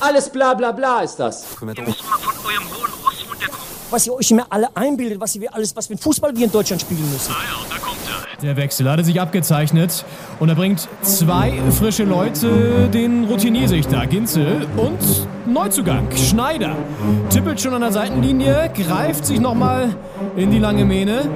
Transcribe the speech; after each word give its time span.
Alles 0.00 0.28
bla 0.30 0.54
bla 0.54 0.72
bla 0.72 1.00
ist 1.00 1.16
das. 1.16 1.44
Ihr 1.60 1.66
müsst 1.66 2.02
mal 2.04 2.18
von 2.18 2.34
eurem 2.44 2.64
hohen 2.64 2.90
Ross 3.04 3.24
runterkommen. 3.30 3.62
was 3.90 4.06
ihr 4.06 4.14
euch 4.14 4.30
immer 4.30 4.46
alle 4.48 4.68
einbildet, 4.74 5.20
was 5.20 5.38
wir 5.38 5.54
alles, 5.54 5.76
was 5.76 5.86
für 5.86 5.96
Fußball 5.96 6.34
wir 6.34 6.46
in 6.46 6.52
Deutschland 6.52 6.80
spielen 6.82 7.08
müssen. 7.12 7.32
Ah 7.32 7.42
ja, 7.44 7.58
da 7.76 7.78
kommt 7.78 7.98
er. 8.08 8.42
Der 8.42 8.56
Wechsel 8.56 8.90
hatte 8.90 9.04
sich 9.04 9.20
abgezeichnet 9.20 10.04
und 10.40 10.48
er 10.48 10.56
bringt 10.56 10.88
zwei 11.02 11.60
frische 11.78 12.02
Leute, 12.02 12.88
den 12.92 13.24
Routiniersichter 13.24 14.04
Ginzel 14.06 14.66
und 14.76 14.98
Neuzugang 15.46 16.08
Schneider. 16.16 16.74
Tippelt 17.30 17.60
schon 17.60 17.74
an 17.74 17.82
der 17.82 17.92
Seitenlinie, 17.92 18.72
greift 18.74 19.26
sich 19.26 19.38
nochmal 19.38 19.94
in 20.34 20.50
die 20.50 20.58
lange 20.58 20.84
Mähne. 20.84 21.28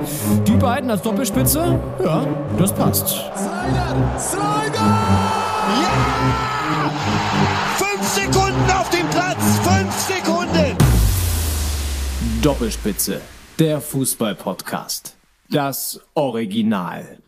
Die 0.49 0.57
beiden 0.57 0.91
als 0.91 1.03
Doppelspitze, 1.03 1.79
ja, 2.03 2.27
das 2.59 2.73
passt. 2.73 3.09
Slider! 3.09 4.19
Slider! 4.19 5.26
Fünf 7.77 8.07
Sekunden 8.09 8.71
auf 8.71 8.91
dem 8.91 9.09
Platz! 9.11 9.59
Fünf 9.63 9.95
Sekunden! 9.95 10.77
Doppelspitze, 12.43 13.21
der 13.59 13.81
Fußball-Podcast. 13.81 15.17
Das 15.51 16.01
Original. 16.15 17.19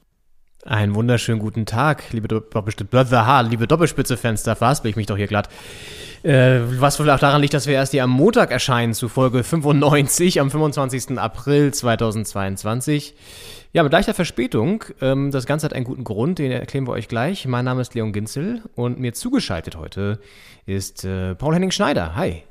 Einen 0.65 0.97
wunderschönen 0.97 1.39
guten 1.39 1.67
Tag, 1.67 2.12
liebe, 2.12 2.27
Doppelspitze, 2.27 3.45
liebe 3.48 3.69
Doppelspitze-Fans, 3.69 4.43
da 4.43 4.57
verhaspel 4.57 4.91
ich 4.91 4.97
mich 4.97 5.07
doch 5.07 5.17
hier 5.17 5.29
glatt. 5.29 5.48
Äh, 6.25 6.59
was 6.81 6.98
wohl 6.98 7.09
auch 7.11 7.21
daran 7.21 7.41
liegt, 7.41 7.55
dass 7.55 7.69
wir 7.69 7.75
erst 7.75 7.93
hier 7.93 8.03
am 8.03 8.11
Montag 8.11 8.51
erscheinen 8.51 8.93
zu 8.93 9.09
Folge 9.09 9.45
95 9.45 10.41
am 10.41 10.51
25. 10.51 11.17
April 11.17 11.73
2022. 11.73 13.15
Ja, 13.73 13.84
mit 13.84 13.93
leichter 13.93 14.15
Verspätung. 14.15 14.83
Ähm, 15.01 15.31
das 15.31 15.47
Ganze 15.47 15.65
hat 15.65 15.75
einen 15.75 15.84
guten 15.84 16.03
Grund, 16.03 16.41
den 16.41 16.51
erklären 16.51 16.89
wir 16.89 16.93
euch 16.93 17.06
gleich. 17.06 17.47
Mein 17.47 17.65
Name 17.65 17.81
ist 17.81 17.95
Leon 17.95 18.12
Ginzel 18.12 18.62
und 18.75 18.98
mir 18.98 19.15
zugeschaltet 19.15 19.77
heute 19.77 20.19
ist 20.67 21.05
äh, 21.05 21.37
Paul-Henning 21.37 21.70
Schneider. 21.70 22.17
Hi. 22.17 22.43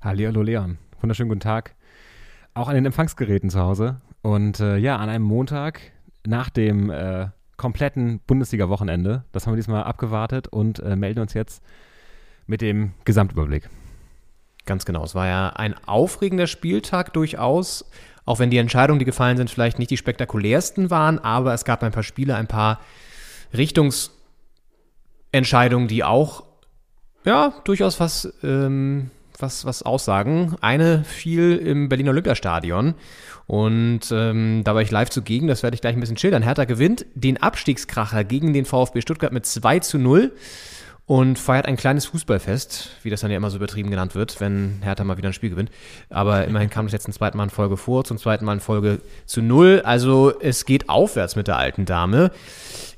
Hallihallo 0.00 0.42
Leon. 0.42 0.78
Wunderschönen 1.00 1.30
guten 1.30 1.40
Tag. 1.40 1.74
Auch 2.54 2.68
an 2.68 2.76
den 2.76 2.86
Empfangsgeräten 2.86 3.50
zu 3.50 3.58
Hause. 3.58 4.00
Und 4.22 4.60
äh, 4.60 4.76
ja, 4.76 4.96
an 4.98 5.08
einem 5.08 5.24
Montag 5.24 5.80
nach 6.26 6.50
dem 6.50 6.90
äh, 6.90 7.28
kompletten 7.56 8.20
Bundesliga-Wochenende. 8.26 9.24
Das 9.32 9.46
haben 9.46 9.54
wir 9.54 9.56
diesmal 9.56 9.84
abgewartet 9.84 10.48
und 10.48 10.80
äh, 10.80 10.96
melden 10.96 11.20
uns 11.20 11.34
jetzt 11.34 11.62
mit 12.46 12.60
dem 12.60 12.92
Gesamtüberblick. 13.04 13.68
Ganz 14.66 14.84
genau. 14.84 15.04
Es 15.04 15.14
war 15.14 15.26
ja 15.26 15.50
ein 15.50 15.74
aufregender 15.86 16.46
Spieltag 16.46 17.12
durchaus, 17.12 17.90
auch 18.24 18.38
wenn 18.38 18.50
die 18.50 18.58
Entscheidungen, 18.58 18.98
die 18.98 19.04
gefallen 19.04 19.36
sind, 19.36 19.50
vielleicht 19.50 19.78
nicht 19.78 19.90
die 19.90 19.96
spektakulärsten 19.96 20.90
waren, 20.90 21.18
aber 21.18 21.52
es 21.52 21.64
gab 21.64 21.82
ein 21.82 21.92
paar 21.92 22.02
Spiele, 22.02 22.36
ein 22.36 22.46
paar 22.46 22.80
Richtungsentscheidungen, 23.52 25.88
die 25.88 26.02
auch 26.02 26.44
ja 27.24 27.54
durchaus 27.64 28.00
was, 28.00 28.32
ähm, 28.42 29.10
was, 29.38 29.64
was 29.64 29.82
aussagen. 29.82 30.56
Eine 30.60 31.04
fiel 31.04 31.56
im 31.56 31.88
Berliner 31.88 32.10
Olympiastadion 32.10 32.94
und 33.46 34.00
ähm, 34.10 34.62
da 34.64 34.74
war 34.74 34.82
ich 34.82 34.90
live 34.90 35.10
zugegen, 35.10 35.48
das 35.48 35.62
werde 35.62 35.74
ich 35.74 35.80
gleich 35.80 35.94
ein 35.94 36.00
bisschen 36.00 36.16
schildern. 36.16 36.42
Hertha 36.42 36.64
gewinnt 36.64 37.04
den 37.14 37.42
Abstiegskracher 37.42 38.24
gegen 38.24 38.52
den 38.52 38.64
VfB 38.64 39.02
Stuttgart 39.02 39.32
mit 39.32 39.44
2 39.44 39.80
zu 39.80 39.98
0 39.98 40.32
und 41.06 41.38
feiert 41.38 41.66
ein 41.66 41.76
kleines 41.76 42.06
Fußballfest, 42.06 42.90
wie 43.02 43.10
das 43.10 43.20
dann 43.20 43.30
ja 43.30 43.36
immer 43.36 43.50
so 43.50 43.56
übertrieben 43.58 43.90
genannt 43.90 44.14
wird, 44.14 44.40
wenn 44.40 44.80
Hertha 44.82 45.04
mal 45.04 45.18
wieder 45.18 45.28
ein 45.28 45.34
Spiel 45.34 45.50
gewinnt. 45.50 45.70
Aber 46.08 46.46
immerhin 46.46 46.70
kam 46.70 46.86
das 46.86 46.92
jetzt 46.92 47.04
zum 47.04 47.12
zweiten 47.12 47.36
Mal 47.36 47.44
in 47.44 47.50
Folge 47.50 47.76
vor, 47.76 48.04
zum 48.04 48.16
zweiten 48.16 48.46
Mal 48.46 48.54
in 48.54 48.60
Folge 48.60 49.00
zu 49.26 49.42
null. 49.42 49.82
Also 49.84 50.32
es 50.40 50.64
geht 50.64 50.88
aufwärts 50.88 51.36
mit 51.36 51.46
der 51.46 51.58
alten 51.58 51.84
Dame. 51.84 52.30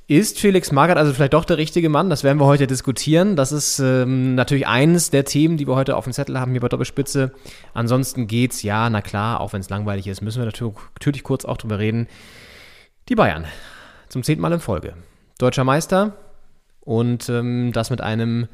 Ist 0.09 0.39
Felix 0.39 0.71
Magath 0.71 0.99
also 0.99 1.12
vielleicht 1.12 1.33
doch 1.33 1.45
der 1.45 1.59
richtige 1.59 1.89
Mann? 1.89 2.11
Das 2.11 2.23
werden 2.23 2.39
wir 2.39 2.47
heute 2.47 2.67
diskutieren. 2.69 3.35
Das 3.35 3.51
ist 3.51 3.81
ähm, 3.81 4.37
natürlich 4.37 4.69
eines 4.69 5.11
der 5.11 5.25
Themen, 5.25 5.57
die 5.57 5.67
wir 5.67 5.75
heute 5.75 5.97
auf 5.97 6.05
dem 6.05 6.12
Zettel 6.12 6.39
haben 6.39 6.53
hier 6.53 6.61
bei 6.61 6.69
Doppelspitze. 6.69 7.33
Ansonsten 7.75 8.29
geht's, 8.29 8.62
ja, 8.62 8.89
na 8.89 9.03
klar, 9.03 9.41
auch 9.41 9.53
wenn 9.53 9.61
es 9.61 9.69
langweilig 9.69 10.07
ist, 10.07 10.23
müssen 10.23 10.39
wir 10.39 10.47
natürlich, 10.47 10.75
natürlich 10.95 11.25
kurz 11.25 11.45
auch 11.45 11.56
drüber 11.56 11.81
reden. 11.81 12.06
Die 13.09 13.16
Bayern. 13.16 13.47
Zum 14.09 14.22
zehnten 14.22 14.43
Mal 14.43 14.53
in 14.53 14.61
Folge. 14.61 14.95
Deutscher 15.39 15.65
Meister, 15.65 16.16
und 16.87 17.28
ähm, 17.28 17.72
das 17.72 17.91
mit 17.91 18.00
einem 18.00 18.47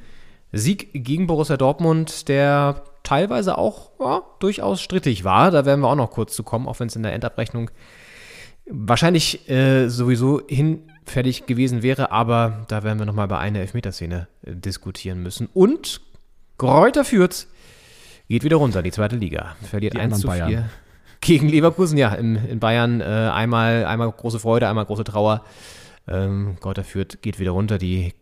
Sieg 0.52 0.90
gegen 0.94 1.26
Borussia 1.26 1.56
Dortmund, 1.56 2.28
der 2.28 2.82
teilweise 3.02 3.58
auch 3.58 3.90
ja, 4.00 4.22
durchaus 4.40 4.80
strittig 4.80 5.22
war. 5.22 5.50
Da 5.50 5.66
werden 5.66 5.82
wir 5.82 5.88
auch 5.88 5.96
noch 5.96 6.10
kurz 6.10 6.34
zu 6.34 6.42
kommen, 6.42 6.66
auch 6.66 6.80
wenn 6.80 6.88
es 6.88 6.96
in 6.96 7.02
der 7.02 7.12
Endabrechnung 7.12 7.70
wahrscheinlich 8.66 9.48
äh, 9.48 9.88
sowieso 9.88 10.42
hinfällig 10.46 11.46
gewesen 11.46 11.82
wäre. 11.82 12.10
Aber 12.10 12.64
da 12.68 12.82
werden 12.82 12.98
wir 12.98 13.06
nochmal 13.06 13.28
bei 13.28 13.38
einer 13.38 13.60
Elfmeterszene 13.60 14.28
äh, 14.42 14.54
diskutieren 14.54 15.22
müssen. 15.22 15.48
Und 15.52 16.00
Kräuter 16.58 17.04
Fürth 17.04 17.46
geht 18.28 18.44
wieder 18.44 18.56
runter, 18.56 18.82
die 18.82 18.92
zweite 18.92 19.16
Liga. 19.16 19.56
Verliert 19.62 19.94
Die 19.94 19.98
1 19.98 20.20
zu 20.20 20.28
anderen 20.28 20.48
4 20.48 20.56
Bayern. 20.56 20.70
gegen 21.20 21.48
Leverkusen. 21.48 21.98
Ja, 21.98 22.14
in, 22.14 22.36
in 22.36 22.60
Bayern 22.60 23.00
äh, 23.00 23.04
einmal, 23.04 23.84
einmal 23.84 24.10
große 24.10 24.38
Freude, 24.38 24.68
einmal 24.68 24.84
große 24.86 25.04
Trauer. 25.04 25.44
Ähm, 26.08 26.56
Kräuter 26.60 26.84
Fürth 26.84 27.20
geht 27.22 27.38
wieder 27.38 27.52
runter. 27.52 27.78
Die 27.78 28.14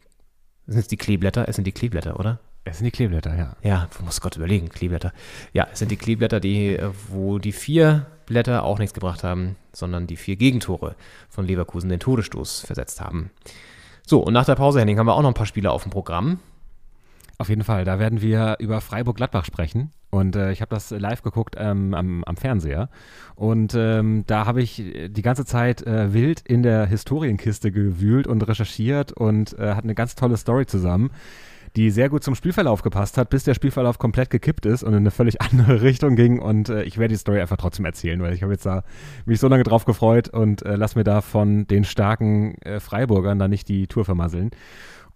sind 0.66 0.80
es 0.80 0.88
die 0.88 0.96
Kleeblätter? 0.96 1.48
Es 1.48 1.56
sind 1.56 1.66
die 1.66 1.72
Kleeblätter, 1.72 2.18
oder? 2.18 2.40
Es 2.70 2.78
sind 2.78 2.86
die 2.86 2.92
Kleeblätter, 2.92 3.36
ja. 3.36 3.56
Ja, 3.62 3.88
muss 4.04 4.20
Gott 4.20 4.36
überlegen, 4.36 4.68
Kleeblätter. 4.68 5.12
Ja, 5.52 5.66
es 5.72 5.80
sind 5.80 5.90
die 5.90 5.96
Kleeblätter, 5.96 6.38
die, 6.38 6.78
wo 7.08 7.38
die 7.38 7.52
vier 7.52 8.06
Blätter 8.26 8.62
auch 8.62 8.78
nichts 8.78 8.94
gebracht 8.94 9.24
haben, 9.24 9.56
sondern 9.72 10.06
die 10.06 10.16
vier 10.16 10.36
Gegentore 10.36 10.94
von 11.28 11.46
Leverkusen 11.46 11.90
den 11.90 11.98
Todesstoß 11.98 12.60
versetzt 12.60 13.00
haben. 13.00 13.30
So, 14.06 14.20
und 14.20 14.32
nach 14.32 14.44
der 14.44 14.54
Pause, 14.54 14.80
Henning, 14.80 14.98
haben 14.98 15.06
wir 15.06 15.14
auch 15.14 15.22
noch 15.22 15.30
ein 15.30 15.34
paar 15.34 15.46
Spiele 15.46 15.72
auf 15.72 15.82
dem 15.82 15.90
Programm. 15.90 16.38
Auf 17.38 17.48
jeden 17.48 17.64
Fall. 17.64 17.84
Da 17.84 17.98
werden 17.98 18.20
wir 18.20 18.56
über 18.60 18.80
Freiburg-Gladbach 18.80 19.44
sprechen. 19.44 19.90
Und 20.10 20.36
äh, 20.36 20.52
ich 20.52 20.60
habe 20.60 20.74
das 20.74 20.90
live 20.90 21.22
geguckt 21.22 21.56
ähm, 21.58 21.94
am, 21.94 22.22
am 22.24 22.36
Fernseher. 22.36 22.90
Und 23.34 23.74
ähm, 23.74 24.24
da 24.26 24.46
habe 24.46 24.60
ich 24.60 24.76
die 24.76 25.22
ganze 25.22 25.44
Zeit 25.44 25.82
äh, 25.86 26.12
wild 26.12 26.40
in 26.40 26.62
der 26.62 26.86
Historienkiste 26.86 27.72
gewühlt 27.72 28.26
und 28.26 28.46
recherchiert 28.46 29.12
und 29.12 29.58
äh, 29.58 29.74
hat 29.74 29.84
eine 29.84 29.94
ganz 29.94 30.16
tolle 30.16 30.36
Story 30.36 30.66
zusammen, 30.66 31.10
die 31.76 31.90
sehr 31.90 32.08
gut 32.08 32.24
zum 32.24 32.34
Spielverlauf 32.34 32.82
gepasst 32.82 33.16
hat, 33.16 33.30
bis 33.30 33.44
der 33.44 33.54
Spielverlauf 33.54 33.98
komplett 33.98 34.30
gekippt 34.30 34.66
ist 34.66 34.82
und 34.82 34.92
in 34.92 34.98
eine 34.98 35.10
völlig 35.10 35.40
andere 35.42 35.82
Richtung 35.82 36.16
ging. 36.16 36.38
Und 36.38 36.68
äh, 36.68 36.82
ich 36.82 36.98
werde 36.98 37.14
die 37.14 37.18
Story 37.18 37.40
einfach 37.40 37.56
trotzdem 37.56 37.84
erzählen, 37.84 38.20
weil 38.22 38.32
ich 38.34 38.42
habe 38.42 38.52
jetzt 38.52 38.66
da 38.66 38.82
mich 39.24 39.40
so 39.40 39.48
lange 39.48 39.62
drauf 39.62 39.84
gefreut 39.84 40.28
und 40.28 40.62
äh, 40.62 40.76
lass 40.76 40.96
mir 40.96 41.04
da 41.04 41.20
von 41.20 41.66
den 41.66 41.84
starken 41.84 42.54
äh, 42.62 42.80
Freiburgern 42.80 43.38
da 43.38 43.48
nicht 43.48 43.68
die 43.68 43.86
Tour 43.86 44.04
vermasseln. 44.04 44.50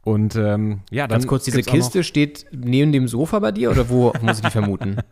Und 0.02 0.36
ähm, 0.36 0.80
ja, 0.90 1.06
dann 1.06 1.16
Ganz 1.16 1.26
kurz, 1.26 1.44
diese 1.44 1.62
Kiste 1.62 2.04
steht 2.04 2.44
neben 2.52 2.92
dem 2.92 3.08
Sofa 3.08 3.38
bei 3.38 3.52
dir 3.52 3.70
oder 3.70 3.88
wo 3.88 4.12
muss 4.20 4.38
ich 4.38 4.44
die 4.44 4.50
vermuten? 4.50 4.98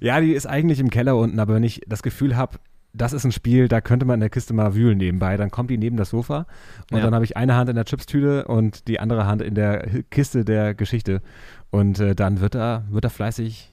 Ja, 0.00 0.18
die 0.20 0.32
ist 0.32 0.46
eigentlich 0.46 0.80
im 0.80 0.88
Keller 0.88 1.14
unten, 1.16 1.38
aber 1.38 1.54
wenn 1.54 1.62
ich 1.62 1.82
das 1.86 2.02
Gefühl 2.02 2.34
habe, 2.34 2.58
das 2.92 3.12
ist 3.12 3.24
ein 3.24 3.32
Spiel, 3.32 3.68
da 3.68 3.80
könnte 3.80 4.06
man 4.06 4.14
in 4.14 4.20
der 4.20 4.30
Kiste 4.30 4.52
mal 4.52 4.74
wühlen 4.74 4.98
nebenbei, 4.98 5.36
dann 5.36 5.50
kommt 5.50 5.70
die 5.70 5.78
neben 5.78 5.96
das 5.96 6.10
Sofa 6.10 6.46
und 6.90 6.98
Ja. 6.98 7.04
dann 7.04 7.14
habe 7.14 7.24
ich 7.24 7.36
eine 7.36 7.54
Hand 7.54 7.70
in 7.70 7.76
der 7.76 7.84
Chipstüte 7.84 8.46
und 8.46 8.88
die 8.88 8.98
andere 9.00 9.26
Hand 9.26 9.42
in 9.42 9.54
der 9.54 9.86
Kiste 10.10 10.44
der 10.44 10.74
Geschichte 10.74 11.22
und 11.70 12.00
äh, 12.00 12.14
dann 12.14 12.40
wird 12.40 12.54
da, 12.54 12.84
wird 12.90 13.04
da 13.04 13.08
fleißig 13.08 13.72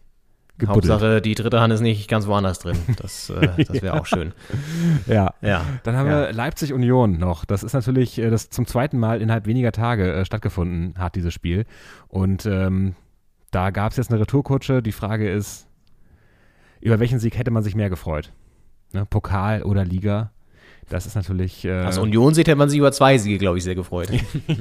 gebuddelt. 0.58 0.92
Hauptsache, 0.92 1.22
die 1.22 1.36
dritte 1.36 1.60
Hand 1.60 1.74
ist 1.74 1.82
nicht 1.82 2.10
ganz 2.10 2.28
woanders 2.28 2.60
drin. 2.60 2.78
Das, 2.98 3.30
äh, 3.30 3.64
das 3.68 3.82
wäre 3.82 4.00
auch 4.00 4.06
schön. 4.06 4.34
Ja. 5.08 5.34
Ja. 5.42 5.66
Dann 5.84 5.96
haben 5.96 6.08
ja. 6.08 6.22
wir 6.22 6.34
Leipzig 6.34 6.74
Union 6.74 7.18
noch. 7.18 7.46
Das 7.46 7.64
ist 7.64 7.74
natürlich, 7.74 8.18
äh, 8.20 8.30
das 8.30 8.50
zum 8.50 8.66
zweiten 8.66 8.98
Mal 9.00 9.22
innerhalb 9.22 9.46
weniger 9.46 9.72
Tage 9.72 10.12
äh, 10.14 10.26
stattgefunden 10.26 10.96
hat, 10.98 11.16
dieses 11.16 11.34
Spiel. 11.34 11.66
Und 12.08 12.46
ähm, 12.46 12.96
da 13.52 13.70
gab 13.70 13.92
es 13.92 13.98
jetzt 13.98 14.12
eine 14.12 14.20
Retourkutsche. 14.20 14.82
Die 14.82 14.92
Frage 14.92 15.32
ist, 15.32 15.68
über 16.82 17.00
welchen 17.00 17.20
Sieg 17.20 17.38
hätte 17.38 17.52
man 17.52 17.64
sich 17.64 17.76
mehr 17.76 17.90
gefreut? 17.90 18.32
Ne? 18.94 19.06
Pokal 19.06 19.64
oder 19.64 19.86
Liga? 19.86 20.32
Das 20.90 21.06
ist 21.06 21.16
natürlich. 21.16 21.66
Äh, 21.66 21.72
Als 21.72 21.98
Union 21.98 22.34
sieht, 22.34 22.48
hätte 22.48 22.58
man 22.58 22.70
sich 22.70 22.80
über 22.80 22.92
zwei 22.92 23.18
Siege, 23.18 23.38
glaube 23.38 23.58
ich, 23.58 23.64
sehr 23.64 23.76
gefreut. 23.76 24.10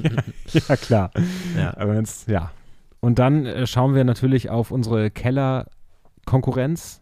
ja, 0.47 0.75
klar. 0.75 1.11
Ja. 1.57 1.75
Aber 1.77 1.95
wenn's, 1.95 2.25
ja. 2.27 2.51
Und 2.99 3.19
dann 3.19 3.45
äh, 3.45 3.65
schauen 3.67 3.95
wir 3.95 4.03
natürlich 4.03 4.49
auf 4.49 4.71
unsere 4.71 5.09
Keller-Konkurrenz. 5.09 7.01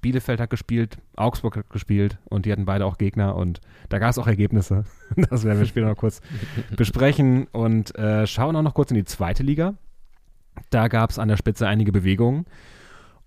Bielefeld 0.00 0.40
hat 0.40 0.50
gespielt, 0.50 0.98
Augsburg 1.16 1.56
hat 1.56 1.70
gespielt 1.70 2.18
und 2.26 2.44
die 2.44 2.52
hatten 2.52 2.66
beide 2.66 2.84
auch 2.84 2.98
Gegner 2.98 3.36
und 3.36 3.62
da 3.88 3.98
gab 3.98 4.10
es 4.10 4.18
auch 4.18 4.26
Ergebnisse. 4.26 4.84
Das 5.30 5.44
werden 5.44 5.60
wir 5.60 5.66
später 5.66 5.86
noch 5.86 5.96
kurz 5.96 6.20
besprechen 6.76 7.46
und 7.52 7.96
äh, 7.96 8.26
schauen 8.26 8.54
auch 8.56 8.62
noch 8.62 8.74
kurz 8.74 8.90
in 8.90 8.96
die 8.96 9.04
zweite 9.04 9.42
Liga. 9.42 9.74
Da 10.70 10.88
gab 10.88 11.10
es 11.10 11.18
an 11.18 11.28
der 11.28 11.36
Spitze 11.36 11.66
einige 11.66 11.90
Bewegungen 11.90 12.44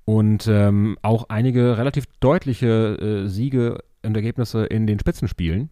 und 0.07 0.47
ähm, 0.47 0.97
auch 1.01 1.25
einige 1.27 1.77
relativ 1.77 2.05
deutliche 2.21 3.25
äh, 3.25 3.27
Siege 3.27 3.83
und 4.03 4.15
Ergebnisse 4.15 4.63
in 4.63 4.87
den 4.87 4.99
Spitzenspielen. 4.99 5.69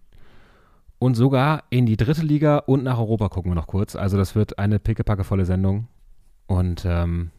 Und 0.99 1.15
sogar 1.15 1.63
in 1.69 1.85
die 1.85 1.95
dritte 1.95 2.21
Liga 2.21 2.57
und 2.57 2.83
nach 2.83 2.99
Europa 2.99 3.29
gucken 3.29 3.51
wir 3.51 3.55
noch 3.55 3.67
kurz. 3.67 3.95
Also 3.95 4.17
das 4.17 4.35
wird 4.35 4.59
eine 4.59 4.77
pickepackevolle 4.77 5.45
Sendung. 5.45 5.87
Und 6.47 6.83
ähm, 6.85 7.31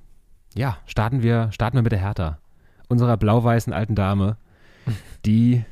ja, 0.54 0.78
starten 0.86 1.22
wir, 1.22 1.52
starten 1.52 1.76
wir 1.76 1.82
mit 1.82 1.92
der 1.92 1.98
Hertha. 1.98 2.38
Unserer 2.88 3.18
blau-weißen 3.18 3.74
alten 3.74 3.94
Dame, 3.94 4.38
die 5.26 5.66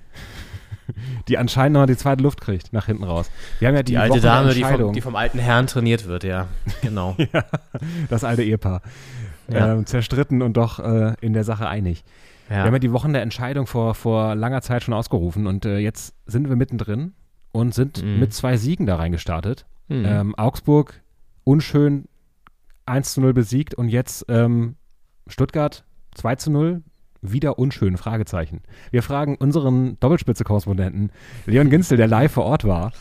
die 1.29 1.39
anscheinend 1.39 1.79
noch 1.79 1.87
die 1.87 1.97
zweite 1.97 2.23
Luft 2.23 2.43
kriegt, 2.43 2.75
nach 2.75 2.85
hinten 2.85 3.05
raus. 3.05 3.31
Wir 3.61 3.69
haben 3.69 3.75
ja 3.77 3.83
die, 3.83 3.93
Die 3.93 3.99
alte 3.99 4.17
Woche 4.17 4.21
der 4.21 4.31
Dame, 4.31 4.53
die 4.53 4.63
vom, 4.63 4.93
die 4.93 5.01
vom 5.01 5.17
alten 5.17 5.39
Herrn 5.39 5.67
trainiert 5.67 6.07
wird, 6.07 6.25
ja. 6.25 6.49
Genau. 6.83 7.17
das 8.11 8.25
alte 8.25 8.43
Ehepaar. 8.43 8.83
Ja. 9.49 9.73
Ähm, 9.75 9.87
zerstritten 9.87 10.43
und 10.43 10.57
doch 10.57 10.79
äh, 10.81 11.15
in 11.21 11.33
der 11.33 11.45
Sache 11.45 11.69
einig. 11.69 12.03
Wir 12.49 12.59
haben 12.59 12.67
ja 12.69 12.73
ja. 12.73 12.79
die 12.79 12.93
Wochen 12.93 13.13
der 13.13 13.23
Entscheidung 13.23 13.67
vor, 13.67 13.95
vor 13.95 14.35
langer 14.35 14.61
Zeit 14.63 14.83
schon 14.83 14.93
ausgerufen 14.95 15.47
und 15.47 15.65
äh, 15.65 15.79
jetzt 15.79 16.15
sind 16.27 16.49
wir 16.49 16.57
mittendrin 16.57 17.13
und 17.53 17.75
sind 17.75 18.03
Mhm. 18.05 18.21
mit 18.21 18.35
zwei 18.35 18.57
Siegen 18.57 18.85
da 18.87 18.97
reingestartet. 18.97 19.67
Mhm. 19.89 20.05
Ähm, 20.07 20.35
Augsburg 20.35 21.01
unschön 21.45 22.05
1 22.87 23.15
zu 23.15 23.21
0 23.23 23.33
besiegt 23.33 23.75
und 23.75 23.89
jetzt 23.89 24.27
ähm, 24.29 24.77
Stuttgart 25.27 25.85
2 26.15 26.37
zu 26.37 26.51
0 26.51 26.83
wieder 27.23 27.59
unschön, 27.59 27.97
Fragezeichen. 27.97 28.61
Wir 28.91 29.03
fragen 29.03 29.37
unseren 29.37 29.99
Doppelspitze-Korrespondenten 30.01 31.11
Leon 31.47 31.71
Ginzel, 31.71 31.97
der 31.97 32.07
live 32.09 32.33
vor 32.33 32.45
Ort 32.45 32.65
war. 32.65 32.93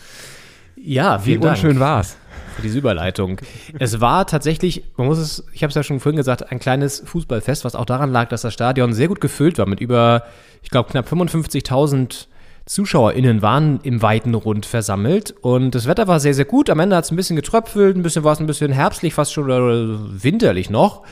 ja, 0.77 1.25
Wie 1.25 1.37
Dank. 1.37 1.55
unschön 1.57 1.79
war's? 1.81 2.17
Für 2.53 2.61
diese 2.61 2.77
Überleitung. 2.77 3.39
es 3.79 3.99
war 3.99 4.27
tatsächlich, 4.27 4.83
man 4.97 5.07
muss 5.07 5.17
es, 5.17 5.45
ich 5.53 5.63
habe 5.63 5.69
es 5.69 5.75
ja 5.75 5.83
schon 5.83 5.99
vorhin 5.99 6.17
gesagt, 6.17 6.51
ein 6.51 6.59
kleines 6.59 7.03
Fußballfest, 7.05 7.65
was 7.65 7.75
auch 7.75 7.85
daran 7.85 8.11
lag, 8.11 8.29
dass 8.29 8.41
das 8.41 8.53
Stadion 8.53 8.93
sehr 8.93 9.07
gut 9.07 9.21
gefüllt 9.21 9.57
war 9.57 9.67
mit 9.67 9.79
über, 9.79 10.23
ich 10.61 10.69
glaube, 10.69 10.89
knapp 10.89 11.11
55.000 11.11 12.27
ZuschauerInnen 12.65 13.41
waren 13.41 13.81
im 13.83 14.01
weiten 14.01 14.33
Rund 14.33 14.65
versammelt 14.65 15.35
und 15.41 15.75
das 15.75 15.85
Wetter 15.85 16.07
war 16.07 16.21
sehr, 16.21 16.33
sehr 16.33 16.45
gut. 16.45 16.69
Am 16.69 16.79
Ende 16.79 16.95
hat 16.95 17.03
es 17.03 17.11
ein 17.11 17.17
bisschen 17.17 17.35
getröpfelt, 17.35 17.97
ein 17.97 18.03
bisschen 18.03 18.23
war 18.23 18.33
es 18.33 18.39
ein 18.39 18.47
bisschen 18.47 18.71
herbstlich, 18.71 19.13
fast 19.13 19.33
schon 19.33 19.45
oder 19.45 19.99
winterlich 20.23 20.69
noch. 20.69 21.03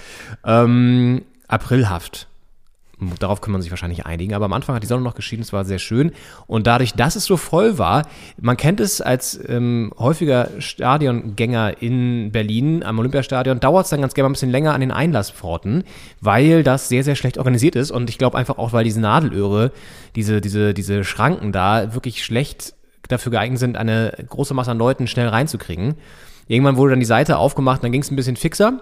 Ähm, 0.45 1.23
aprilhaft. 1.47 2.27
Darauf 3.19 3.41
kann 3.41 3.51
man 3.51 3.63
sich 3.63 3.71
wahrscheinlich 3.71 4.05
einigen, 4.05 4.35
aber 4.35 4.45
am 4.45 4.53
Anfang 4.53 4.75
hat 4.75 4.83
die 4.83 4.87
Sonne 4.87 5.01
noch 5.01 5.15
geschienen, 5.15 5.41
es 5.41 5.51
war 5.51 5.65
sehr 5.65 5.79
schön. 5.79 6.11
Und 6.45 6.67
dadurch, 6.67 6.93
dass 6.93 7.15
es 7.15 7.25
so 7.25 7.35
voll 7.35 7.79
war, 7.79 8.07
man 8.39 8.57
kennt 8.57 8.79
es 8.79 9.01
als 9.01 9.39
ähm, 9.47 9.91
häufiger 9.97 10.49
Stadiongänger 10.59 11.81
in 11.81 12.31
Berlin 12.31 12.83
am 12.83 12.99
Olympiastadion, 12.99 13.59
dauert 13.59 13.85
es 13.85 13.89
dann 13.89 14.01
ganz 14.01 14.13
gerne 14.13 14.25
mal 14.25 14.29
ein 14.29 14.33
bisschen 14.33 14.51
länger 14.51 14.73
an 14.73 14.81
den 14.81 14.91
Einlasspforten, 14.91 15.83
weil 16.19 16.63
das 16.63 16.89
sehr, 16.89 17.03
sehr 17.03 17.15
schlecht 17.15 17.39
organisiert 17.39 17.75
ist. 17.75 17.89
Und 17.89 18.07
ich 18.09 18.19
glaube 18.19 18.37
einfach 18.37 18.59
auch, 18.59 18.71
weil 18.71 18.83
diese 18.83 19.01
Nadelöhre, 19.01 19.71
diese, 20.15 20.39
diese, 20.39 20.75
diese 20.75 21.03
Schranken 21.03 21.51
da 21.51 21.95
wirklich 21.95 22.23
schlecht 22.23 22.75
dafür 23.07 23.31
geeignet 23.31 23.59
sind, 23.59 23.77
eine 23.77 24.13
große 24.29 24.53
Masse 24.53 24.71
an 24.71 24.77
Leuten 24.77 25.07
schnell 25.07 25.27
reinzukriegen. 25.27 25.95
Irgendwann 26.47 26.77
wurde 26.77 26.91
dann 26.91 26.99
die 26.99 27.05
Seite 27.05 27.37
aufgemacht, 27.37 27.83
dann 27.83 27.91
ging 27.91 28.01
es 28.01 28.11
ein 28.11 28.15
bisschen 28.15 28.35
fixer. 28.35 28.81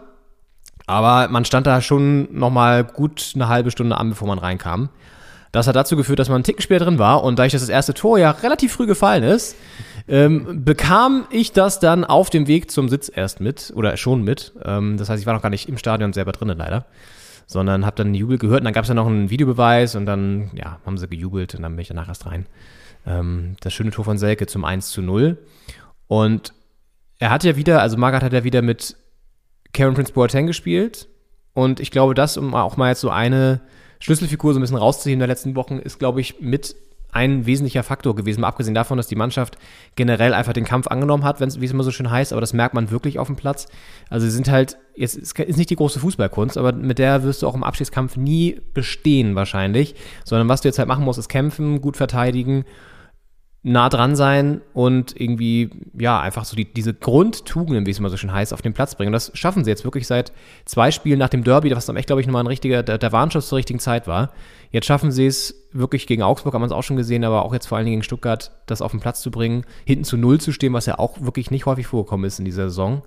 Aber 0.90 1.32
man 1.32 1.46
stand 1.46 1.68
da 1.68 1.82
schon 1.82 2.34
nochmal 2.34 2.84
gut 2.84 3.34
eine 3.36 3.48
halbe 3.48 3.70
Stunde 3.70 3.96
an, 3.96 4.10
bevor 4.10 4.28
man 4.28 4.40
reinkam. 4.40 4.90
Das 5.52 5.68
hat 5.68 5.76
dazu 5.76 5.96
geführt, 5.96 6.18
dass 6.18 6.30
man 6.30 6.38
einen 6.38 6.44
Ticken 6.44 6.64
später 6.64 6.86
drin 6.86 6.98
war 6.98 7.24
und 7.24 7.38
dadurch, 7.38 7.52
dass 7.52 7.62
das 7.62 7.70
erste 7.70 7.94
Tor 7.94 8.18
ja 8.18 8.32
relativ 8.32 8.74
früh 8.74 8.88
gefallen 8.88 9.22
ist, 9.22 9.56
ähm, 10.08 10.66
bekam 10.66 11.28
ich 11.30 11.52
das 11.52 11.80
dann 11.80 12.06
auf 12.06 12.32
dem 12.32 12.48
Weg 12.48 12.72
zum 12.72 12.90
Sitz 12.90 13.12
erst 13.14 13.40
mit 13.40 13.72
oder 13.76 13.98
schon 13.98 14.24
mit. 14.24 14.54
Ähm, 14.66 14.98
das 14.98 15.10
heißt, 15.10 15.22
ich 15.22 15.28
war 15.28 15.36
noch 15.36 15.44
gar 15.44 15.52
nicht 15.52 15.70
im 15.70 15.78
Stadion 15.78 16.12
selber 16.12 16.32
drinnen 16.32 16.58
leider, 16.58 16.88
sondern 17.46 17.86
habe 17.86 17.96
dann 17.96 18.08
einen 18.08 18.16
Jubel 18.16 18.40
gehört 18.40 18.62
und 18.62 18.66
dann 18.66 18.74
gab 18.74 18.82
es 18.82 18.90
ja 18.90 18.96
noch 18.96 19.06
einen 19.06 19.30
Videobeweis 19.30 19.94
und 19.96 20.08
dann 20.08 20.50
ja, 20.56 20.80
haben 20.88 20.98
sie 20.98 21.08
gejubelt 21.08 21.54
und 21.54 21.62
dann 21.62 21.74
bin 21.74 21.84
ich 21.84 21.90
danach 21.90 22.08
erst 22.08 22.26
rein. 22.26 22.48
Ähm, 23.06 23.58
das 23.60 23.74
schöne 23.74 23.92
Tor 23.92 24.06
von 24.06 24.18
Selke 24.18 24.48
zum 24.48 24.66
1 24.66 24.90
zu 24.90 25.04
0 25.04 25.38
und 26.08 26.52
er 27.20 27.30
hat 27.30 27.44
ja 27.44 27.56
wieder, 27.56 27.80
also 27.80 27.96
Magath 27.96 28.24
hat 28.24 28.34
ja 28.34 28.44
wieder 28.44 28.64
mit 28.64 28.96
Karen 29.74 29.94
Prince 29.94 30.14
Boateng 30.14 30.48
gespielt. 30.48 31.08
Und 31.54 31.80
ich 31.80 31.92
glaube, 31.92 32.14
das, 32.14 32.38
um 32.38 32.54
auch 32.56 32.78
mal 32.78 32.90
jetzt 32.90 33.02
so 33.02 33.10
eine 33.10 33.62
Schlüsselfigur 34.00 34.54
so 34.54 34.60
ein 34.60 34.62
bisschen 34.62 34.78
rauszuheben 34.78 35.16
in 35.16 35.20
den 35.20 35.30
letzten 35.30 35.56
Wochen, 35.56 35.78
ist, 35.80 36.00
glaube 36.00 36.22
ich, 36.22 36.40
mit 36.40 36.76
ein 37.12 37.46
wesentlicher 37.46 37.84
Faktor 37.84 38.16
gewesen. 38.16 38.42
Mal 38.42 38.48
abgesehen 38.48 38.76
davon, 38.76 38.98
dass 38.98 39.08
die 39.08 39.16
Mannschaft 39.16 39.58
generell 39.96 40.34
einfach 40.34 40.54
den 40.54 40.66
Kampf 40.66 40.88
angenommen 40.88 41.24
hat, 41.24 41.40
wie 41.40 41.66
es 41.66 41.72
immer 41.72 41.84
so 41.84 41.92
schön 41.92 42.12
heißt, 42.12 42.32
aber 42.32 42.42
das 42.42 42.54
merkt 42.54 42.76
man 42.76 42.92
wirklich 42.92 43.18
auf 43.18 43.28
dem 43.28 43.36
Platz. 43.36 43.68
Also 44.10 44.28
sie 44.28 44.32
sind 44.32 44.50
halt, 44.50 44.78
jetzt 44.96 45.18
ist 45.18 45.58
nicht 45.58 45.70
die 45.70 45.76
große 45.76 46.00
Fußballkunst, 46.00 46.58
aber 46.58 46.72
mit 46.72 47.00
der 47.00 47.24
wirst 47.24 47.42
du 47.42 47.48
auch 47.48 47.56
im 47.56 47.64
Abschiedskampf 47.64 48.16
nie 48.16 48.62
bestehen 48.74 49.36
wahrscheinlich, 49.36 49.96
sondern 50.24 50.50
was 50.50 50.62
du 50.62 50.68
jetzt 50.68 50.78
halt 50.78 50.88
machen 50.88 51.04
musst, 51.04 51.20
ist 51.20 51.30
kämpfen, 51.30 51.82
gut 51.82 51.98
verteidigen, 51.98 52.64
nah 53.62 53.90
dran 53.90 54.16
sein 54.16 54.62
und 54.74 55.20
irgendwie, 55.20 55.70
ja, 56.00 56.20
einfach 56.22 56.46
so 56.46 56.56
die, 56.56 56.64
diese 56.72 56.94
Grundtugenden, 56.94 57.86
wie 57.86 57.92
es 57.92 58.00
immer 58.00 58.10
so 58.10 58.16
schön 58.16 58.32
heißt, 58.32 58.54
auf 58.54 58.62
den 58.62 58.74
Platz 58.74 58.96
bringen. 58.96 59.10
Und 59.10 59.14
das 59.14 59.32
schaffen 59.34 59.66
sie 59.66 59.70
jetzt 59.70 59.84
wirklich 59.84 60.08
seit 60.08 60.32
zwei 60.64 60.92
Spielen 60.92 61.20
nach 61.20 61.28
dem 61.28 61.44
Derby, 61.44 61.76
was 61.76 61.86
dann 61.86 61.98
echt, 61.98 62.08
glaube 62.08 62.22
ich, 62.22 62.28
nochmal 62.28 62.44
ein 62.44 62.48
richtiger, 62.48 62.84
der, 62.84 62.98
der 62.98 63.12
Warnschuss 63.12 63.50
zur 63.50 63.58
richtigen 63.58 63.80
Zeit 63.80 64.08
war. 64.08 64.32
Jetzt 64.72 64.86
schaffen 64.86 65.12
sie 65.12 65.26
es 65.26 65.68
wirklich 65.74 66.08
gegen 66.08 66.24
Augsburg, 66.24 66.54
haben 66.54 66.62
wir 66.62 66.68
es 66.68 66.72
auch 66.72 66.84
schon 66.84 66.96
gesehen, 66.96 67.26
aber 67.26 67.44
auch 67.44 67.54
jetzt 67.54 67.66
vor 67.66 67.78
allen 67.78 67.86
Dingen 67.86 67.98
gegen 67.98 68.04
Stuttgart, 68.04 68.52
das 68.66 68.82
auf 68.82 68.92
den 68.92 69.02
Platz 69.02 69.22
zu 69.22 69.30
bringen, 69.30 69.66
hinten 69.84 70.06
zu 70.06 70.16
Null 70.16 70.40
zu 70.40 70.54
stehen, 70.54 70.72
was 70.72 70.86
ja 70.86 70.98
auch 70.98 71.20
wirklich 71.20 71.52
nicht 71.52 71.66
häufig 71.66 71.88
vorgekommen 71.88 72.26
ist 72.26 72.40
in 72.40 72.46
dieser 72.46 72.70
Saison. 72.70 73.02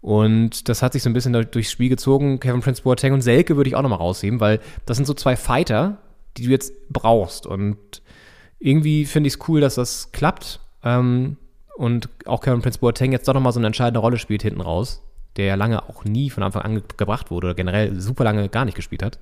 Und 0.00 0.68
das 0.68 0.82
hat 0.82 0.94
sich 0.94 1.02
so 1.02 1.10
ein 1.10 1.14
bisschen 1.14 1.34
durch- 1.34 1.50
durchs 1.50 1.70
Spiel 1.70 1.90
gezogen. 1.90 2.40
Kevin 2.40 2.60
Prince 2.60 2.82
Boateng 2.82 3.12
und 3.12 3.20
Selke 3.20 3.56
würde 3.56 3.68
ich 3.68 3.76
auch 3.76 3.82
nochmal 3.82 3.98
rausheben, 3.98 4.40
weil 4.40 4.60
das 4.86 4.96
sind 4.96 5.06
so 5.06 5.14
zwei 5.14 5.36
Fighter, 5.36 5.98
die 6.36 6.44
du 6.44 6.50
jetzt 6.50 6.72
brauchst. 6.90 7.46
Und 7.46 8.02
irgendwie 8.64 9.04
finde 9.04 9.28
ich 9.28 9.34
es 9.34 9.48
cool, 9.48 9.60
dass 9.60 9.74
das 9.74 10.10
klappt. 10.12 10.58
Ähm, 10.82 11.36
und 11.76 12.08
auch 12.24 12.40
Kevin 12.40 12.62
Prince 12.62 12.78
Boateng 12.78 13.12
jetzt 13.12 13.28
doch 13.28 13.34
nochmal 13.34 13.52
so 13.52 13.60
eine 13.60 13.66
entscheidende 13.66 14.00
Rolle 14.00 14.16
spielt 14.16 14.42
hinten 14.42 14.62
raus, 14.62 15.02
der 15.36 15.44
ja 15.44 15.54
lange 15.54 15.82
auch 15.88 16.04
nie 16.04 16.30
von 16.30 16.42
Anfang 16.42 16.62
an 16.62 16.74
ge- 16.76 16.84
gebracht 16.96 17.30
wurde 17.30 17.48
oder 17.48 17.54
generell 17.54 18.00
super 18.00 18.24
lange 18.24 18.48
gar 18.48 18.64
nicht 18.64 18.74
gespielt 18.76 19.02
hat. 19.02 19.18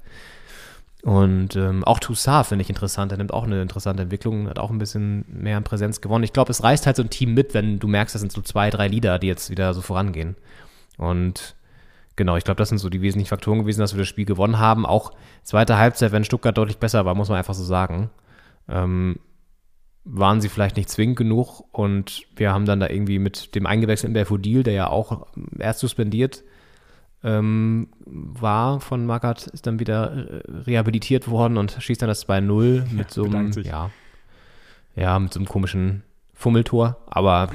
Und 1.02 1.56
ähm, 1.56 1.82
auch 1.82 1.98
Toussaint 1.98 2.46
finde 2.46 2.62
ich 2.62 2.68
interessant. 2.68 3.10
Er 3.10 3.18
nimmt 3.18 3.34
auch 3.34 3.42
eine 3.42 3.60
interessante 3.60 4.04
Entwicklung, 4.04 4.48
hat 4.48 4.60
auch 4.60 4.70
ein 4.70 4.78
bisschen 4.78 5.24
mehr 5.26 5.56
an 5.56 5.64
Präsenz 5.64 6.00
gewonnen. 6.00 6.22
Ich 6.22 6.32
glaube, 6.32 6.52
es 6.52 6.62
reißt 6.62 6.86
halt 6.86 6.94
so 6.94 7.02
ein 7.02 7.10
Team 7.10 7.34
mit, 7.34 7.54
wenn 7.54 7.80
du 7.80 7.88
merkst, 7.88 8.14
das 8.14 8.20
sind 8.20 8.30
so 8.30 8.42
zwei, 8.42 8.70
drei 8.70 8.86
Lieder, 8.86 9.18
die 9.18 9.26
jetzt 9.26 9.50
wieder 9.50 9.74
so 9.74 9.80
vorangehen. 9.80 10.36
Und 10.98 11.56
genau, 12.14 12.36
ich 12.36 12.44
glaube, 12.44 12.58
das 12.58 12.68
sind 12.68 12.78
so 12.78 12.88
die 12.88 13.02
wesentlichen 13.02 13.30
Faktoren 13.30 13.58
gewesen, 13.58 13.80
dass 13.80 13.94
wir 13.94 13.98
das 13.98 14.08
Spiel 14.08 14.26
gewonnen 14.26 14.60
haben. 14.60 14.86
Auch 14.86 15.10
zweite 15.42 15.76
Halbzeit, 15.78 16.12
wenn 16.12 16.22
Stuttgart 16.22 16.56
deutlich 16.56 16.78
besser 16.78 17.04
war, 17.04 17.16
muss 17.16 17.28
man 17.28 17.38
einfach 17.38 17.54
so 17.54 17.64
sagen. 17.64 18.10
Ähm, 18.68 19.18
waren 20.04 20.40
sie 20.40 20.48
vielleicht 20.48 20.76
nicht 20.76 20.90
zwingend 20.90 21.16
genug 21.16 21.64
und 21.72 22.26
wir 22.34 22.52
haben 22.52 22.66
dann 22.66 22.80
da 22.80 22.88
irgendwie 22.88 23.18
mit 23.18 23.54
dem 23.54 23.66
eingewechselten 23.66 24.14
Belfodil, 24.14 24.62
der 24.62 24.74
ja 24.74 24.86
auch 24.88 25.26
erst 25.58 25.80
suspendiert 25.80 26.42
ähm, 27.24 27.88
war 28.04 28.80
von 28.80 29.06
Magath, 29.06 29.46
ist 29.46 29.66
dann 29.66 29.78
wieder 29.78 30.12
äh, 30.12 30.42
rehabilitiert 30.66 31.28
worden 31.28 31.56
und 31.56 31.76
schießt 31.78 32.02
dann 32.02 32.08
das 32.08 32.26
2-0 32.28 32.84
mit 32.92 33.10
so 33.10 33.24
einem, 33.24 33.52
ja, 33.62 33.90
ja, 34.96 35.18
mit 35.18 35.32
so 35.32 35.38
einem 35.38 35.48
komischen 35.48 36.02
Fummeltor, 36.34 36.96
aber 37.06 37.50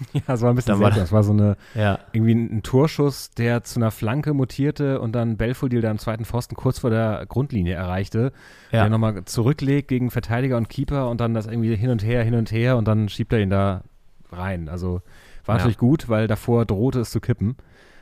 Ja, 0.12 0.20
das 0.26 0.42
war 0.42 0.50
ein 0.50 0.56
bisschen 0.56 0.76
seltsam. 0.78 1.00
Das 1.00 1.12
war 1.12 1.22
so 1.22 1.32
eine, 1.32 1.56
ja, 1.74 1.98
irgendwie 2.12 2.32
ein 2.34 2.62
Torschuss, 2.62 3.30
der 3.30 3.62
zu 3.64 3.78
einer 3.80 3.90
Flanke 3.90 4.32
mutierte 4.34 5.00
und 5.00 5.12
dann 5.12 5.36
Belfodil 5.36 5.80
da 5.80 5.90
am 5.90 5.98
zweiten 5.98 6.24
Pfosten 6.24 6.54
kurz 6.54 6.78
vor 6.78 6.90
der 6.90 7.24
Grundlinie 7.28 7.74
erreichte. 7.74 8.32
Ja. 8.70 8.82
Der 8.82 8.90
nochmal 8.90 9.24
zurücklegt 9.24 9.88
gegen 9.88 10.10
Verteidiger 10.10 10.56
und 10.56 10.68
Keeper 10.68 11.08
und 11.10 11.20
dann 11.20 11.34
das 11.34 11.46
irgendwie 11.46 11.74
hin 11.76 11.90
und 11.90 12.04
her, 12.04 12.22
hin 12.22 12.34
und 12.34 12.52
her 12.52 12.76
und 12.76 12.86
dann 12.86 13.08
schiebt 13.08 13.32
er 13.32 13.40
ihn 13.40 13.50
da 13.50 13.82
rein. 14.30 14.68
Also 14.68 15.02
war 15.44 15.54
Ja. 15.56 15.58
natürlich 15.58 15.78
gut, 15.78 16.08
weil 16.08 16.26
davor 16.26 16.64
drohte 16.66 17.00
es 17.00 17.10
zu 17.10 17.20
kippen. 17.20 17.56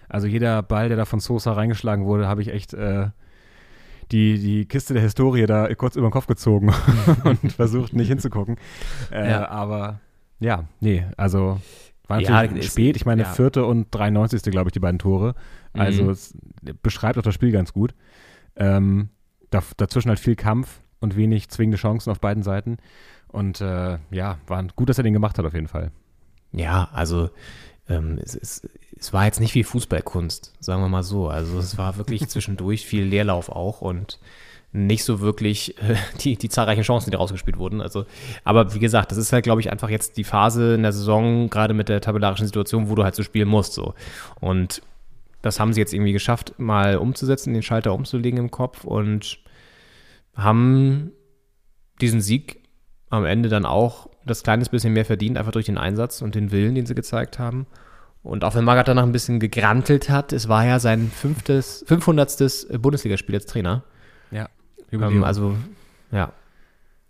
Also 0.08 0.26
jeder 0.26 0.62
Ball, 0.62 0.88
der 0.88 0.96
da 0.96 1.04
von 1.04 1.20
Sosa 1.20 1.52
reingeschlagen 1.52 2.04
wurde, 2.04 2.28
habe 2.28 2.42
ich 2.42 2.48
echt 2.48 2.74
äh, 2.74 3.08
die, 4.12 4.38
die 4.38 4.66
Kiste 4.66 4.94
der 4.94 5.02
Historie 5.02 5.46
da 5.46 5.72
kurz 5.74 5.96
über 5.96 6.08
den 6.08 6.12
Kopf 6.12 6.26
gezogen 6.26 6.72
und 7.24 7.52
versucht 7.52 7.92
nicht 7.92 8.08
hinzugucken. 8.08 8.56
Äh, 9.10 9.30
Ja. 9.30 9.48
Aber 9.48 9.98
ja, 10.38 10.64
nee, 10.80 11.04
also 11.16 11.58
war 12.08 12.20
Ja, 12.20 12.30
natürlich 12.42 12.64
ist- 12.66 12.72
spät. 12.72 12.96
Ich 12.96 13.06
meine, 13.06 13.22
ja. 13.22 13.32
vierte 13.32 13.64
und 13.64 13.88
93. 13.94 14.42
glaube 14.50 14.68
ich, 14.68 14.72
die 14.72 14.80
beiden 14.80 14.98
Tore. 14.98 15.34
Also 15.72 16.04
Mhm. 16.04 16.10
es 16.10 16.34
beschreibt 16.82 17.18
auch 17.18 17.22
das 17.22 17.34
Spiel 17.34 17.52
ganz 17.52 17.72
gut. 17.72 17.94
Ähm, 18.56 19.10
da, 19.50 19.62
dazwischen 19.76 20.08
halt 20.08 20.20
viel 20.20 20.36
Kampf 20.36 20.80
und 21.00 21.16
wenig 21.16 21.48
zwingende 21.50 21.76
Chancen 21.78 22.10
auf 22.10 22.20
beiden 22.20 22.42
Seiten. 22.42 22.78
Und 23.28 23.60
äh, 23.60 23.98
ja, 24.10 24.38
war 24.46 24.64
gut, 24.76 24.88
dass 24.88 24.98
er 24.98 25.04
den 25.04 25.12
gemacht 25.12 25.38
hat 25.38 25.44
auf 25.44 25.54
jeden 25.54 25.68
Fall. 25.68 25.90
Ja, 26.52 26.88
also 26.92 27.30
ähm, 27.88 28.18
es, 28.22 28.34
es, 28.34 28.68
es 28.98 29.12
war 29.12 29.26
jetzt 29.26 29.40
nicht 29.40 29.52
viel 29.52 29.64
Fußballkunst, 29.64 30.54
sagen 30.58 30.82
wir 30.82 30.88
mal 30.88 31.02
so. 31.02 31.28
Also 31.28 31.58
es 31.58 31.76
war 31.76 31.96
wirklich 31.98 32.26
zwischendurch 32.28 32.86
viel 32.86 33.04
Leerlauf 33.04 33.48
auch 33.50 33.80
und 33.82 34.18
nicht 34.72 35.04
so 35.04 35.20
wirklich 35.20 35.76
äh, 35.82 35.96
die, 36.20 36.36
die 36.36 36.48
zahlreichen 36.48 36.82
Chancen, 36.82 37.10
die 37.10 37.16
rausgespielt 37.16 37.58
wurden. 37.58 37.80
Also, 37.80 38.06
aber 38.44 38.74
wie 38.74 38.78
gesagt, 38.78 39.10
das 39.10 39.18
ist 39.18 39.32
halt, 39.32 39.44
glaube 39.44 39.60
ich, 39.60 39.70
einfach 39.70 39.88
jetzt 39.88 40.16
die 40.16 40.24
Phase 40.24 40.74
in 40.74 40.82
der 40.82 40.92
Saison, 40.92 41.50
gerade 41.50 41.74
mit 41.74 41.88
der 41.88 42.00
tabellarischen 42.00 42.46
Situation, 42.46 42.88
wo 42.88 42.94
du 42.94 43.04
halt 43.04 43.14
so 43.14 43.22
spielen 43.22 43.48
musst. 43.48 43.74
So. 43.74 43.94
Und 44.40 44.82
das 45.42 45.60
haben 45.60 45.72
sie 45.72 45.80
jetzt 45.80 45.94
irgendwie 45.94 46.12
geschafft, 46.12 46.54
mal 46.58 46.96
umzusetzen, 46.96 47.54
den 47.54 47.62
Schalter 47.62 47.94
umzulegen 47.94 48.38
im 48.38 48.50
Kopf 48.50 48.84
und 48.84 49.38
haben 50.34 51.12
diesen 52.00 52.20
Sieg 52.20 52.60
am 53.10 53.24
Ende 53.24 53.48
dann 53.48 53.64
auch 53.64 54.08
das 54.26 54.42
kleines 54.42 54.68
bisschen 54.68 54.92
mehr 54.92 55.04
verdient, 55.04 55.38
einfach 55.38 55.52
durch 55.52 55.66
den 55.66 55.78
Einsatz 55.78 56.20
und 56.20 56.34
den 56.34 56.50
Willen, 56.50 56.74
den 56.74 56.86
sie 56.86 56.94
gezeigt 56.94 57.38
haben. 57.38 57.66
Und 58.22 58.42
auch 58.42 58.56
wenn 58.56 58.64
Magath 58.64 58.88
danach 58.88 59.04
ein 59.04 59.12
bisschen 59.12 59.38
gegrantelt 59.38 60.10
hat, 60.10 60.32
es 60.32 60.48
war 60.48 60.66
ja 60.66 60.80
sein 60.80 61.12
fünftes, 61.14 61.84
500. 61.86 62.82
Bundesligaspiel 62.82 63.36
als 63.36 63.46
Trainer. 63.46 63.84
Ähm, 64.92 65.24
also, 65.24 65.56
ja. 66.12 66.32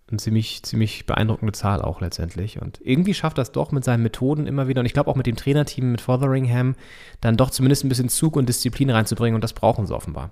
eine 0.09 0.19
ziemlich, 0.19 0.63
ziemlich 0.63 1.07
beeindruckende 1.07 1.53
Zahl 1.53 1.83
auch 1.83 2.01
letztendlich. 2.01 2.61
Und 2.61 2.81
irgendwie 2.83 3.15
schafft 3.15 3.39
das 3.39 3.53
doch 3.53 3.73
mit 3.73 3.85
seinen 3.85 4.03
Methoden 4.03 4.47
immer 4.47 4.69
wieder, 4.69 4.81
und 4.81 4.87
ich 4.87 4.93
glaube 4.93 5.11
auch 5.11 5.17
mit 5.17 5.27
dem 5.27 5.37
Trainerteam, 5.37 5.91
mit 5.91 6.01
Fotheringham, 6.01 6.75
dann 7.21 7.37
doch 7.37 7.51
zumindest 7.51 7.85
ein 7.85 7.89
bisschen 7.89 8.09
Zug 8.09 8.37
und 8.37 8.49
Disziplin 8.49 8.91
reinzubringen 8.91 9.35
und 9.35 9.43
das 9.45 9.53
brauchen 9.53 9.87
sie 9.87 9.95
offenbar. 9.95 10.31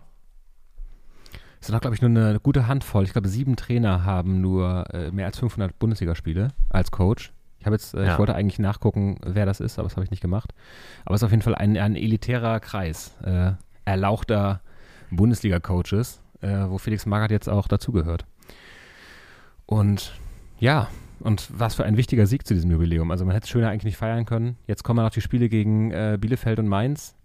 Es 1.61 1.69
sind 1.69 1.77
auch, 1.77 1.81
glaube 1.81 1.97
ich, 1.97 2.03
nur 2.03 2.11
eine 2.11 2.39
gute 2.41 2.67
Handvoll. 2.67 3.05
Ich 3.05 3.13
glaube, 3.13 3.29
sieben 3.29 3.57
Trainer 3.57 4.05
haben 4.05 4.43
nur 4.43 4.85
äh, 4.93 5.11
mehr 5.11 5.27
als 5.27 5.39
500 5.39 5.79
Bundesligaspiele 5.79 6.49
als 6.69 6.91
Coach. 6.91 7.33
Ich 7.59 7.65
habe 7.67 7.75
jetzt, 7.77 7.95
äh, 7.95 8.05
Ja. 8.05 8.13
ich 8.13 8.19
wollte 8.19 8.35
eigentlich 8.35 8.59
nachgucken, 8.59 9.19
wer 9.25 9.47
das 9.47 9.61
ist, 9.61 9.79
aber 9.79 9.89
das 9.89 9.97
habe 9.97 10.05
ich 10.05 10.11
nicht 10.11 10.21
gemacht. 10.21 10.53
Aber 11.07 11.15
es 11.15 11.21
ist 11.23 11.25
auf 11.25 11.31
jeden 11.31 11.43
Fall 11.43 11.55
ein, 11.55 11.79
ein 11.79 11.97
elitärer 11.97 12.61
Kreis 12.61 13.17
äh, 13.25 13.53
erlauchter 13.87 14.61
Bundesliga-Coaches, 15.11 16.21
äh, 16.41 16.69
wo 16.69 16.79
Felix 16.79 17.07
Magath 17.07 17.31
jetzt 17.31 17.49
auch 17.49 17.69
dazugehört. 17.69 18.27
Und 19.67 20.19
ja, 20.59 20.89
und 21.21 21.49
was 21.59 21.75
für 21.75 21.85
ein 21.85 21.97
wichtiger 21.97 22.27
Sieg 22.27 22.47
zu 22.47 22.55
diesem 22.55 22.71
Jubiläum. 22.71 23.11
Also 23.11 23.25
man 23.25 23.35
hätte 23.35 23.45
es 23.45 23.51
schöner 23.51 23.71
eigentlich 23.71 23.85
nicht 23.85 23.97
feiern 23.97 24.27
können. 24.27 24.57
Jetzt 24.67 24.83
kommen 24.85 25.03
noch 25.03 25.11
die 25.11 25.21
Spiele 25.21 25.49
gegen 25.49 25.91
äh, 25.91 26.19
Bielefeld 26.21 26.59
und 26.59 26.69
Mainz. 26.69 27.17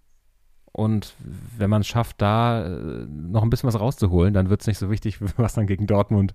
Und 0.72 1.14
wenn 1.58 1.68
man 1.68 1.80
es 1.80 1.88
schafft, 1.88 2.22
da 2.22 2.64
äh, 2.64 3.06
noch 3.08 3.42
ein 3.42 3.50
bisschen 3.50 3.66
was 3.66 3.78
rauszuholen, 3.78 4.32
dann 4.32 4.50
wird 4.50 4.60
es 4.60 4.66
nicht 4.66 4.78
so 4.78 4.90
wichtig, 4.90 5.18
was 5.36 5.54
dann 5.54 5.66
gegen 5.66 5.86
Dortmund 5.86 6.34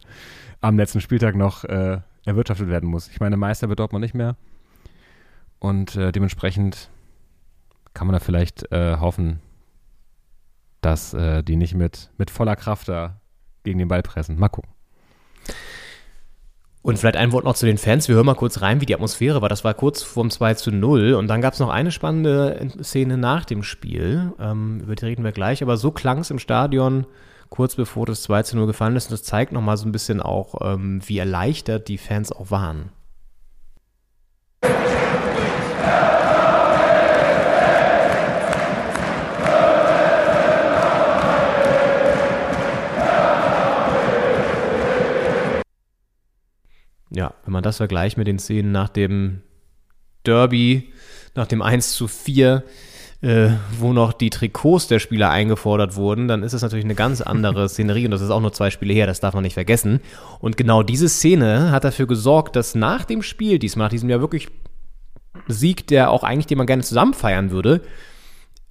am 0.62 0.78
letzten 0.78 1.02
Spieltag 1.02 1.36
noch 1.36 1.64
äh, 1.64 2.00
erwirtschaftet 2.26 2.68
werden 2.68 2.90
muss. 2.90 3.08
Ich 3.10 3.20
meine, 3.20 3.38
Meister 3.38 3.70
wird 3.70 3.80
Dortmund 3.80 4.04
nicht 4.04 4.16
mehr. 4.16 4.36
Und 5.60 5.96
äh, 5.96 6.12
dementsprechend 6.12 6.90
kann 7.94 8.08
man 8.08 8.14
da 8.14 8.20
vielleicht 8.20 8.72
äh, 8.72 8.98
hoffen, 8.98 9.40
dass 10.86 11.14
äh, 11.16 11.44
die 11.44 11.56
nicht 11.56 11.74
mit, 11.74 12.12
mit 12.18 12.30
voller 12.30 12.56
Kraft 12.56 12.88
da 12.88 13.20
gegen 13.64 13.80
den 13.80 13.88
Ball 13.88 14.04
pressen. 14.04 14.38
Mal 14.38 14.50
gucken. 14.50 14.72
Und 16.84 17.00
vielleicht 17.00 17.18
ein 17.18 17.32
Wort 17.32 17.46
noch 17.46 17.56
zu 17.56 17.66
den 17.66 17.80
Fans. 17.80 18.08
Wir 18.08 18.14
hören 18.14 18.28
mal 18.28 18.36
kurz 18.36 18.62
rein, 18.62 18.80
wie 18.80 18.86
die 18.86 18.94
Atmosphäre 18.94 19.42
war. 19.42 19.50
Das 19.50 19.64
war 19.64 19.74
kurz 19.74 20.04
vorm 20.04 20.30
2 20.30 20.54
zu 20.54 20.72
0. 20.72 21.16
Und 21.16 21.28
dann 21.28 21.42
gab 21.42 21.54
es 21.54 21.60
noch 21.60 21.70
eine 21.70 21.90
spannende 21.90 22.70
Szene 22.84 23.18
nach 23.18 23.46
dem 23.46 23.64
Spiel. 23.64 24.34
Ähm, 24.40 24.82
über 24.82 24.94
die 24.94 25.06
reden 25.06 25.24
wir 25.24 25.32
gleich. 25.32 25.64
Aber 25.64 25.78
so 25.78 25.90
klang 25.90 26.20
es 26.20 26.30
im 26.30 26.38
Stadion 26.38 27.08
kurz 27.50 27.76
bevor 27.76 28.06
das 28.06 28.22
2 28.22 28.44
zu 28.44 28.56
0 28.56 28.68
gefallen 28.68 28.96
ist. 28.96 29.06
Und 29.06 29.14
das 29.14 29.24
zeigt 29.24 29.52
nochmal 29.52 29.78
so 29.78 29.88
ein 29.88 29.92
bisschen 29.92 30.22
auch, 30.22 30.62
ähm, 30.62 31.02
wie 31.04 31.18
erleichtert 31.18 31.88
die 31.88 31.98
Fans 31.98 32.32
auch 32.32 32.52
waren. 32.52 32.92
Ja, 47.16 47.34
wenn 47.46 47.54
man 47.54 47.64
das 47.64 47.78
vergleicht 47.78 48.18
mit 48.18 48.28
den 48.28 48.40
Szenen 48.40 48.74
nach 48.74 48.90
dem 48.90 49.42
Derby, 50.26 50.92
nach 51.34 51.48
dem 51.48 51.62
1 51.62 51.94
zu 51.94 52.10
4, 52.10 52.64
äh, 53.22 53.52
wo 53.80 53.94
noch 53.94 54.12
die 54.12 54.30
Trikots 54.30 54.88
der 54.88 55.00
Spieler 55.00 55.30
eingefordert 55.30 55.96
wurden, 55.96 56.28
dann 56.28 56.44
ist 56.44 56.54
das 56.54 56.62
natürlich 56.62 56.84
eine 56.84 56.94
ganz 56.94 57.22
andere 57.22 57.70
Szenerie 57.70 58.04
und 58.04 58.12
das 58.12 58.22
ist 58.22 58.32
auch 58.32 58.42
nur 58.42 58.52
zwei 58.52 58.70
Spiele 58.70 58.94
her, 58.94 59.08
das 59.08 59.22
darf 59.22 59.34
man 59.34 59.44
nicht 59.44 59.54
vergessen. 59.54 60.02
Und 60.40 60.58
genau 60.58 60.84
diese 60.84 61.08
Szene 61.08 61.72
hat 61.72 61.86
dafür 61.86 62.06
gesorgt, 62.06 62.58
dass 62.58 62.76
nach 62.76 63.06
dem 63.06 63.22
Spiel, 63.22 63.60
diesmal 63.60 63.86
nach 63.86 63.92
diesem 63.92 64.10
Jahr 64.10 64.20
wirklich 64.20 64.50
Sieg, 65.48 65.88
der 65.88 66.12
auch 66.12 66.24
eigentlich, 66.24 66.48
den 66.48 66.58
man 66.58 66.68
gerne 66.68 66.84
zusammen 66.84 67.14
feiern 67.14 67.50
würde, 67.50 67.82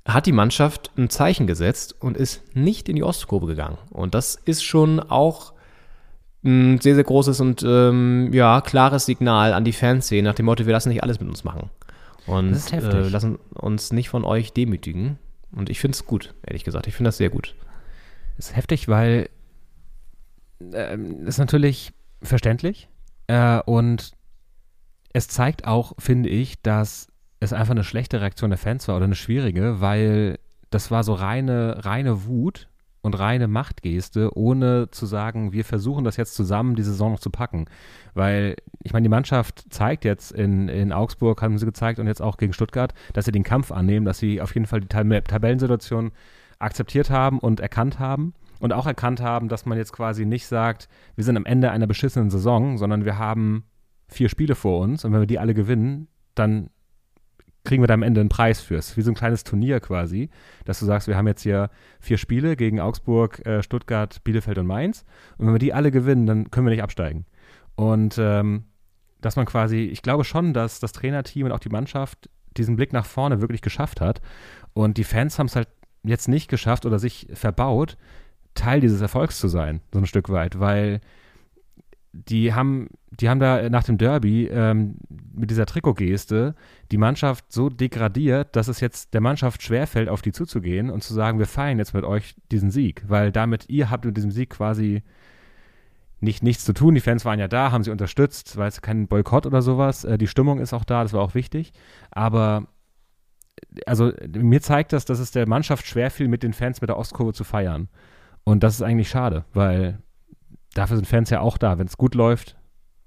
hat 0.07 0.27
die 0.27 0.33
Mannschaft 0.33 0.91
ein 0.99 1.09
Zeichen 1.09 1.47
gesetzt 1.47 1.97
und 1.99 2.19
ist 2.19 2.43
nicht 2.55 2.91
in 2.91 2.97
die 2.97 3.03
Ostkurve 3.03 3.47
gegangen. 3.47 3.79
Und 3.89 4.15
das 4.15 4.35
ist 4.35 4.63
schon 4.63 5.01
auch 5.01 5.54
ein 6.45 6.79
sehr, 6.81 6.95
sehr 6.95 7.05
großes 7.05 7.41
und 7.41 7.63
ähm, 7.67 8.31
ja, 8.33 8.61
klares 8.61 9.07
Signal 9.07 9.53
an 9.55 9.65
die 9.65 9.73
Fanszene 9.73 10.29
nach 10.29 10.35
dem 10.35 10.47
Motto, 10.47 10.67
wir 10.67 10.73
lassen 10.73 10.91
nicht 10.91 11.03
alles 11.03 11.19
mit 11.21 11.29
uns 11.29 11.43
machen. 11.45 11.71
Und 12.27 12.51
Das 12.51 12.59
ist 12.59 12.73
heftig. 12.73 12.95
äh, 12.95 13.09
lassen 13.09 13.39
uns 13.55 13.93
nicht 13.93 14.09
von 14.11 14.25
euch 14.25 14.53
demütigen. 14.53 15.19
Und 15.53 15.71
ich 15.71 15.81
finde 15.81 15.95
es 15.95 16.05
gut, 16.07 16.35
ehrlich 16.47 16.65
gesagt. 16.65 16.87
Ich 16.87 16.95
finde 16.95 17.09
das 17.09 17.17
sehr 17.17 17.31
gut. 17.31 17.55
ist 18.39 18.57
heftig, 18.57 18.89
weil 18.89 19.29
ähm, 20.73 21.27
ist 21.27 21.39
natürlich 21.39 21.93
verständlich 22.23 22.89
äh, 23.27 23.61
und 23.61 24.13
es 25.13 25.29
zeigt 25.29 25.67
auch, 25.67 25.93
finde 25.99 26.29
ich, 26.29 26.61
dass 26.63 27.09
es 27.41 27.53
einfach 27.53 27.73
eine 27.73 27.85
schlechte 27.85 28.21
Reaktion 28.21 28.51
der 28.51 28.59
Fans 28.59 28.89
war 28.89 28.97
oder 28.97 29.05
eine 29.05 29.15
schwierige, 29.15 29.81
weil 29.81 30.39
das 30.71 30.91
war 30.91 31.05
so 31.05 31.15
reine, 31.15 31.85
reine 31.85 32.27
Wut 32.27 32.69
und 33.05 33.19
reine 33.19 33.49
Machtgeste, 33.49 34.35
ohne 34.35 34.91
zu 34.91 35.05
sagen, 35.05 35.53
wir 35.53 35.67
versuchen 35.67 36.05
das 36.05 36.17
jetzt 36.17 36.35
zusammen, 36.35 36.75
die 36.75 36.83
Saison 36.83 37.13
noch 37.13 37.21
zu 37.21 37.29
packen. 37.29 37.67
Weil, 38.15 38.57
ich 38.83 38.95
meine, 38.95 39.05
die 39.05 39.11
Mannschaft 39.11 39.67
zeigt 39.69 40.07
jetzt 40.07 40.33
in, 40.33 40.69
in 40.69 40.91
Augsburg, 40.91 41.43
haben 41.43 41.59
sie 41.59 41.67
gezeigt 41.67 41.99
und 41.99 42.07
jetzt 42.07 42.23
auch 42.23 42.39
gegen 42.39 42.55
Stuttgart, 42.55 42.95
dass 43.13 43.27
sie 43.27 43.33
den 43.33 43.43
Kampf 43.43 43.73
annehmen, 43.73 44.07
dass 44.07 44.19
sie 44.19 44.41
auf 44.41 44.55
jeden 44.55 44.67
Fall 44.67 44.81
die 44.81 44.89
Tab 44.89 45.07
Tabellensituation 45.29 46.13
akzeptiert 46.59 47.11
haben 47.11 47.41
und 47.41 47.61
erkannt 47.61 47.99
haben. 47.99 48.33
Und 48.59 48.73
auch 48.73 48.87
erkannt 48.87 49.21
haben, 49.21 49.49
dass 49.49 49.67
man 49.67 49.77
jetzt 49.77 49.93
quasi 49.93 50.25
nicht 50.25 50.47
sagt, 50.47 50.89
wir 51.15 51.25
sind 51.25 51.37
am 51.37 51.45
Ende 51.45 51.71
einer 51.71 51.87
beschissenen 51.87 52.31
Saison, 52.31 52.79
sondern 52.79 53.05
wir 53.05 53.19
haben 53.19 53.65
vier 54.09 54.31
Spiele 54.31 54.55
vor 54.55 54.81
uns 54.81 55.05
und 55.05 55.13
wenn 55.13 55.21
wir 55.21 55.27
die 55.27 55.39
alle 55.39 55.53
gewinnen, 55.53 56.09
dann 56.35 56.71
kriegen 57.65 57.83
wir 57.83 57.87
da 57.87 57.95
am 57.95 58.03
Ende 58.03 58.21
einen 58.21 58.29
Preis 58.29 58.61
für. 58.61 58.77
Es 58.77 58.91
ist 58.91 58.97
wie 58.97 59.03
so 59.03 59.11
ein 59.11 59.17
kleines 59.17 59.43
Turnier 59.43 59.81
quasi, 59.81 60.31
dass 60.65 60.79
du 60.79 60.87
sagst, 60.87 61.09
wir 61.09 61.17
haben 61.17 61.27
jetzt 61.27 61.43
hier 61.43 61.71
vier 61.99 62.19
Spiele 62.19 62.57
gegen 62.57 62.81
Augsburg, 62.81 63.45
äh, 63.47 63.63
Stuttgart, 63.63 64.23
Bielefeld 64.23 64.59
und 64.59 64.67
Mainz. 64.67 65.05
Und 65.39 65.47
wenn 65.47 65.55
wir 65.55 65.59
die 65.59 65.73
alle 65.73 65.91
gewinnen, 65.91 66.27
dann 66.27 66.51
können 66.51 66.67
wir 66.67 66.73
nicht 66.73 66.83
absteigen. 66.83 67.25
Und 67.75 68.17
ähm, 68.19 68.65
dass 69.21 69.37
man 69.37 69.47
quasi, 69.47 69.79
ich 69.79 70.03
glaube 70.03 70.25
schon, 70.25 70.53
dass 70.53 70.81
das 70.81 70.93
Trainerteam 70.93 71.47
und 71.47 71.53
auch 71.53 71.59
die 71.59 71.71
Mannschaft 71.71 72.29
diesen 72.57 72.77
Blick 72.77 72.93
nach 72.93 73.07
vorne 73.07 73.41
wirklich 73.41 73.63
geschafft 73.63 74.01
hat. 74.01 74.21
Und 74.75 74.99
die 74.99 75.05
Fans 75.05 75.39
haben 75.39 75.47
es 75.47 75.57
halt 75.57 75.69
jetzt 76.03 76.29
nicht 76.29 76.49
geschafft 76.49 76.85
oder 76.85 76.99
sich 76.99 77.27
verbaut, 77.33 77.97
Teil 78.55 78.81
dieses 78.81 79.01
Erfolgs 79.01 79.39
zu 79.39 79.49
sein, 79.49 79.81
so 79.93 79.99
ein 79.99 80.07
Stück 80.07 80.29
weit, 80.29 80.61
weil 80.61 81.01
die 82.13 82.53
haben, 82.53 82.89
die 83.21 83.29
haben 83.29 83.41
da 83.41 83.69
nach 83.69 83.85
dem 83.85 83.99
Derby 83.99 84.47
ähm, 84.47 84.97
mit 85.35 85.51
dieser 85.51 85.67
Trikotgeste 85.67 86.55
die 86.91 86.97
Mannschaft 86.97 87.53
so 87.53 87.69
degradiert, 87.69 88.57
dass 88.57 88.69
es 88.69 88.81
jetzt 88.81 89.15
der 89.15 89.21
Mannschaft 89.21 89.63
schwerfällt, 89.63 90.09
auf 90.09 90.23
die 90.23 90.33
zuzugehen 90.33 90.91
und 90.91 91.03
zu 91.03 91.15
sagen, 91.15 91.39
wir 91.39 91.47
feiern 91.47 91.79
jetzt 91.79 91.95
mit 91.95 92.05
euch 92.05 92.35
diesen 92.51 92.71
Sieg, 92.71 93.05
weil 93.09 93.33
damit 93.33 93.69
ihr 93.69 93.91
habt 93.91 94.05
mit 94.05 94.17
diesem 94.17 94.31
Sieg 94.31 94.51
quasi 94.51 95.03
nicht 96.21 96.43
nichts 96.43 96.65
zu 96.65 96.73
tun. 96.73 96.95
Die 96.95 97.01
Fans 97.01 97.25
waren 97.25 97.39
ja 97.39 97.49
da, 97.49 97.71
haben 97.71 97.85
sie 97.85 97.91
unterstützt, 97.91 98.57
weil 98.57 98.69
es 98.69 98.83
kein 98.83 99.07
Boykott 99.07 99.47
oder 99.47 99.63
sowas. 99.63 100.05
Äh, 100.05 100.19
die 100.19 100.27
Stimmung 100.27 100.59
ist 100.59 100.73
auch 100.73 100.85
da, 100.85 101.03
das 101.03 101.13
war 101.13 101.21
auch 101.21 101.35
wichtig. 101.35 101.73
Aber 102.11 102.67
also 103.87 104.13
mir 104.37 104.61
zeigt 104.61 104.93
das, 104.93 105.05
dass 105.05 105.19
es 105.19 105.31
der 105.31 105.49
Mannschaft 105.49 105.87
schwerfiel, 105.87 106.29
mit 106.29 106.43
den 106.43 106.53
Fans 106.53 106.81
mit 106.81 106.89
der 106.89 106.99
Ostkurve 106.99 107.33
zu 107.33 107.45
feiern. 107.45 107.89
Und 108.45 108.63
das 108.63 108.75
ist 108.75 108.83
eigentlich 108.83 109.09
schade, 109.09 109.45
weil 109.53 109.99
dafür 110.75 110.97
sind 110.97 111.07
Fans 111.07 111.31
ja 111.31 111.41
auch 111.41 111.59
da. 111.59 111.79
Wenn 111.79 111.87
es 111.87 111.97
gut 111.97 112.15
läuft, 112.15 112.57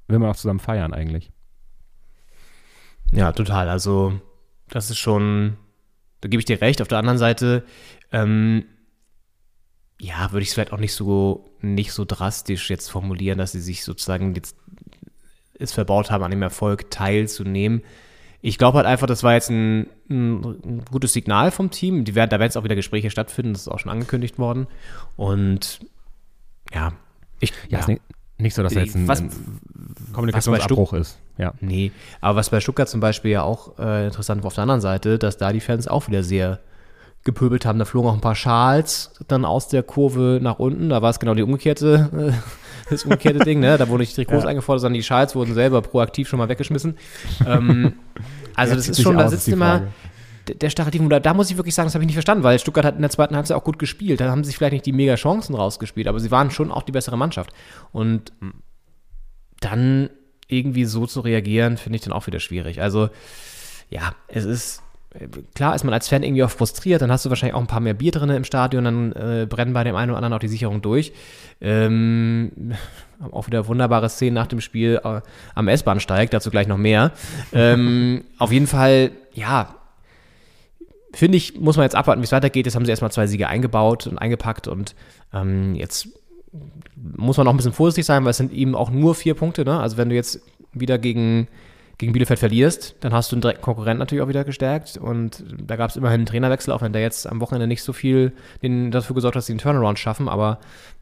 will 0.08 0.20
man 0.20 0.30
auch 0.30 0.36
zusammen 0.36 0.60
feiern 0.60 0.94
eigentlich. 0.94 1.32
Ja, 3.12 3.32
total. 3.32 3.70
Also, 3.70 4.20
das 4.70 4.90
ist 4.90 4.98
schon, 4.98 5.58
da 6.22 6.30
gebe 6.30 6.40
ich 6.40 6.46
dir 6.46 6.62
recht. 6.62 6.82
Auf 6.82 6.88
der 6.88 6.98
anderen 6.98 7.18
Seite, 7.18 7.64
ähm, 8.12 8.66
ja, 10.00 10.32
würde 10.32 10.44
ich 10.44 10.50
es 10.50 10.54
vielleicht 10.54 10.74
auch 10.74 10.80
nicht 10.80 10.94
so, 10.94 11.50
nicht 11.62 11.92
so 11.92 12.06
drastisch 12.06 12.70
jetzt 12.70 12.90
formulieren, 12.90 13.38
dass 13.38 13.54
sie 13.54 13.62
sich 13.62 13.84
sozusagen 13.84 14.36
jetzt 14.36 14.56
es 15.60 15.74
verbaut 15.74 16.12
haben, 16.12 16.24
an 16.24 16.32
dem 16.32 16.44
Erfolg 16.44 16.92
teilzunehmen. 16.92 17.82
Ich 18.42 18.60
glaube 18.60 18.78
halt 18.78 18.86
einfach, 18.86 19.08
das 19.08 19.24
war 19.24 19.34
jetzt 19.34 19.50
ein, 19.50 19.88
ein, 20.08 20.86
gutes 20.92 21.14
Signal 21.14 21.50
vom 21.50 21.72
Team. 21.72 22.06
Die 22.06 22.14
werden, 22.14 22.30
da 22.30 22.36
werden 22.36 22.50
jetzt 22.50 22.58
auch 22.58 22.64
wieder 22.64 22.76
Gespräche 22.76 23.10
stattfinden, 23.10 23.54
das 23.54 23.64
ist 23.64 23.68
auch 23.68 23.80
schon 23.80 23.92
angekündigt 23.92 24.38
worden. 24.38 24.68
Und 25.16 25.80
ja, 26.72 26.94
ich, 27.40 27.54
Ja, 27.70 27.80
ist 27.80 27.88
nicht, 28.40 28.54
so, 28.54 28.64
dass 28.64 28.74
da 28.74 28.82
jetzt 28.82 28.96
ein, 28.96 29.08
Was- 29.08 29.22
ein 29.22 29.32
Kommunikationsabbruch 30.14 30.94
ist. 30.94 31.18
Ja. 31.38 31.54
Nee, 31.60 31.92
aber 32.22 32.38
was 32.38 32.50
bei 32.50 32.60
Stuttgart 32.60 32.88
zum 32.90 33.00
Beispiel 33.00 33.32
ja 33.32 33.42
auch 33.44 33.78
äh, 33.80 34.06
interessant 34.08 34.44
war 34.44 34.48
auf 34.48 34.54
der 34.56 34.64
anderen 34.64 34.82
Seite, 34.82 35.18
dass 35.20 35.38
da 35.38 35.52
die 35.52 35.60
Fans 35.60 35.88
auch 35.88 36.08
wieder 36.08 36.24
sehr 36.24 36.60
gepöbelt 37.24 37.66
haben. 37.66 37.78
Da 37.80 37.86
flogen 37.86 38.08
auch 38.10 38.14
ein 38.14 38.22
paar 38.22 38.36
Schals 38.36 39.12
dann 39.28 39.44
aus 39.44 39.68
der 39.68 39.84
Kurve 39.84 40.40
nach 40.42 40.60
unten. 40.60 40.90
Da 40.90 41.02
war 41.02 41.10
es 41.10 41.20
genau 41.20 41.34
die 41.34 41.42
umgekehrte, 41.44 42.32
äh, 42.34 42.90
das 42.90 43.04
umgekehrte 43.04 43.40
Ding, 43.40 43.60
ne? 43.60 43.78
Da 43.78 43.90
wurden 43.90 44.00
nicht 44.02 44.16
Trikots 44.16 44.46
eingefordert, 44.46 44.82
sondern 44.82 44.96
die 44.96 45.04
Schals 45.04 45.36
wurden 45.36 45.54
selber 45.54 45.82
proaktiv 45.82 46.30
schon 46.30 46.40
mal 46.40 46.48
weggeschmissen. 46.50 46.96
Ähm, 47.46 47.94
also 48.56 48.72
Ja, 48.72 48.76
das 48.78 48.86
zieht 48.86 48.92
ist 48.94 49.02
schon, 49.02 49.18
da 49.18 49.28
sitzt 49.30 49.48
immer 49.50 49.84
der 50.48 50.70
Stachel 50.70 51.10
da, 51.10 51.20
da 51.20 51.34
muss 51.34 51.50
ich 51.50 51.58
wirklich 51.58 51.76
sagen, 51.76 51.88
das 51.88 51.96
habe 51.96 52.04
ich 52.04 52.08
nicht 52.08 52.16
verstanden, 52.16 52.44
weil 52.44 52.60
Stuttgart 52.60 52.86
hat 52.86 52.96
in 52.96 53.02
der 53.02 53.10
zweiten 53.10 53.36
Halbzeit 53.36 53.58
auch 53.58 53.64
gut 53.64 53.80
gespielt. 53.80 54.20
Da 54.20 54.30
haben 54.30 54.44
sie 54.44 54.50
sich 54.50 54.58
vielleicht 54.58 54.74
nicht 54.74 54.86
die 54.86 54.92
mega 54.92 55.16
Chancen 55.16 55.56
rausgespielt, 55.56 56.08
aber 56.08 56.20
sie 56.20 56.32
waren 56.32 56.52
schon 56.52 56.72
auch 56.72 56.84
die 56.84 56.92
bessere 56.92 57.18
Mannschaft. 57.18 57.52
Und 57.92 58.32
dann 59.60 60.10
irgendwie 60.48 60.86
so 60.86 61.06
zu 61.06 61.22
reagieren, 61.22 61.78
finde 61.78 61.98
ich 61.98 62.04
dann 62.04 62.14
auch 62.14 62.28
wieder 62.28 62.40
schwierig. 62.40 62.82
Also, 62.82 63.10
ja, 63.90 64.14
es 64.28 64.46
ist 64.46 64.84
klar 65.56 65.76
ist 65.76 65.84
man 65.84 65.94
als 65.94 66.08
Fan 66.08 66.24
irgendwie 66.24 66.44
auch 66.44 66.50
frustriert, 66.50 67.02
dann 67.02 67.12
hast 67.12 67.26
du 67.26 67.30
wahrscheinlich 67.30 67.56
auch 67.56 67.62
ein 67.62 67.68
paar 67.68 67.80
mehr 67.80 67.94
Bier 67.94 68.12
drin 68.12 68.30
im 68.30 68.44
Stadion, 68.44 68.84
dann 68.84 69.12
äh, 69.14 69.48
brennen 69.50 69.74
bei 69.74 69.84
dem 69.84 69.96
einen 69.96 70.12
oder 70.12 70.18
anderen 70.18 70.34
auch 70.34 70.40
die 70.40 70.48
Sicherung 70.48 70.82
durch. 70.82 71.14
Ähm, 71.62 72.74
auch 73.32 73.48
wieder 73.48 73.68
wunderbare 73.68 74.10
Szenen 74.10 74.36
nach 74.36 74.48
dem 74.48 74.62
Spiel 74.62 75.00
äh, 75.04 75.22
am 75.56 75.68
S-Bahnsteig, 75.68 76.32
dazu 76.32 76.52
gleich 76.52 76.68
noch 76.68 76.78
mehr. 76.78 77.12
ähm, 77.54 78.24
auf 78.38 78.52
jeden 78.52 78.68
Fall, 78.68 79.12
ja, 79.34 79.76
finde 81.14 81.38
ich, 81.38 81.60
muss 81.60 81.78
man 81.78 81.84
jetzt 81.84 81.96
abwarten, 81.96 82.22
wie 82.22 82.26
es 82.26 82.32
weitergeht. 82.32 82.66
Jetzt 82.66 82.76
haben 82.76 82.86
sie 82.86 82.92
erstmal 82.92 83.12
zwei 83.12 83.28
Siege 83.28 83.48
eingebaut 83.48 84.08
und 84.08 84.18
eingepackt 84.18 84.68
und 84.68 84.96
ähm, 85.34 85.76
jetzt 85.76 86.10
muss 86.96 87.38
man 87.38 87.48
auch 87.48 87.54
ein 87.54 87.58
bisschen 87.58 87.74
vorsichtig 87.74 88.06
sein, 88.06 88.24
weil 88.24 88.32
es 88.32 88.38
sind 88.38 88.52
eben 88.52 88.76
auch 88.76 88.90
nur 88.90 89.16
vier 89.16 89.36
Punkte. 89.36 89.66
Ne? 89.66 89.80
Also 89.80 89.98
wenn 89.98 90.10
du 90.10 90.16
jetzt 90.16 90.42
wieder 90.74 90.98
gegen, 90.98 91.48
gegen 91.98 92.14
Bielefeld 92.14 92.40
verlierst, 92.40 92.96
dann 93.02 93.14
hast 93.14 93.32
du 93.32 93.36
einen 93.36 93.42
direkten 93.42 93.64
Konkurrent 93.64 94.00
natürlich 94.00 94.24
auch 94.24 94.28
wieder 94.28 94.44
gestärkt. 94.44 94.98
Und 94.98 95.44
da 95.62 95.76
gab 95.76 95.90
es 95.90 95.96
immerhin 95.96 96.22
einen 96.22 96.26
Trainerwechsel, 96.26 96.74
auch 96.74 96.82
wenn 96.82 96.94
der 96.94 97.02
jetzt 97.02 97.28
am 97.28 97.40
Wochenende 97.40 97.68
nicht 97.68 97.84
so 97.84 97.94
viel 97.94 98.34
den, 98.62 98.92
dafür 98.92 99.16
gesorgt 99.16 99.36
hat, 99.36 99.40
dass 99.40 99.46
sie 99.48 99.54
einen 99.54 99.60
Turnaround 99.60 100.00
schaffen. 100.00 100.28
Aber 100.28 100.60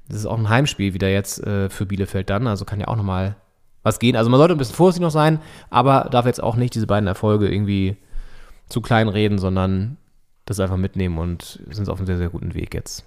das 0.07 0.17
ist 0.17 0.25
auch 0.25 0.37
ein 0.37 0.49
Heimspiel 0.49 0.93
wieder 0.93 1.09
jetzt 1.09 1.41
äh, 1.45 1.69
für 1.69 1.85
Bielefeld 1.85 2.29
dann. 2.29 2.47
Also 2.47 2.65
kann 2.65 2.79
ja 2.79 2.87
auch 2.87 2.97
nochmal 2.97 3.35
was 3.83 3.99
gehen. 3.99 4.15
Also 4.15 4.29
man 4.29 4.39
sollte 4.39 4.55
ein 4.55 4.57
bisschen 4.57 4.75
vorsichtig 4.75 5.03
noch 5.03 5.11
sein, 5.11 5.39
aber 5.69 6.09
darf 6.11 6.25
jetzt 6.25 6.41
auch 6.41 6.55
nicht 6.55 6.73
diese 6.73 6.87
beiden 6.87 7.07
Erfolge 7.07 7.47
irgendwie 7.47 7.97
zu 8.69 8.81
klein 8.81 9.09
reden, 9.09 9.37
sondern 9.37 9.97
das 10.45 10.59
einfach 10.59 10.77
mitnehmen 10.77 11.17
und 11.17 11.63
sind 11.69 11.89
auf 11.89 11.97
einem 11.97 12.07
sehr, 12.07 12.17
sehr 12.17 12.29
guten 12.29 12.53
Weg 12.53 12.73
jetzt. 12.73 13.05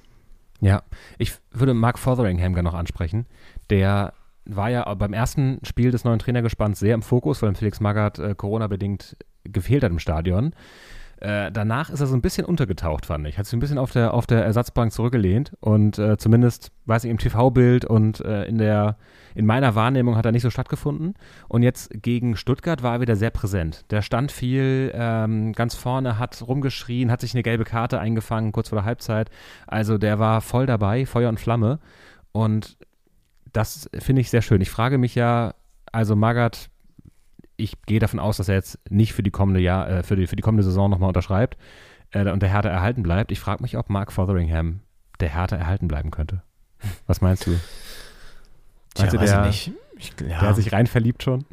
Ja, 0.60 0.82
ich 1.18 1.34
würde 1.52 1.74
Mark 1.74 1.98
Fotheringham 1.98 2.54
gerne 2.54 2.68
noch 2.68 2.78
ansprechen. 2.78 3.26
Der 3.70 4.12
war 4.44 4.70
ja 4.70 4.92
beim 4.94 5.12
ersten 5.12 5.60
Spiel 5.62 5.90
des 5.90 6.04
neuen 6.04 6.18
Trainergespanns 6.18 6.80
sehr 6.80 6.94
im 6.94 7.02
Fokus, 7.02 7.42
weil 7.42 7.54
Felix 7.54 7.80
Magath 7.80 8.18
äh, 8.18 8.34
Corona-bedingt 8.34 9.16
gefehlt 9.44 9.84
hat 9.84 9.92
im 9.92 9.98
Stadion. 9.98 10.54
Äh, 11.20 11.50
danach 11.50 11.90
ist 11.90 12.00
er 12.00 12.06
so 12.06 12.14
ein 12.14 12.22
bisschen 12.22 12.46
untergetaucht, 12.46 13.06
fand 13.06 13.26
ich. 13.26 13.38
Hat 13.38 13.46
sich 13.46 13.54
ein 13.54 13.60
bisschen 13.60 13.78
auf 13.78 13.90
der, 13.90 14.14
auf 14.14 14.26
der 14.26 14.44
Ersatzbank 14.44 14.92
zurückgelehnt 14.92 15.52
und 15.60 15.98
äh, 15.98 16.16
zumindest, 16.16 16.70
weiß 16.86 17.04
ich, 17.04 17.10
im 17.10 17.18
TV-Bild 17.18 17.84
und 17.84 18.20
äh, 18.20 18.44
in 18.44 18.58
der, 18.58 18.96
in 19.34 19.44
meiner 19.44 19.74
Wahrnehmung 19.74 20.16
hat 20.16 20.26
er 20.26 20.32
nicht 20.32 20.42
so 20.42 20.50
stattgefunden. 20.50 21.14
Und 21.48 21.62
jetzt 21.62 21.90
gegen 21.92 22.36
Stuttgart 22.36 22.84
war 22.84 22.94
er 22.94 23.00
wieder 23.00 23.16
sehr 23.16 23.30
präsent. 23.30 23.84
Der 23.90 24.02
stand 24.02 24.30
viel 24.30 24.92
ähm, 24.94 25.52
ganz 25.54 25.74
vorne, 25.74 26.18
hat 26.20 26.40
rumgeschrien, 26.46 27.10
hat 27.10 27.20
sich 27.20 27.34
eine 27.34 27.42
gelbe 27.42 27.64
Karte 27.64 27.98
eingefangen, 27.98 28.52
kurz 28.52 28.68
vor 28.68 28.78
der 28.78 28.86
Halbzeit. 28.86 29.28
Also 29.66 29.98
der 29.98 30.20
war 30.20 30.40
voll 30.40 30.66
dabei, 30.66 31.04
Feuer 31.04 31.30
und 31.30 31.40
Flamme. 31.40 31.80
Und 32.30 32.76
das 33.52 33.90
finde 33.98 34.20
ich 34.20 34.30
sehr 34.30 34.42
schön. 34.42 34.60
Ich 34.60 34.70
frage 34.70 34.98
mich 34.98 35.16
ja, 35.16 35.54
also 35.90 36.14
Magath 36.14 36.70
ich 37.58 37.82
gehe 37.82 37.98
davon 37.98 38.20
aus, 38.20 38.38
dass 38.38 38.48
er 38.48 38.54
jetzt 38.54 38.78
nicht 38.88 39.12
für 39.12 39.22
die 39.22 39.30
kommende 39.30 39.60
Jahr, 39.60 39.88
äh, 39.90 40.02
für, 40.02 40.16
die, 40.16 40.26
für 40.26 40.36
die 40.36 40.42
kommende 40.42 40.62
Saison 40.62 40.88
nochmal 40.88 41.08
unterschreibt 41.08 41.58
äh, 42.12 42.30
und 42.30 42.40
der 42.40 42.50
Hertha 42.50 42.70
erhalten 42.70 43.02
bleibt. 43.02 43.32
Ich 43.32 43.40
frage 43.40 43.62
mich, 43.62 43.76
ob 43.76 43.90
Mark 43.90 44.12
Fotheringham 44.12 44.80
der 45.20 45.34
Hertha 45.34 45.56
erhalten 45.56 45.88
bleiben 45.88 46.10
könnte. 46.10 46.42
Was 47.06 47.20
meinst 47.20 47.46
du? 47.46 47.50
Tja, 48.94 49.04
Meinst 49.04 49.14
du, 49.14 49.20
weiß 49.20 49.30
der, 49.30 49.48
ich 49.48 49.66
nicht. 49.66 49.78
Ich, 49.98 50.20
ja, 50.20 50.38
der 50.38 50.48
hat 50.48 50.56
sich 50.56 50.72
rein 50.72 50.86
verliebt 50.86 51.24
schon? 51.24 51.44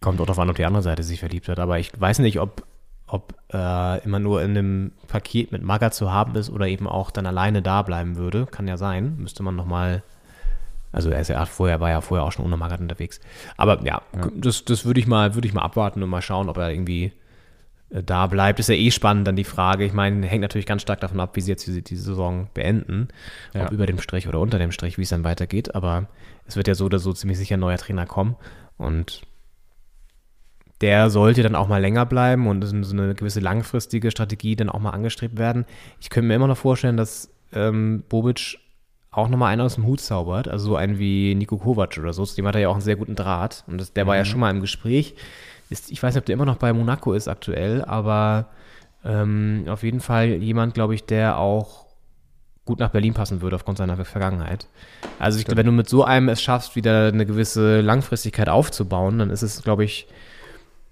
kommt 0.00 0.20
auch 0.20 0.26
darauf 0.26 0.38
an, 0.38 0.50
ob 0.50 0.56
die 0.56 0.64
andere 0.64 0.82
Seite 0.82 1.02
sich 1.02 1.20
verliebt 1.20 1.48
hat. 1.48 1.58
Aber 1.58 1.78
ich 1.78 1.98
weiß 1.98 2.20
nicht, 2.20 2.38
ob, 2.38 2.64
ob 3.06 3.34
äh, 3.52 4.04
immer 4.04 4.20
nur 4.20 4.42
in 4.42 4.50
einem 4.50 4.92
Paket 5.08 5.50
mit 5.50 5.62
Maga 5.62 5.90
zu 5.90 6.12
haben 6.12 6.34
ist 6.36 6.50
oder 6.50 6.68
eben 6.68 6.86
auch 6.86 7.10
dann 7.10 7.26
alleine 7.26 7.62
da 7.62 7.82
bleiben 7.82 8.16
würde. 8.16 8.46
Kann 8.46 8.68
ja 8.68 8.76
sein. 8.76 9.16
Müsste 9.16 9.42
man 9.42 9.56
nochmal 9.56 10.02
also 10.92 11.10
er 11.10 11.20
ist 11.20 11.28
ja 11.28 11.44
vorher, 11.46 11.80
war 11.80 11.90
ja 11.90 12.00
vorher 12.00 12.24
auch 12.24 12.32
schon 12.32 12.44
ohne 12.44 12.56
Magath 12.56 12.80
unterwegs. 12.80 13.20
Aber 13.56 13.82
ja, 13.84 14.02
Ja. 14.14 14.30
das, 14.36 14.64
das 14.64 14.84
würde 14.84 15.00
ich 15.00 15.06
mal, 15.06 15.34
würde 15.34 15.48
ich 15.48 15.54
mal 15.54 15.62
abwarten 15.62 16.02
und 16.02 16.08
mal 16.10 16.22
schauen, 16.22 16.48
ob 16.48 16.58
er 16.58 16.70
irgendwie 16.70 17.12
äh, 17.90 18.02
da 18.02 18.26
bleibt. 18.26 18.60
Ist 18.60 18.68
ja 18.68 18.74
eh 18.74 18.90
spannend 18.90 19.26
dann 19.26 19.36
die 19.36 19.44
Frage. 19.44 19.84
Ich 19.84 19.92
meine, 19.92 20.26
hängt 20.26 20.42
natürlich 20.42 20.66
ganz 20.66 20.82
stark 20.82 21.00
davon 21.00 21.18
ab, 21.20 21.34
wie 21.34 21.40
sie 21.40 21.50
jetzt 21.50 21.66
die, 21.66 21.82
die 21.82 21.96
Saison 21.96 22.48
beenden. 22.54 23.08
Ja. 23.54 23.64
Ob 23.64 23.72
über 23.72 23.86
dem 23.86 23.98
Strich 24.00 24.28
oder 24.28 24.38
unter 24.38 24.58
dem 24.58 24.70
Strich, 24.72 24.98
wie 24.98 25.02
es 25.02 25.08
dann 25.08 25.24
weitergeht. 25.24 25.74
Aber 25.74 26.08
es 26.46 26.56
wird 26.56 26.68
ja 26.68 26.74
so 26.74 26.84
oder 26.84 26.98
so 26.98 27.12
ziemlich 27.12 27.38
sicher 27.38 27.56
ein 27.56 27.60
neuer 27.60 27.78
Trainer 27.78 28.06
kommen. 28.06 28.36
Und 28.76 29.22
der 30.80 31.10
sollte 31.10 31.42
dann 31.42 31.54
auch 31.54 31.68
mal 31.68 31.80
länger 31.80 32.04
bleiben 32.06 32.48
und 32.48 32.62
so 32.64 32.92
eine 32.92 33.14
gewisse 33.14 33.40
langfristige 33.40 34.10
Strategie 34.10 34.56
dann 34.56 34.68
auch 34.68 34.80
mal 34.80 34.90
angestrebt 34.90 35.38
werden. 35.38 35.64
Ich 36.00 36.10
könnte 36.10 36.26
mir 36.28 36.34
immer 36.34 36.48
noch 36.48 36.56
vorstellen, 36.56 36.96
dass 36.96 37.30
ähm, 37.52 38.02
Bobic 38.08 38.58
auch 39.12 39.28
nochmal 39.28 39.52
einen 39.52 39.60
aus 39.60 39.74
dem 39.76 39.86
Hut 39.86 40.00
zaubert, 40.00 40.48
also 40.48 40.70
so 40.70 40.76
einen 40.76 40.98
wie 40.98 41.34
Nico 41.34 41.58
Kovac 41.58 41.98
oder 41.98 42.12
so, 42.12 42.24
zu 42.24 42.34
dem 42.34 42.46
hat 42.46 42.54
er 42.54 42.62
ja 42.62 42.68
auch 42.68 42.74
einen 42.74 42.80
sehr 42.82 42.96
guten 42.96 43.14
Draht 43.14 43.64
und 43.66 43.78
das, 43.78 43.92
der 43.92 44.06
war 44.06 44.16
ja 44.16 44.24
schon 44.24 44.40
mal 44.40 44.50
im 44.50 44.60
Gespräch. 44.60 45.14
Ist, 45.70 45.90
ich 45.90 46.02
weiß 46.02 46.14
nicht, 46.14 46.22
ob 46.22 46.26
der 46.26 46.34
immer 46.34 46.46
noch 46.46 46.56
bei 46.56 46.72
Monaco 46.72 47.12
ist 47.12 47.28
aktuell, 47.28 47.84
aber 47.84 48.46
ähm, 49.04 49.64
auf 49.68 49.82
jeden 49.82 50.00
Fall 50.00 50.28
jemand, 50.28 50.74
glaube 50.74 50.94
ich, 50.94 51.04
der 51.04 51.38
auch 51.38 51.86
gut 52.64 52.78
nach 52.78 52.90
Berlin 52.90 53.14
passen 53.14 53.40
würde 53.42 53.56
aufgrund 53.56 53.78
seiner 53.78 54.02
Vergangenheit. 54.04 54.66
Also 55.18 55.38
ich, 55.38 55.46
wenn 55.48 55.66
du 55.66 55.72
mit 55.72 55.88
so 55.88 56.04
einem 56.04 56.28
es 56.28 56.40
schaffst, 56.40 56.76
wieder 56.76 57.08
eine 57.08 57.26
gewisse 57.26 57.80
Langfristigkeit 57.80 58.48
aufzubauen, 58.48 59.18
dann 59.18 59.30
ist 59.30 59.42
es, 59.42 59.62
glaube 59.62 59.84
ich, 59.84 60.06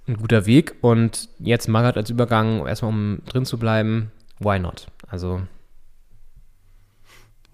ein 0.08 0.16
guter 0.16 0.46
Weg. 0.46 0.74
Und 0.80 1.28
jetzt 1.38 1.68
Magath 1.68 1.96
als 1.96 2.10
Übergang, 2.10 2.66
erstmal 2.66 2.92
um 2.92 3.18
drin 3.26 3.44
zu 3.44 3.58
bleiben, 3.58 4.10
why 4.40 4.58
not? 4.58 4.88
Also 5.08 5.42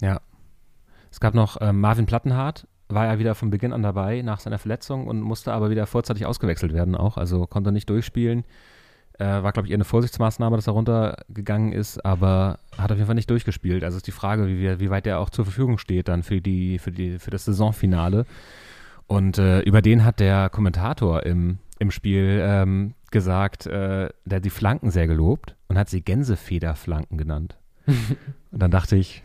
Ja. 0.01 0.21
Es 1.17 1.21
gab 1.21 1.33
noch 1.33 1.57
ähm, 1.63 1.81
Marvin 1.81 2.05
Plattenhardt, 2.05 2.67
war 2.91 3.07
ja 3.07 3.19
wieder 3.19 3.35
von 3.35 3.49
Beginn 3.49 3.73
an 3.73 3.83
dabei 3.83 4.21
nach 4.21 4.39
seiner 4.39 4.59
Verletzung 4.59 5.07
und 5.07 5.23
musste 5.23 5.51
aber 5.55 5.71
wieder 5.71 5.87
vorzeitig 5.87 6.27
ausgewechselt 6.27 6.75
werden 6.75 6.95
auch, 6.95 7.17
also 7.17 7.47
konnte 7.47 7.73
nicht 7.73 7.89
durchspielen. 7.89 8.45
Äh, 9.19 9.25
war, 9.25 9.53
glaube 9.53 9.67
ich, 9.67 9.71
eher 9.71 9.77
eine 9.79 9.85
Vorsichtsmaßnahme, 9.87 10.57
dass 10.57 10.67
er 10.67 10.75
runtergegangen 10.75 11.73
ist, 11.73 12.05
aber 12.05 12.59
hat 12.77 12.93
auf 12.93 12.99
jeden 12.99 13.07
Fall 13.07 13.15
nicht 13.15 13.31
durchgespielt. 13.31 13.83
Also 13.83 13.97
ist 13.97 14.07
die 14.07 14.13
Frage, 14.13 14.47
wie, 14.47 14.59
wir- 14.61 14.79
wie 14.79 14.91
weit 14.91 15.07
der 15.07 15.19
auch 15.19 15.31
zur 15.31 15.47
Verfügung 15.47 15.79
steht 15.79 16.09
dann 16.09 16.23
für, 16.23 16.43
die, 16.43 16.79
für, 16.79 16.93
die, 16.93 17.19
für 17.19 17.31
das 17.31 17.47
Saisonfinale. 17.47 18.27
Und 19.07 19.39
äh, 19.39 19.61
über 19.61 19.81
den 19.81 20.05
hat 20.05 20.21
der 20.21 20.51
Kommentator 20.51 21.25
im, 21.25 21.61
im 21.79 21.91
Spiel 21.91 22.41
ähm, 22.43 22.93
gesagt, 23.11 23.65
äh, 23.65 24.11
der 24.27 24.37
hat 24.37 24.45
die 24.45 24.51
Flanken 24.51 24.91
sehr 24.91 25.07
gelobt 25.07 25.57
und 25.69 25.79
hat 25.79 25.89
sie 25.89 26.03
Gänsefederflanken 26.03 27.17
genannt. 27.17 27.57
und 27.87 27.97
dann 28.63 28.71
dachte 28.71 28.97
ich, 28.97 29.23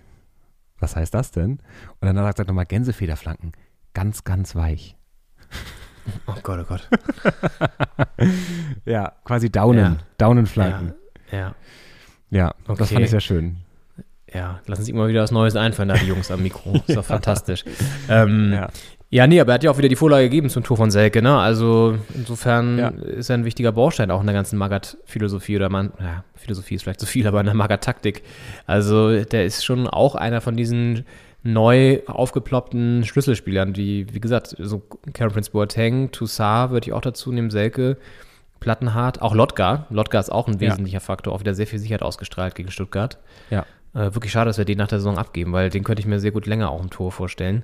was 0.82 0.96
heißt 0.96 1.14
das 1.14 1.32
denn? 1.32 1.60
Und 2.00 2.08
dann 2.08 2.16
sagt 2.16 2.40
er 2.40 2.46
nochmal 2.46 2.66
Gänsefederflanken, 2.66 3.52
ganz, 3.94 4.24
ganz 4.24 4.56
weich. 4.56 4.96
Oh 6.26 6.34
Gott, 6.42 6.60
oh 6.60 6.64
Gott. 6.68 6.90
Ja, 8.86 9.14
quasi 9.24 9.52
Daunen, 9.52 9.94
Ja. 9.94 9.98
Daunenflanken. 10.18 10.94
Ja, 11.32 11.54
Ja, 12.32 12.56
das 12.68 12.82
Okay. 12.82 12.94
fand 12.94 13.06
ich 13.06 13.12
sehr 13.12 13.22
schön. 13.22 13.58
ja. 14.34 14.60
Lassen 14.66 14.84
sich 14.84 14.94
immer 14.94 15.08
wieder 15.08 15.22
was 15.22 15.32
Neues 15.32 15.56
einfallen, 15.56 15.90
da 15.90 15.96
die 15.96 16.08
Jungs 16.08 16.32
am 16.32 16.42
Mikro. 16.42 16.74
Ist 16.88 16.98
doch 16.98 17.06
fantastisch. 17.16 17.64
Ähm, 18.10 18.52
ja. 18.54 18.70
Ja. 19.12 19.28
nee, 19.28 19.40
aber 19.40 19.52
er 19.52 19.56
hat 19.56 19.64
ja 19.64 19.72
auch 19.72 19.78
wieder 19.78 19.90
die 19.90 19.96
Vorlage 19.96 20.24
gegeben 20.24 20.50
zum 20.50 20.64
Tor 20.64 20.78
von 20.78 20.90
Selke, 20.90 21.22
ne? 21.22 21.38
Also 21.38 21.98
insofern 22.16 22.78
Ja. 22.80 22.88
ist 22.90 23.30
er 23.30 23.36
ein 23.36 23.46
wichtiger 23.46 23.72
Baustein 23.72 24.10
auch 24.10 24.22
in 24.22 24.26
der 24.28 24.34
ganzen 24.34 24.58
Magath-Philosophie 24.58 25.58
oder 25.58 25.70
man, 25.70 25.92
ja, 26.00 26.24
Philosophie 26.36 26.76
ist 26.76 26.84
vielleicht 26.84 27.00
zu 27.02 27.06
viel, 27.06 27.28
aber 27.28 27.40
in 27.42 27.46
der 27.46 27.56
Magath-Taktik. 27.56 28.24
Also 28.66 29.24
der 29.24 29.46
ist 29.46 29.64
schon 29.66 29.88
auch 29.88 30.16
einer 30.16 30.40
von 30.42 30.56
diesen 30.56 31.06
neu 31.44 32.00
aufgeploppten 32.08 33.04
Schlüsselspielern, 33.04 33.74
die, 33.74 34.08
wie 34.14 34.20
gesagt, 34.20 34.56
so 34.60 34.82
Karen 35.14 35.32
Prince 35.34 35.52
Boateng, 35.52 36.12
Toussaint 36.12 36.72
würde 36.72 36.88
ich 36.88 36.94
auch 36.94 37.02
dazu 37.02 37.32
nehmen, 37.32 37.50
Selke, 37.50 37.98
Plattenhardt, 38.60 39.22
auch 39.22 39.34
Lotka. 39.34 39.88
Lotka 39.90 40.20
ist 40.20 40.32
auch 40.32 40.48
ein 40.48 40.54
Ja. 40.54 40.60
wesentlicher 40.62 41.00
Faktor, 41.00 41.34
auch 41.34 41.40
wieder 41.40 41.56
sehr 41.56 41.68
viel 41.68 41.80
Sicherheit 41.80 42.04
ausgestrahlt 42.04 42.56
gegen 42.56 42.70
Stuttgart. 42.72 43.18
Ja. 43.50 43.66
Äh, 43.94 44.14
wirklich 44.14 44.32
schade, 44.32 44.50
dass 44.50 44.58
wir 44.58 44.66
den 44.66 44.78
nach 44.78 44.88
der 44.88 45.00
Saison 45.00 45.18
abgeben, 45.18 45.52
weil 45.52 45.70
den 45.70 45.84
könnte 45.84 46.00
ich 46.00 46.06
mir 46.08 46.20
sehr 46.20 46.32
gut 46.32 46.46
länger 46.46 46.70
auch 46.70 46.82
im 46.82 46.90
Tor 46.92 47.12
vorstellen. 47.12 47.64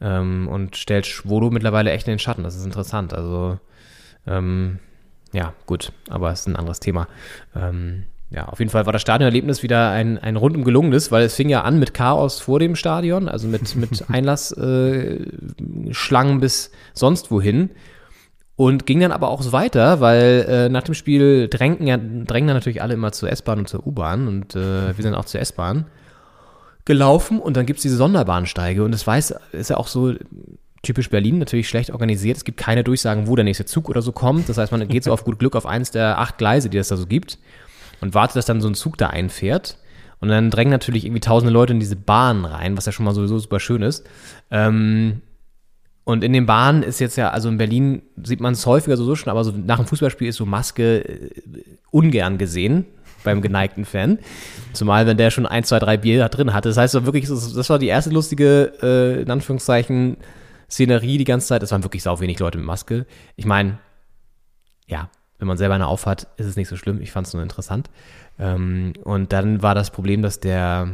Ähm, 0.00 0.48
und 0.48 0.76
stellt 0.76 1.06
Schwodo 1.06 1.50
mittlerweile 1.50 1.92
echt 1.92 2.06
in 2.06 2.12
den 2.12 2.18
Schatten. 2.18 2.42
Das 2.42 2.56
ist 2.56 2.64
interessant. 2.64 3.14
Also, 3.14 3.58
ähm, 4.26 4.78
ja, 5.32 5.52
gut, 5.66 5.92
aber 6.08 6.32
es 6.32 6.40
ist 6.40 6.48
ein 6.48 6.56
anderes 6.56 6.80
Thema. 6.80 7.08
Ähm, 7.54 8.04
ja, 8.30 8.46
auf 8.46 8.58
jeden 8.58 8.70
Fall 8.70 8.86
war 8.86 8.92
das 8.92 9.02
Stadionerlebnis 9.02 9.62
wieder 9.62 9.90
ein, 9.90 10.18
ein 10.18 10.36
rundum 10.36 10.64
gelungenes, 10.64 11.12
weil 11.12 11.24
es 11.24 11.36
fing 11.36 11.48
ja 11.48 11.62
an 11.62 11.78
mit 11.78 11.94
Chaos 11.94 12.40
vor 12.40 12.58
dem 12.58 12.74
Stadion, 12.74 13.28
also 13.28 13.46
mit, 13.46 13.76
mit 13.76 14.04
Einlassschlangen 14.10 16.36
äh, 16.36 16.40
bis 16.40 16.72
sonst 16.94 17.30
wohin. 17.30 17.70
Und 18.56 18.86
ging 18.86 19.00
dann 19.00 19.12
aber 19.12 19.28
auch 19.28 19.42
so 19.42 19.52
weiter, 19.52 20.00
weil 20.00 20.46
äh, 20.48 20.68
nach 20.68 20.84
dem 20.84 20.94
Spiel 20.94 21.48
drängten 21.48 21.88
ja, 21.88 21.96
drängen 21.96 22.46
dann 22.46 22.56
natürlich 22.56 22.82
alle 22.82 22.94
immer 22.94 23.10
zur 23.10 23.28
S-Bahn 23.30 23.58
und 23.58 23.68
zur 23.68 23.84
U-Bahn 23.84 24.28
und 24.28 24.54
äh, 24.54 24.96
wir 24.96 25.02
sind 25.02 25.14
auch 25.14 25.24
zur 25.24 25.40
S-Bahn 25.40 25.86
gelaufen 26.84 27.38
und 27.38 27.56
dann 27.56 27.66
gibt's 27.66 27.82
diese 27.82 27.96
Sonderbahnsteige 27.96 28.84
und 28.84 28.92
das 28.92 29.06
weiß, 29.06 29.34
ist 29.52 29.70
ja 29.70 29.76
auch 29.76 29.88
so 29.88 30.14
typisch 30.82 31.08
Berlin, 31.08 31.38
natürlich 31.38 31.68
schlecht 31.68 31.90
organisiert. 31.90 32.36
Es 32.36 32.44
gibt 32.44 32.58
keine 32.58 32.84
Durchsagen, 32.84 33.26
wo 33.26 33.36
der 33.36 33.44
nächste 33.44 33.64
Zug 33.64 33.88
oder 33.88 34.02
so 34.02 34.12
kommt. 34.12 34.48
Das 34.48 34.58
heißt, 34.58 34.70
man 34.70 34.86
geht 34.88 35.04
so 35.04 35.12
auf 35.12 35.24
gut 35.24 35.38
Glück 35.38 35.56
auf 35.56 35.64
eins 35.64 35.90
der 35.90 36.18
acht 36.18 36.36
Gleise, 36.36 36.68
die 36.68 36.76
es 36.76 36.88
da 36.88 36.96
so 36.96 37.06
gibt 37.06 37.38
und 38.00 38.12
wartet, 38.12 38.36
dass 38.36 38.44
dann 38.44 38.60
so 38.60 38.68
ein 38.68 38.74
Zug 38.74 38.98
da 38.98 39.08
einfährt. 39.08 39.78
Und 40.20 40.28
dann 40.28 40.50
drängen 40.50 40.70
natürlich 40.70 41.04
irgendwie 41.04 41.20
tausende 41.20 41.52
Leute 41.52 41.72
in 41.72 41.80
diese 41.80 41.96
Bahn 41.96 42.44
rein, 42.44 42.76
was 42.76 42.86
ja 42.86 42.92
schon 42.92 43.04
mal 43.04 43.14
sowieso 43.14 43.38
super 43.38 43.60
schön 43.60 43.82
ist. 43.82 44.06
Ähm, 44.50 45.22
Und 46.04 46.22
in 46.22 46.34
den 46.34 46.44
Bahnen 46.44 46.82
ist 46.82 47.00
jetzt 47.00 47.16
ja, 47.16 47.30
also 47.30 47.48
in 47.48 47.56
Berlin 47.56 48.02
sieht 48.22 48.40
man 48.40 48.52
es 48.52 48.66
häufiger 48.66 48.98
so, 48.98 49.04
so 49.04 49.16
schon, 49.16 49.30
aber 49.30 49.42
so 49.42 49.52
nach 49.52 49.78
dem 49.78 49.86
Fußballspiel 49.86 50.28
ist 50.28 50.36
so 50.36 50.44
Maske 50.44 50.98
äh, 50.98 51.30
ungern 51.90 52.36
gesehen 52.36 52.84
beim 53.24 53.42
geneigten 53.42 53.84
Fan. 53.84 54.18
Zumal, 54.72 55.06
wenn 55.06 55.16
der 55.16 55.30
schon 55.30 55.46
ein, 55.46 55.64
zwei, 55.64 55.78
drei 55.78 55.96
Bier 55.96 56.18
da 56.18 56.28
drin 56.28 56.52
hatte. 56.52 56.68
Das 56.68 56.78
heißt, 56.78 56.94
wirklich, 57.04 57.26
das 57.26 57.52
das 57.52 57.70
war 57.70 57.78
die 57.78 57.88
erste 57.88 58.10
lustige, 58.10 58.72
äh, 58.82 59.22
in 59.22 59.30
Anführungszeichen, 59.30 60.16
Szenerie 60.70 61.18
die 61.18 61.24
ganze 61.24 61.48
Zeit. 61.48 61.62
Es 61.62 61.72
waren 61.72 61.82
wirklich 61.82 62.02
sau 62.02 62.20
wenig 62.20 62.38
Leute 62.38 62.58
mit 62.58 62.66
Maske. 62.66 63.06
Ich 63.36 63.46
meine, 63.46 63.78
ja, 64.86 65.08
wenn 65.38 65.48
man 65.48 65.56
selber 65.56 65.74
eine 65.74 65.86
aufhat, 65.86 66.28
ist 66.36 66.46
es 66.46 66.56
nicht 66.56 66.68
so 66.68 66.76
schlimm. 66.76 67.00
Ich 67.00 67.12
fand 67.12 67.26
es 67.26 67.34
nur 67.34 67.42
interessant. 67.42 67.90
Ähm, 68.38 68.92
und 69.04 69.32
dann 69.32 69.62
war 69.62 69.74
das 69.74 69.90
Problem, 69.90 70.22
dass 70.22 70.40
der 70.40 70.88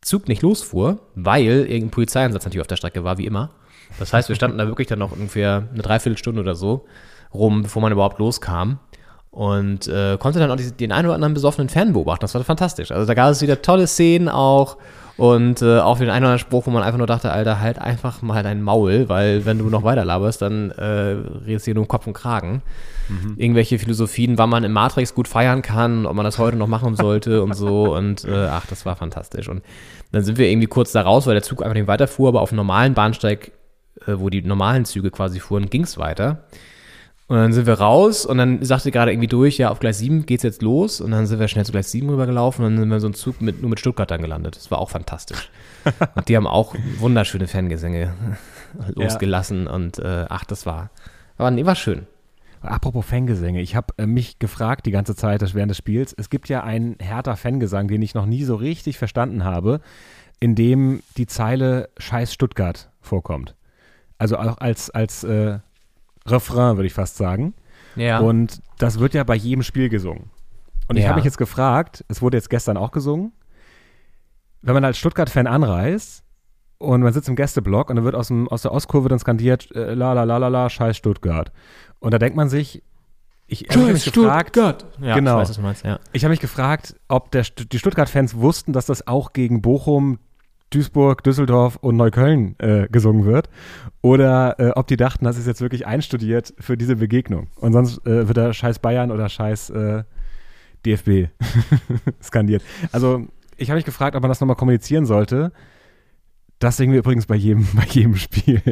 Zug 0.00 0.28
nicht 0.28 0.42
losfuhr, 0.42 0.98
weil 1.14 1.44
irgendein 1.44 1.90
Polizeieinsatz 1.90 2.44
natürlich 2.44 2.60
auf 2.60 2.66
der 2.66 2.76
Strecke 2.76 3.04
war, 3.04 3.18
wie 3.18 3.26
immer. 3.26 3.50
Das 3.98 4.12
heißt, 4.12 4.28
wir 4.28 4.36
standen 4.36 4.58
da 4.58 4.66
wirklich 4.66 4.88
dann 4.88 4.98
noch 4.98 5.12
ungefähr 5.12 5.68
eine 5.72 5.82
Dreiviertelstunde 5.82 6.40
oder 6.40 6.54
so 6.54 6.86
rum, 7.32 7.62
bevor 7.62 7.82
man 7.82 7.92
überhaupt 7.92 8.18
loskam. 8.18 8.78
Und 9.32 9.88
äh, 9.88 10.18
konnte 10.18 10.38
dann 10.38 10.50
auch 10.50 10.56
die, 10.56 10.70
den 10.72 10.92
einen 10.92 11.06
oder 11.06 11.14
anderen 11.14 11.32
besoffenen 11.32 11.70
Fan 11.70 11.94
beobachten. 11.94 12.20
Das 12.20 12.34
war 12.34 12.44
fantastisch. 12.44 12.92
Also 12.92 13.06
da 13.06 13.14
gab 13.14 13.30
es 13.30 13.40
wieder 13.40 13.62
tolle 13.62 13.86
Szenen 13.86 14.28
auch. 14.28 14.76
Und 15.16 15.62
äh, 15.62 15.78
auch 15.78 15.98
den 15.98 16.08
einen 16.08 16.24
oder 16.24 16.32
anderen 16.32 16.38
Spruch, 16.38 16.66
wo 16.66 16.70
man 16.70 16.82
einfach 16.82 16.98
nur 16.98 17.06
dachte, 17.06 17.32
Alter, 17.32 17.60
halt 17.60 17.78
einfach 17.78 18.22
mal 18.22 18.42
dein 18.42 18.62
Maul, 18.62 19.08
weil 19.08 19.44
wenn 19.44 19.58
du 19.58 19.66
noch 19.66 19.84
weiter 19.84 20.04
laberst, 20.04 20.42
dann 20.42 20.70
äh, 20.70 21.16
redest 21.46 21.66
du 21.66 21.70
hier 21.70 21.74
nur 21.74 21.82
um 21.82 21.88
Kopf 21.88 22.06
und 22.06 22.14
Kragen. 22.14 22.62
Irgendwelche 23.36 23.78
Philosophien, 23.78 24.38
wann 24.38 24.48
man 24.50 24.64
im 24.64 24.72
Matrix 24.72 25.14
gut 25.14 25.28
feiern 25.28 25.60
kann, 25.62 26.06
ob 26.06 26.14
man 26.14 26.24
das 26.24 26.38
heute 26.38 26.56
noch 26.56 26.66
machen 26.66 26.96
sollte 26.96 27.42
und 27.44 27.54
so. 27.54 27.94
Und 27.94 28.24
äh, 28.24 28.46
ach, 28.50 28.66
das 28.66 28.86
war 28.86 28.96
fantastisch. 28.96 29.48
Und 29.48 29.62
dann 30.12 30.24
sind 30.24 30.38
wir 30.38 30.48
irgendwie 30.48 30.68
kurz 30.68 30.92
da 30.92 31.02
raus, 31.02 31.26
weil 31.26 31.34
der 31.34 31.42
Zug 31.42 31.62
einfach 31.62 31.74
nicht 31.74 31.88
weiterfuhr, 31.88 32.28
aber 32.28 32.40
auf 32.40 32.50
dem 32.50 32.56
normalen 32.56 32.94
Bahnsteig, 32.94 33.52
äh, 34.06 34.14
wo 34.16 34.30
die 34.30 34.42
normalen 34.42 34.84
Züge 34.84 35.10
quasi 35.10 35.40
fuhren, 35.40 35.68
ging 35.68 35.84
es 35.84 35.98
weiter. 35.98 36.44
Und 37.28 37.36
dann 37.36 37.52
sind 37.52 37.66
wir 37.66 37.74
raus 37.74 38.26
und 38.26 38.36
dann 38.36 38.62
sagte 38.62 38.90
gerade 38.90 39.12
irgendwie 39.12 39.28
durch, 39.28 39.56
ja, 39.56 39.70
auf 39.70 39.78
Gleis 39.78 39.98
7 39.98 40.26
geht's 40.26 40.42
jetzt 40.42 40.60
los. 40.60 41.00
Und 41.00 41.12
dann 41.12 41.26
sind 41.26 41.38
wir 41.38 41.48
schnell 41.48 41.64
zu 41.64 41.72
Gleis 41.72 41.90
7 41.90 42.08
rübergelaufen 42.10 42.64
und 42.64 42.72
dann 42.72 42.80
sind 42.80 42.90
wir 42.90 43.00
so 43.00 43.06
einen 43.06 43.14
Zug 43.14 43.40
mit, 43.40 43.60
nur 43.62 43.70
mit 43.70 43.80
Stuttgart 43.80 44.10
dann 44.10 44.20
gelandet. 44.20 44.56
Das 44.56 44.70
war 44.70 44.78
auch 44.78 44.90
fantastisch. 44.90 45.50
und 46.14 46.28
die 46.28 46.36
haben 46.36 46.46
auch 46.46 46.74
wunderschöne 46.98 47.46
Fangesänge 47.46 48.12
losgelassen 48.94 49.66
und 49.66 49.98
äh, 49.98 50.26
ach, 50.28 50.44
das 50.44 50.66
war, 50.66 50.90
war, 51.36 51.50
nee, 51.50 51.64
war 51.64 51.74
schön. 51.74 52.06
Apropos 52.60 53.04
Fangesänge, 53.04 53.60
ich 53.60 53.74
habe 53.74 53.92
äh, 53.96 54.06
mich 54.06 54.38
gefragt 54.38 54.86
die 54.86 54.92
ganze 54.92 55.16
Zeit 55.16 55.42
während 55.54 55.70
des 55.70 55.78
Spiels, 55.78 56.14
es 56.16 56.30
gibt 56.30 56.48
ja 56.48 56.62
einen 56.62 56.96
härter 57.00 57.36
Fangesang, 57.36 57.88
den 57.88 58.02
ich 58.02 58.14
noch 58.14 58.26
nie 58.26 58.44
so 58.44 58.54
richtig 58.54 58.98
verstanden 58.98 59.42
habe, 59.42 59.80
in 60.38 60.54
dem 60.54 61.02
die 61.16 61.26
Zeile 61.26 61.88
Scheiß 61.98 62.32
Stuttgart 62.32 62.90
vorkommt. 63.00 63.56
Also 64.18 64.38
auch 64.38 64.58
als, 64.58 64.90
als 64.90 65.24
äh, 65.24 65.58
Refrain, 66.26 66.76
würde 66.76 66.86
ich 66.86 66.94
fast 66.94 67.16
sagen. 67.16 67.54
Ja. 67.96 68.20
Und 68.20 68.60
das 68.78 68.98
wird 68.98 69.14
ja 69.14 69.24
bei 69.24 69.34
jedem 69.34 69.62
Spiel 69.62 69.88
gesungen. 69.88 70.30
Und 70.88 70.96
ich 70.96 71.02
Ja. 71.02 71.10
habe 71.10 71.16
mich 71.18 71.24
jetzt 71.24 71.38
gefragt, 71.38 72.04
es 72.08 72.22
wurde 72.22 72.36
jetzt 72.36 72.50
gestern 72.50 72.76
auch 72.76 72.90
gesungen, 72.90 73.32
wenn 74.62 74.74
man 74.74 74.84
als 74.84 74.98
Stuttgart-Fan 74.98 75.46
anreist 75.46 76.22
und 76.78 77.02
man 77.02 77.12
sitzt 77.12 77.28
im 77.28 77.36
Gästeblock 77.36 77.90
und 77.90 77.96
dann 77.96 78.04
wird 78.04 78.14
aus, 78.14 78.28
dem, 78.28 78.48
aus 78.48 78.62
der 78.62 78.72
Ostkurve 78.72 79.08
dann 79.08 79.18
skandiert, 79.18 79.70
äh, 79.74 79.94
la 79.94 80.12
la 80.12 80.24
la 80.24 80.36
la 80.38 80.48
la, 80.48 80.68
scheiß 80.70 80.96
Stuttgart. 80.96 81.52
Und 82.00 82.12
da 82.12 82.18
denkt 82.18 82.36
man 82.36 82.48
sich, 82.48 82.82
ich, 83.46 83.68
habe 83.70 83.92
mich 83.92 84.10
gefragt, 84.12 84.56
Ja, 84.56 85.14
Genau. 85.14 85.42
ich 85.42 85.48
weiß, 85.48 85.58
meinst, 85.58 85.84
ja. 85.84 85.98
ich 86.12 86.24
habe 86.24 86.30
mich 86.30 86.40
gefragt, 86.40 86.96
ob 87.08 87.30
der, 87.32 87.42
die 87.42 87.78
Stuttgart-Fans 87.78 88.36
wussten, 88.36 88.72
dass 88.72 88.86
das 88.86 89.06
auch 89.06 89.32
gegen 89.32 89.60
Bochum, 89.62 90.18
Duisburg, 90.74 91.22
Düsseldorf 91.22 91.76
und 91.76 91.96
Neukölln 91.96 92.56
äh, 92.58 92.88
gesungen 92.90 93.24
wird. 93.24 93.48
Oder 94.00 94.58
äh, 94.58 94.70
ob 94.70 94.86
die 94.86 94.96
dachten, 94.96 95.24
das 95.24 95.38
ist 95.38 95.46
jetzt 95.46 95.60
wirklich 95.60 95.86
einstudiert 95.86 96.54
für 96.58 96.76
diese 96.76 96.96
Begegnung. 96.96 97.48
Und 97.56 97.72
sonst 97.72 98.04
äh, 98.06 98.26
wird 98.28 98.36
da 98.36 98.52
Scheiß 98.52 98.78
Bayern 98.78 99.10
oder 99.10 99.28
Scheiß 99.28 99.70
äh, 99.70 100.04
DFB 100.84 101.30
skandiert. 102.22 102.62
Also 102.90 103.26
ich 103.56 103.70
habe 103.70 103.76
mich 103.76 103.84
gefragt, 103.84 104.16
ob 104.16 104.22
man 104.22 104.28
das 104.28 104.40
nochmal 104.40 104.56
kommunizieren 104.56 105.06
sollte. 105.06 105.52
Das 106.62 106.76
singen 106.76 106.92
wir 106.92 107.00
übrigens 107.00 107.26
bei 107.26 107.34
jedem, 107.34 107.66
bei 107.74 107.84
jedem 107.88 108.14
Spiel. 108.14 108.62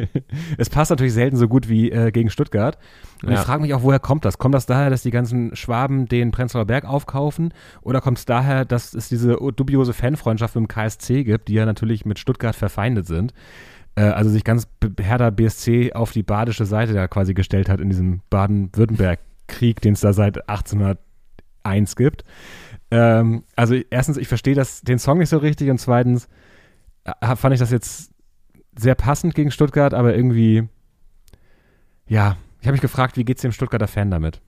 Es 0.57 0.69
passt 0.69 0.91
natürlich 0.91 1.13
selten 1.13 1.35
so 1.35 1.49
gut 1.49 1.67
wie 1.67 1.91
äh, 1.91 2.11
gegen 2.11 2.29
Stuttgart. 2.29 2.77
Und 3.21 3.31
Ja. 3.31 3.35
ich 3.35 3.41
frage 3.41 3.61
mich 3.61 3.73
auch, 3.73 3.83
woher 3.83 3.99
kommt 3.99 4.23
das? 4.23 4.37
Kommt 4.37 4.55
das 4.55 4.65
daher, 4.65 4.89
dass 4.89 5.01
die 5.01 5.11
ganzen 5.11 5.53
Schwaben 5.57 6.07
den 6.07 6.31
Prenzlauer 6.31 6.65
Berg 6.65 6.85
aufkaufen? 6.85 7.53
Oder 7.81 7.99
kommt 7.99 8.17
es 8.19 8.25
daher, 8.25 8.63
dass 8.63 8.93
es 8.93 9.09
diese 9.09 9.37
dubiose 9.55 9.91
Fanfreundschaft 9.91 10.55
mit 10.55 10.63
dem 10.63 10.67
KSC 10.69 11.25
gibt, 11.25 11.49
die 11.49 11.53
ja 11.53 11.65
natürlich 11.65 12.05
mit 12.05 12.17
Stuttgart 12.17 12.55
verfeindet 12.55 13.07
sind? 13.07 13.33
Äh, 13.95 14.03
also 14.03 14.29
sich 14.29 14.45
ganz 14.45 14.69
Hertha 14.97 15.29
BSC 15.29 15.91
auf 15.91 16.13
die 16.13 16.23
badische 16.23 16.65
Seite 16.65 16.93
da 16.93 17.09
quasi 17.09 17.33
gestellt 17.33 17.67
hat 17.67 17.81
in 17.81 17.89
diesem 17.89 18.21
Baden-Württemberg-Krieg, 18.29 19.81
den 19.81 19.95
es 19.95 19.99
da 19.99 20.13
seit 20.13 20.47
1801 20.47 21.97
gibt. 21.97 22.23
Ähm, 22.89 23.43
also 23.57 23.75
erstens, 23.89 24.15
ich 24.15 24.29
verstehe 24.29 24.55
das, 24.55 24.81
den 24.81 24.97
Song 24.97 25.17
nicht 25.19 25.29
so 25.29 25.39
richtig 25.39 25.69
und 25.69 25.77
zweitens 25.79 26.29
fand 27.35 27.53
ich 27.53 27.59
das 27.59 27.71
jetzt 27.71 28.11
sehr 28.77 28.95
passend 28.95 29.35
gegen 29.35 29.51
Stuttgart, 29.51 29.93
aber 29.93 30.15
irgendwie, 30.15 30.67
ja, 32.07 32.37
ich 32.59 32.67
habe 32.67 32.73
mich 32.73 32.81
gefragt, 32.81 33.17
wie 33.17 33.25
geht's 33.25 33.41
dem 33.41 33.51
Stuttgarter 33.51 33.87
Fan 33.87 34.11
damit? 34.11 34.39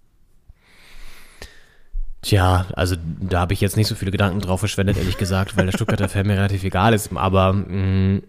Tja, 2.21 2.67
also 2.73 2.95
da 3.19 3.41
habe 3.41 3.53
ich 3.53 3.59
jetzt 3.59 3.75
nicht 3.75 3.87
so 3.87 3.95
viele 3.95 4.11
Gedanken 4.11 4.39
drauf 4.39 4.61
verschwendet, 4.61 4.97
ehrlich 4.97 5.17
gesagt, 5.17 5.57
weil 5.57 5.65
der 5.65 5.73
Stuttgarter 5.73 6.07
Fan 6.07 6.25
mir 6.25 6.37
relativ 6.37 6.63
egal 6.63 6.93
ist. 6.93 7.11
Aber 7.15 7.51
mh, 7.51 8.21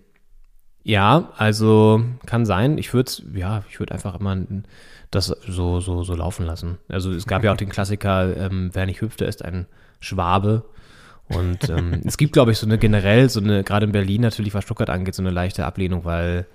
ja, 0.83 1.33
also 1.37 2.05
kann 2.27 2.45
sein. 2.45 2.77
Ich 2.77 2.93
würde 2.93 3.13
ja, 3.35 3.63
ich 3.71 3.79
würde 3.79 3.95
einfach 3.95 4.19
immer 4.19 4.37
das 5.11 5.27
so, 5.27 5.81
so, 5.81 6.03
so 6.03 6.15
laufen 6.15 6.45
lassen. 6.45 6.79
Also 6.89 7.13
es 7.13 7.27
gab 7.27 7.45
ja 7.45 7.53
auch 7.53 7.57
den 7.59 7.69
Klassiker, 7.69 8.37
ähm, 8.37 8.71
wer 8.73 8.87
nicht 8.87 9.01
hüpft, 9.01 9.21
der 9.21 9.29
ist 9.29 9.45
ein 9.45 9.67
Schwabe. 10.01 10.65
Und 11.29 11.69
ähm, 11.69 12.03
es 12.05 12.17
gibt, 12.17 12.33
glaube 12.33 12.53
ich, 12.53 12.59
so 12.59 12.67
eine 12.67 12.79
generell, 12.79 13.29
so 13.29 13.41
eine, 13.41 13.65
gerade 13.65 13.87
in 13.87 13.93
Berlin 13.93 14.21
natürlich, 14.21 14.55
was 14.55 14.65
Stuttgart 14.65 14.91
angeht, 14.91 15.15
so 15.15 15.23
eine 15.23 15.31
leichte 15.31 15.65
Ablehnung, 15.65 16.05
weil, 16.05 16.47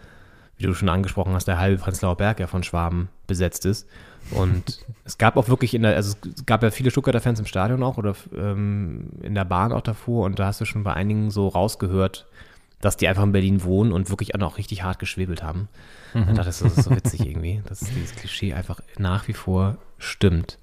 wie 0.57 0.65
du 0.65 0.73
schon 0.73 0.89
angesprochen 0.89 1.33
hast, 1.33 1.47
der 1.47 1.59
halbe 1.59 1.81
Prenzlauer 1.81 2.17
Berg 2.17 2.39
ja 2.39 2.47
von 2.47 2.63
Schwaben 2.63 3.09
besetzt 3.27 3.65
ist. 3.65 3.87
Und 4.31 4.85
es 5.05 5.17
gab 5.17 5.37
auch 5.37 5.47
wirklich 5.47 5.73
in 5.73 5.81
der, 5.81 5.95
also 5.95 6.15
es 6.35 6.45
gab 6.45 6.61
ja 6.63 6.71
viele 6.71 6.91
Stuttgarter 6.91 7.21
Fans 7.21 7.39
im 7.39 7.45
Stadion 7.45 7.81
auch 7.83 7.97
oder 7.97 8.15
ähm, 8.35 9.09
in 9.21 9.35
der 9.35 9.45
Bahn 9.45 9.71
auch 9.71 9.81
davor 9.81 10.25
und 10.25 10.39
da 10.39 10.47
hast 10.47 10.61
du 10.61 10.65
schon 10.65 10.83
bei 10.83 10.93
einigen 10.93 11.31
so 11.31 11.47
rausgehört, 11.47 12.27
dass 12.81 12.95
die 12.95 13.07
einfach 13.07 13.23
in 13.23 13.31
Berlin 13.31 13.63
wohnen 13.63 13.91
und 13.91 14.09
wirklich 14.09 14.35
auch 14.35 14.39
noch 14.39 14.57
richtig 14.57 14.83
hart 14.83 14.99
geschwebelt 14.99 15.43
haben. 15.43 15.67
Mhm. 16.13 16.27
Da 16.27 16.33
dachte 16.33 16.49
ich, 16.49 16.59
das 16.59 16.77
ist 16.77 16.83
so 16.83 16.91
witzig 16.91 17.21
irgendwie, 17.25 17.61
dass 17.67 17.79
dieses 17.79 18.15
Klischee 18.15 18.53
einfach 18.53 18.79
nach 18.97 19.27
wie 19.27 19.33
vor 19.33 19.77
stimmt. 19.97 20.59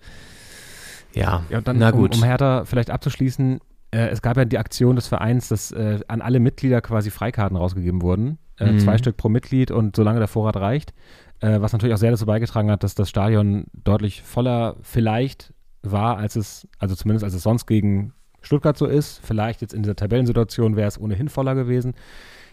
Ja, 1.12 1.44
Ja, 1.48 1.58
und 1.58 1.68
dann, 1.68 1.78
na 1.78 1.90
um, 1.90 1.98
gut. 1.98 2.16
um 2.16 2.24
Hertha 2.24 2.64
vielleicht 2.64 2.90
abzuschließen, 2.90 3.60
äh, 3.90 4.08
es 4.08 4.22
gab 4.22 4.36
ja 4.36 4.44
die 4.44 4.58
Aktion 4.58 4.96
des 4.96 5.08
Vereins, 5.08 5.48
dass 5.48 5.72
äh, 5.72 6.00
an 6.08 6.20
alle 6.20 6.40
Mitglieder 6.40 6.80
quasi 6.80 7.10
Freikarten 7.10 7.56
rausgegeben 7.56 8.02
wurden. 8.02 8.38
Äh, 8.58 8.72
Mhm. 8.72 8.78
Zwei 8.80 8.98
Stück 8.98 9.16
pro 9.16 9.28
Mitglied 9.28 9.70
und 9.70 9.96
solange 9.96 10.18
der 10.18 10.28
Vorrat 10.28 10.56
reicht. 10.56 10.94
Äh, 11.40 11.60
was 11.60 11.72
natürlich 11.72 11.94
auch 11.94 11.98
sehr 11.98 12.10
dazu 12.10 12.26
beigetragen 12.26 12.70
hat, 12.70 12.82
dass 12.82 12.94
das 12.94 13.10
Stadion 13.10 13.66
deutlich 13.72 14.22
voller 14.22 14.76
vielleicht 14.80 15.52
war, 15.82 16.16
als 16.16 16.36
es, 16.36 16.66
also 16.78 16.94
zumindest 16.94 17.24
als 17.24 17.34
es 17.34 17.42
sonst 17.42 17.66
gegen 17.66 18.12
Stuttgart 18.40 18.76
so 18.76 18.86
ist. 18.86 19.20
Vielleicht 19.22 19.60
jetzt 19.60 19.74
in 19.74 19.82
dieser 19.82 19.96
Tabellensituation 19.96 20.76
wäre 20.76 20.88
es 20.88 21.00
ohnehin 21.00 21.28
voller 21.28 21.54
gewesen. 21.54 21.94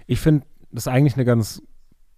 Ich 0.05 0.19
finde, 0.19 0.45
das 0.71 0.87
ist 0.87 0.91
eigentlich 0.91 1.15
eine 1.15 1.25
ganz 1.25 1.61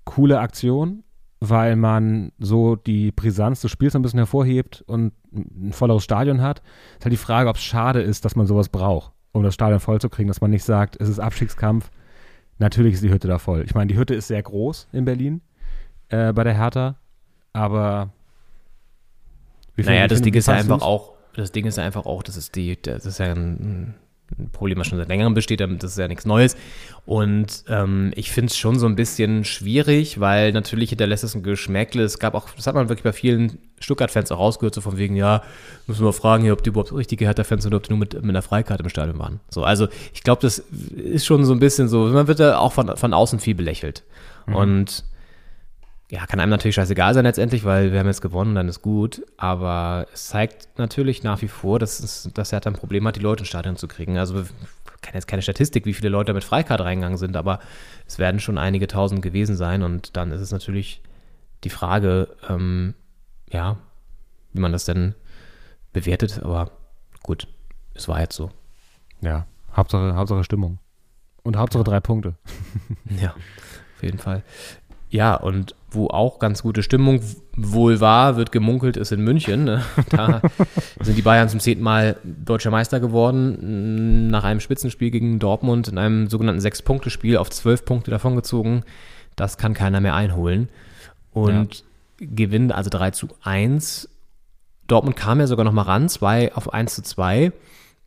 coole 0.06 0.40
Aktion, 0.40 1.04
weil 1.50 1.76
man 1.76 2.32
so 2.40 2.76
die 2.76 3.12
Brisanz 3.12 3.62
des 3.62 3.72
Spiels 3.72 3.96
ein 3.96 4.02
bisschen 4.02 4.20
hervorhebt 4.20 4.84
und 4.88 5.14
ein 5.34 5.72
volleres 5.74 6.04
Stadion 6.04 6.42
hat. 6.42 6.62
Es 6.94 6.98
ist 7.00 7.06
halt 7.06 7.14
die 7.14 7.18
Frage, 7.18 7.50
ob 7.50 7.56
es 7.58 7.64
schade 7.64 8.02
ist, 8.02 8.26
dass 8.26 8.36
man 8.36 8.48
sowas 8.48 8.70
braucht, 8.70 9.12
um 9.32 9.44
das 9.44 9.54
Stadion 9.54 9.80
voll 9.80 10.00
zu 10.00 10.10
kriegen, 10.10 10.28
dass 10.28 10.42
man 10.42 10.52
nicht 10.52 10.64
sagt, 10.64 11.00
es 11.00 11.10
ist 11.10 11.20
Abstiegskampf. 11.20 11.90
Natürlich 12.58 12.94
ist 12.94 13.04
die 13.04 13.10
Hütte 13.12 13.28
da 13.28 13.38
voll. 13.38 13.64
Ich 13.66 13.76
meine, 13.76 13.88
die 13.92 13.98
Hütte 13.98 14.16
ist 14.16 14.28
sehr 14.28 14.42
groß 14.42 14.88
in 14.94 15.04
Berlin 15.06 15.42
äh, 16.10 16.32
bei 16.32 16.44
der 16.44 16.54
Hertha, 16.58 16.96
aber 17.54 18.10
wie 19.76 19.84
Naja, 19.84 20.02
find- 20.02 20.12
das 20.12 20.22
Ding 20.22 20.34
ist 20.34 20.48
ja 20.48 20.54
einfach 20.54 20.82
auch, 20.82 21.14
das 21.36 21.52
Ding 21.52 21.66
ist 21.66 21.78
einfach 21.80 22.06
auch, 22.06 22.24
das 22.24 22.38
ist 22.38 22.56
die, 22.56 22.82
das 22.82 23.06
ist 23.06 23.18
ja 23.20 23.34
ein, 23.34 23.96
ein 24.38 24.50
Problem, 24.50 24.80
was 24.80 24.88
schon 24.88 24.98
seit 24.98 25.08
längerem 25.08 25.34
besteht, 25.34 25.62
das 25.62 25.92
ist 25.92 25.98
ja 25.98 26.08
nichts 26.08 26.26
Neues. 26.26 26.58
Und 27.06 27.64
ähm, 27.70 28.12
ich 28.16 28.32
finde 28.32 28.50
es 28.52 28.58
schon 28.58 28.80
so 28.80 28.88
ein 28.88 28.96
bisschen 28.96 29.46
schwierig, 29.46 30.20
weil 30.20 30.52
natürlich 30.52 30.90
hinterlässt 30.90 31.24
es 31.24 31.36
ein 31.36 31.44
Geschmäckle. 31.44 32.04
Es 32.04 32.20
gab 32.20 32.34
auch, 32.34 32.50
das 32.56 32.68
hat 32.68 32.76
man 32.76 32.90
wirklich 32.90 33.04
bei 33.04 33.14
vielen 33.14 33.60
Stuttgart-Fans 33.80 34.32
auch 34.32 34.40
rausgehört, 34.40 34.74
so 34.74 34.82
von 34.82 34.98
wegen, 34.98 35.16
ja, 35.16 35.44
müssen 35.88 36.02
wir 36.02 36.06
mal 36.06 36.12
fragen, 36.12 36.44
hier, 36.44 36.54
ob 36.54 36.64
die 36.64 36.70
überhaupt 36.70 36.94
richtige 36.94 37.26
Hertha-Fans 37.26 37.64
sind 37.64 37.74
oder 37.74 37.78
ob 37.78 37.84
die 37.84 37.92
nur 37.92 38.00
mit, 38.00 38.14
mit 38.14 38.30
einer 38.30 38.42
Freikarte 38.42 38.84
im 38.84 38.90
Stadion 38.90 39.20
waren. 39.20 39.40
So, 39.50 39.64
also 39.64 39.88
ich 40.14 40.24
glaube, 40.24 40.42
das 40.42 40.60
ist 40.60 41.26
schon 41.26 41.46
so 41.46 41.54
ein 41.54 41.60
bisschen 41.60 41.88
so, 41.88 42.06
man 42.06 42.28
wird 42.28 42.40
da 42.40 42.58
auch 42.58 42.74
von, 42.74 42.98
von 42.98 43.14
außen 43.14 43.40
viel 43.40 43.56
belächelt. 43.56 44.04
Und 44.48 45.04
ja, 46.10 46.26
kann 46.28 46.40
einem 46.40 46.52
natürlich 46.52 46.76
scheißegal 46.76 47.14
sein 47.14 47.26
letztendlich, 47.26 47.64
weil 47.64 47.92
wir 47.92 48.00
haben 48.00 48.08
jetzt 48.08 48.22
gewonnen, 48.22 48.56
dann 48.56 48.68
ist 48.68 48.82
gut. 48.82 49.26
Aber 49.38 50.08
es 50.14 50.28
zeigt 50.28 50.78
natürlich 50.78 51.24
nach 51.24 51.42
wie 51.42 51.48
vor, 51.48 51.80
dass, 51.80 52.00
es, 52.00 52.30
dass 52.34 52.52
er 52.52 52.58
halt 52.58 52.68
ein 52.68 52.74
Problem 52.74 53.08
hat, 53.08 53.16
die 53.16 53.22
Leute 53.22 53.42
ins 53.42 53.50
Stadion 53.50 53.76
zu 53.76 53.88
kriegen. 53.88 54.18
Also 54.18 54.44
kenne 55.06 55.18
jetzt 55.18 55.28
keine 55.28 55.42
Statistik, 55.42 55.86
wie 55.86 55.94
viele 55.94 56.10
Leute 56.10 56.34
mit 56.34 56.44
Freikarte 56.44 56.84
reingegangen 56.84 57.18
sind, 57.18 57.38
aber 57.38 57.60
es 58.08 58.20
werden 58.20 58.40
schon 58.40 58.58
einige 58.58 58.88
tausend 58.88 59.22
gewesen 59.22 59.56
sein 59.56 59.84
und 59.84 60.18
dann 60.18 60.32
ist 60.32 60.42
es 60.42 60.52
natürlich 60.52 61.02
die 61.64 61.70
Frage, 61.70 62.28
ähm, 62.50 62.96
ja, 63.50 63.78
wie 64.54 64.62
man 64.62 64.72
das 64.72 64.86
denn 64.86 65.16
bewertet, 65.94 66.42
aber 66.44 66.72
gut, 67.24 67.48
es 67.94 68.08
war 68.08 68.20
jetzt 68.20 68.36
so. 68.36 68.52
Ja, 69.22 69.46
Hauptsache, 69.76 70.16
Hauptsache 70.16 70.44
Stimmung. 70.44 70.80
Und 71.44 71.58
Hauptsache 71.58 71.84
drei 71.84 72.00
Punkte. 72.00 72.36
Ja, 73.22 73.36
auf 73.96 74.04
jeden 74.04 74.18
Fall. 74.18 74.44
Ja, 75.16 75.36
und 75.36 75.76
wo 75.90 76.08
auch 76.08 76.40
ganz 76.40 76.62
gute 76.62 76.84
Stimmung 76.84 77.22
wohl 77.56 78.02
war, 78.02 78.36
wird 78.36 78.52
gemunkelt, 78.52 78.98
ist 78.98 79.14
in 79.14 79.22
München. 79.22 79.64
Ne? 79.64 79.82
Da 80.10 80.42
sind 81.00 81.18
die 81.18 81.22
Bayern 81.22 81.48
zum 81.48 81.62
zehnten 81.62 81.86
Mal 81.86 82.18
deutscher 82.26 82.70
Meister 82.70 83.00
geworden, 83.00 84.28
nach 84.28 84.44
einem 84.44 84.60
Spitzenspiel 84.60 85.12
gegen 85.12 85.40
Dortmund 85.40 85.88
in 85.88 85.98
einem 85.98 86.28
sogenannten 86.28 86.60
Sechs-Punkte-Spiel 86.60 87.38
auf 87.38 87.50
zwölf 87.50 87.86
Punkte 87.86 88.12
davongezogen. 88.12 88.84
Das 89.38 89.58
kann 89.58 89.74
keiner 89.74 90.02
mehr 90.02 90.16
einholen. 90.16 90.68
Und 91.32 91.86
gewinnt 92.18 92.74
also 92.74 92.90
3 92.90 93.12
zu 93.12 93.30
1. 93.42 94.10
Dortmund 94.88 95.16
kam 95.16 95.40
ja 95.40 95.48
sogar 95.48 95.64
noch 95.64 95.72
mal 95.72 95.84
ran, 95.84 96.10
2 96.10 96.56
auf 96.56 96.74
1 96.74 96.94
zu 96.94 97.04
2. 97.04 97.54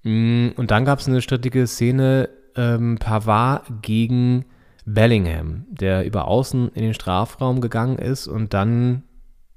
Mm, 0.03 0.49
Und 0.57 0.71
dann 0.71 0.85
gab 0.85 0.99
es 0.99 1.09
eine 1.09 1.23
strittige 1.23 1.67
Szene, 1.67 2.29
ähm, 2.55 2.99
Pavard 2.99 3.65
gegen 3.81 4.45
Bellingham, 4.95 5.67
der 5.71 6.05
über 6.05 6.29
außen 6.29 6.71
in 6.75 6.83
den 6.83 6.95
Strafraum 6.95 7.61
gegangen 7.61 7.99
ist 7.99 8.27
und 8.27 8.55
dann 8.55 9.03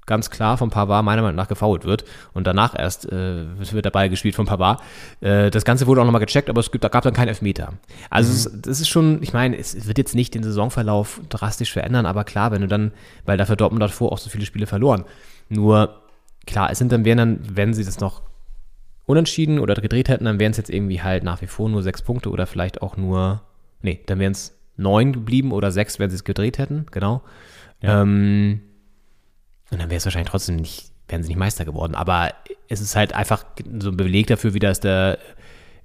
ganz 0.04 0.30
klar 0.30 0.58
von 0.58 0.70
Pavard 0.70 1.04
meiner 1.04 1.22
Meinung 1.22 1.36
nach 1.36 1.48
gefoult 1.48 1.84
wird 1.84 2.04
und 2.34 2.46
danach 2.46 2.78
erst 2.78 3.10
äh, 3.10 3.46
wird 3.58 3.84
der 3.84 3.90
Ball 3.90 4.10
gespielt 4.10 4.34
von 4.34 4.46
Pavard. 4.46 4.82
Äh, 5.20 5.50
das 5.50 5.64
Ganze 5.64 5.86
wurde 5.86 6.00
auch 6.00 6.04
nochmal 6.04 6.20
gecheckt, 6.20 6.50
aber 6.50 6.60
es 6.60 6.70
gibt, 6.70 6.84
da 6.84 6.88
gab 6.88 7.04
dann 7.04 7.14
keinen 7.14 7.28
Elfmeter. 7.28 7.74
Also 8.10 8.32
es, 8.32 8.60
das 8.60 8.80
ist 8.80 8.88
schon, 8.88 9.22
ich 9.22 9.32
meine, 9.32 9.56
es 9.56 9.86
wird 9.86 9.98
jetzt 9.98 10.14
nicht 10.14 10.34
den 10.34 10.42
Saisonverlauf 10.42 11.20
drastisch 11.28 11.72
verändern, 11.72 12.04
aber 12.04 12.24
klar, 12.24 12.50
wenn 12.50 12.62
du 12.62 12.68
dann, 12.68 12.92
weil 13.24 13.38
dafür 13.38 13.56
Dortmund 13.56 13.82
davor 13.82 14.12
auch 14.12 14.18
so 14.18 14.28
viele 14.28 14.44
Spiele 14.44 14.66
verloren. 14.66 15.04
Nur 15.48 16.02
klar, 16.46 16.70
es 16.70 16.78
sind 16.78 16.92
dann, 16.92 17.04
wären 17.04 17.18
dann, 17.18 17.40
wenn 17.50 17.72
sie 17.72 17.84
das 17.84 18.00
noch 18.00 18.22
unentschieden 19.06 19.60
oder 19.60 19.74
gedreht 19.74 20.08
hätten, 20.08 20.24
dann 20.24 20.40
wären 20.40 20.50
es 20.50 20.56
jetzt 20.56 20.70
irgendwie 20.70 21.00
halt 21.02 21.22
nach 21.22 21.42
wie 21.42 21.46
vor 21.46 21.68
nur 21.68 21.82
sechs 21.82 22.02
Punkte 22.02 22.30
oder 22.30 22.46
vielleicht 22.46 22.82
auch 22.82 22.96
nur, 22.96 23.42
nee, 23.82 24.00
dann 24.06 24.18
wären 24.18 24.32
es 24.32 24.58
neun 24.76 25.12
geblieben 25.12 25.52
oder 25.52 25.70
sechs, 25.70 25.98
wenn 25.98 26.10
sie 26.10 26.16
es 26.16 26.24
gedreht 26.24 26.58
hätten, 26.58 26.86
genau. 26.90 27.22
Ähm, 27.82 28.62
und 29.70 29.80
dann 29.80 29.90
wäre 29.90 29.98
es 29.98 30.04
wahrscheinlich 30.04 30.30
trotzdem 30.30 30.56
nicht, 30.56 30.92
wären 31.08 31.22
sie 31.22 31.28
nicht 31.28 31.38
Meister 31.38 31.64
geworden. 31.64 31.94
Aber 31.94 32.30
es 32.68 32.80
ist 32.80 32.96
halt 32.96 33.14
einfach 33.14 33.44
so 33.80 33.90
ein 33.90 33.96
Beleg 33.96 34.26
dafür, 34.26 34.54
wie 34.54 34.58
das 34.58 34.80
der 34.80 35.18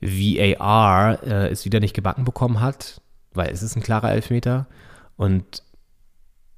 VAR 0.01 1.23
äh, 1.23 1.49
es 1.49 1.65
wieder 1.65 1.79
nicht 1.79 1.95
gebacken 1.95 2.23
bekommen 2.23 2.59
hat, 2.59 3.01
weil 3.33 3.49
es 3.49 3.63
ist 3.63 3.75
ein 3.75 3.83
klarer 3.83 4.11
Elfmeter. 4.11 4.67
Und 5.15 5.63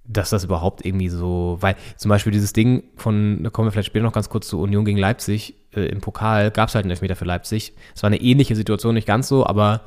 dass 0.03 0.31
das 0.31 0.43
überhaupt 0.43 0.83
irgendwie 0.85 1.09
so, 1.09 1.57
weil 1.61 1.75
zum 1.95 2.09
Beispiel 2.09 2.31
dieses 2.31 2.51
Ding 2.51 2.83
von, 2.95 3.43
da 3.43 3.51
kommen 3.51 3.67
wir 3.67 3.71
vielleicht 3.71 3.87
später 3.87 4.03
noch 4.03 4.11
ganz 4.11 4.27
kurz 4.27 4.47
zu 4.47 4.59
Union 4.59 4.83
gegen 4.83 4.97
Leipzig, 4.97 5.53
äh, 5.73 5.85
im 5.85 6.01
Pokal 6.01 6.49
gab 6.49 6.69
es 6.69 6.75
halt 6.75 6.83
einen 6.83 6.91
Elfmeter 6.91 7.15
für 7.15 7.25
Leipzig. 7.25 7.73
Es 7.95 8.01
war 8.01 8.07
eine 8.07 8.19
ähnliche 8.19 8.55
Situation, 8.55 8.95
nicht 8.95 9.07
ganz 9.07 9.27
so, 9.27 9.45
aber 9.45 9.81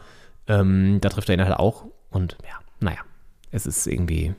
ähm, 0.47 0.99
da 1.01 1.09
trifft 1.09 1.29
er 1.29 1.35
ihn 1.35 1.45
halt 1.45 1.57
auch. 1.57 1.87
Und 2.13 2.37
ja, 2.45 2.59
naja, 2.81 3.01
es 3.51 3.67
ist 3.67 3.87
irgendwie 3.87 4.29
ein 4.29 4.37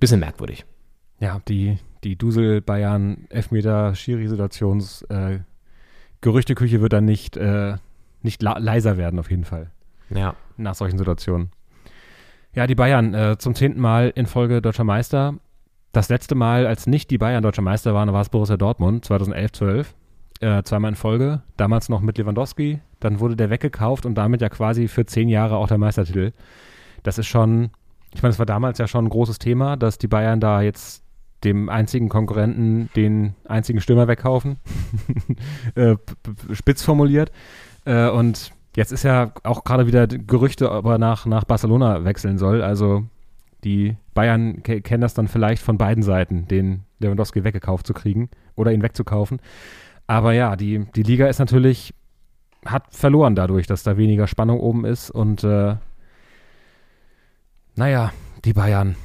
bisschen 0.00 0.20
merkwürdig. 0.20 0.64
Ja, 1.20 1.40
die, 1.48 1.78
die 2.02 2.16
Dusel-Bayern-Elfmeter-Schiri-Situations 2.16 5.02
äh, 5.02 5.40
Gerüchteküche 6.20 6.80
wird 6.80 6.92
dann 6.92 7.04
nicht, 7.04 7.36
äh, 7.36 7.76
nicht 8.22 8.42
leiser 8.42 8.96
werden, 8.96 9.18
auf 9.18 9.30
jeden 9.30 9.44
Fall, 9.44 9.70
Ja. 10.10 10.34
nach 10.56 10.74
solchen 10.74 10.98
Situationen. 10.98 11.50
Ja, 12.54 12.66
die 12.66 12.74
Bayern 12.74 13.14
äh, 13.14 13.36
zum 13.38 13.54
zehnten 13.54 13.80
Mal 13.80 14.12
in 14.14 14.26
Folge 14.26 14.62
deutscher 14.62 14.84
Meister. 14.84 15.34
Das 15.92 16.08
letzte 16.08 16.34
Mal, 16.34 16.66
als 16.66 16.86
nicht 16.86 17.10
die 17.10 17.18
Bayern 17.18 17.42
deutscher 17.42 17.62
Meister 17.62 17.94
waren, 17.94 18.12
war 18.12 18.22
es 18.22 18.28
Borussia 18.30 18.56
Dortmund, 18.56 19.06
2011-12. 19.06 19.86
Äh, 20.40 20.62
zweimal 20.62 20.90
in 20.90 20.94
Folge, 20.96 21.42
damals 21.56 21.88
noch 21.88 22.00
mit 22.00 22.18
Lewandowski. 22.18 22.80
Dann 23.04 23.20
wurde 23.20 23.36
der 23.36 23.50
weggekauft 23.50 24.06
und 24.06 24.14
damit 24.14 24.40
ja 24.40 24.48
quasi 24.48 24.88
für 24.88 25.04
zehn 25.04 25.28
Jahre 25.28 25.56
auch 25.56 25.68
der 25.68 25.78
Meistertitel. 25.78 26.32
Das 27.02 27.18
ist 27.18 27.26
schon, 27.26 27.70
ich 28.14 28.22
meine, 28.22 28.32
es 28.32 28.38
war 28.38 28.46
damals 28.46 28.78
ja 28.78 28.88
schon 28.88 29.04
ein 29.04 29.10
großes 29.10 29.38
Thema, 29.38 29.76
dass 29.76 29.98
die 29.98 30.08
Bayern 30.08 30.40
da 30.40 30.62
jetzt 30.62 31.04
dem 31.44 31.68
einzigen 31.68 32.08
Konkurrenten 32.08 32.88
den 32.96 33.34
einzigen 33.44 33.82
Stürmer 33.82 34.08
wegkaufen. 34.08 34.56
äh, 35.74 35.96
spitz 36.52 36.82
formuliert. 36.82 37.30
Äh, 37.84 38.08
und 38.08 38.52
jetzt 38.74 38.90
ist 38.90 39.02
ja 39.02 39.32
auch 39.42 39.64
gerade 39.64 39.86
wieder 39.86 40.06
Gerüchte, 40.06 40.70
ob 40.70 40.86
er 40.86 40.96
nach, 40.96 41.26
nach 41.26 41.44
Barcelona 41.44 42.04
wechseln 42.04 42.38
soll. 42.38 42.62
Also 42.62 43.04
die 43.64 43.96
Bayern 44.14 44.62
ke 44.62 44.80
kennen 44.80 45.02
das 45.02 45.12
dann 45.12 45.28
vielleicht 45.28 45.62
von 45.62 45.76
beiden 45.76 46.02
Seiten, 46.02 46.48
den 46.48 46.84
Lewandowski 47.00 47.44
weggekauft 47.44 47.86
zu 47.86 47.92
kriegen 47.92 48.30
oder 48.56 48.72
ihn 48.72 48.82
wegzukaufen. 48.82 49.40
Aber 50.06 50.32
ja, 50.32 50.56
die, 50.56 50.86
die 50.94 51.02
Liga 51.02 51.26
ist 51.26 51.38
natürlich, 51.38 51.94
hat 52.64 52.94
verloren 52.94 53.34
dadurch, 53.34 53.66
dass 53.66 53.82
da 53.82 53.96
weniger 53.96 54.26
Spannung 54.26 54.60
oben 54.60 54.84
ist 54.84 55.10
und 55.10 55.44
äh, 55.44 55.76
naja, 57.76 58.12
die 58.44 58.52
Bayern 58.52 58.96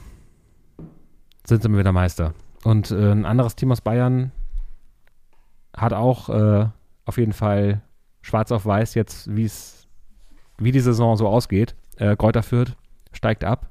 sind 1.45 1.65
immer 1.65 1.79
wieder 1.79 1.91
Meister. 1.91 2.33
Und 2.63 2.91
äh, 2.91 3.11
ein 3.11 3.25
anderes 3.25 3.55
Team 3.55 3.71
aus 3.71 3.81
Bayern 3.81 4.31
hat 5.75 5.93
auch 5.93 6.29
äh, 6.29 6.67
auf 7.05 7.17
jeden 7.17 7.33
Fall 7.33 7.81
schwarz 8.21 8.51
auf 8.51 8.65
weiß 8.65 8.93
jetzt, 8.95 9.35
wie 9.35 9.49
die 10.71 10.79
Saison 10.79 11.15
so 11.15 11.27
ausgeht. 11.27 11.75
Äh, 11.97 12.15
Kräuter 12.15 12.43
Fürth 12.43 12.75
steigt 13.11 13.43
ab. 13.43 13.69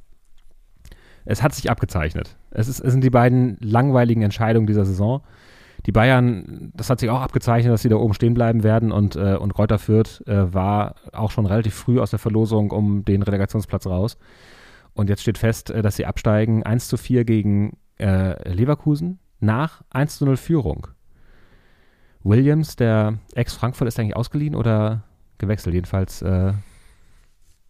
Es 1.24 1.42
hat 1.42 1.54
sich 1.54 1.70
abgezeichnet. 1.70 2.36
Es, 2.50 2.68
ist, 2.68 2.80
es 2.80 2.92
sind 2.92 3.04
die 3.04 3.10
beiden 3.10 3.58
langweiligen 3.60 4.22
Entscheidungen 4.22 4.66
dieser 4.66 4.86
Saison. 4.86 5.22
Die 5.86 5.92
Bayern, 5.92 6.72
das 6.74 6.90
hat 6.90 7.00
sich 7.00 7.08
auch 7.10 7.20
abgezeichnet, 7.20 7.72
dass 7.72 7.82
sie 7.82 7.88
da 7.88 7.96
oben 7.96 8.14
stehen 8.14 8.34
bleiben 8.34 8.62
werden 8.62 8.92
und, 8.92 9.16
äh, 9.16 9.36
und 9.36 9.54
Kräuter 9.54 9.78
Fürth 9.78 10.22
äh, 10.26 10.52
war 10.52 10.96
auch 11.12 11.30
schon 11.30 11.46
relativ 11.46 11.74
früh 11.74 12.00
aus 12.00 12.10
der 12.10 12.18
Verlosung 12.18 12.70
um 12.70 13.04
den 13.04 13.22
Relegationsplatz 13.22 13.86
raus. 13.86 14.18
Und 14.94 15.08
jetzt 15.08 15.22
steht 15.22 15.38
fest, 15.38 15.70
äh, 15.70 15.82
dass 15.82 15.96
sie 15.96 16.06
absteigen 16.06 16.64
1 16.64 16.88
zu 16.88 16.96
4 16.96 17.24
gegen 17.24 17.76
äh, 17.98 18.50
Leverkusen 18.52 19.20
nach 19.40 19.82
1 19.90 20.18
zu 20.18 20.26
0 20.26 20.36
Führung. 20.36 20.88
Williams, 22.24 22.76
der 22.76 23.18
Ex-Frankfurt, 23.34 23.88
ist 23.88 23.98
eigentlich 23.98 24.16
ausgeliehen 24.16 24.54
oder 24.54 25.04
gewechselt? 25.38 25.74
Jedenfalls, 25.74 26.22
äh, 26.22 26.52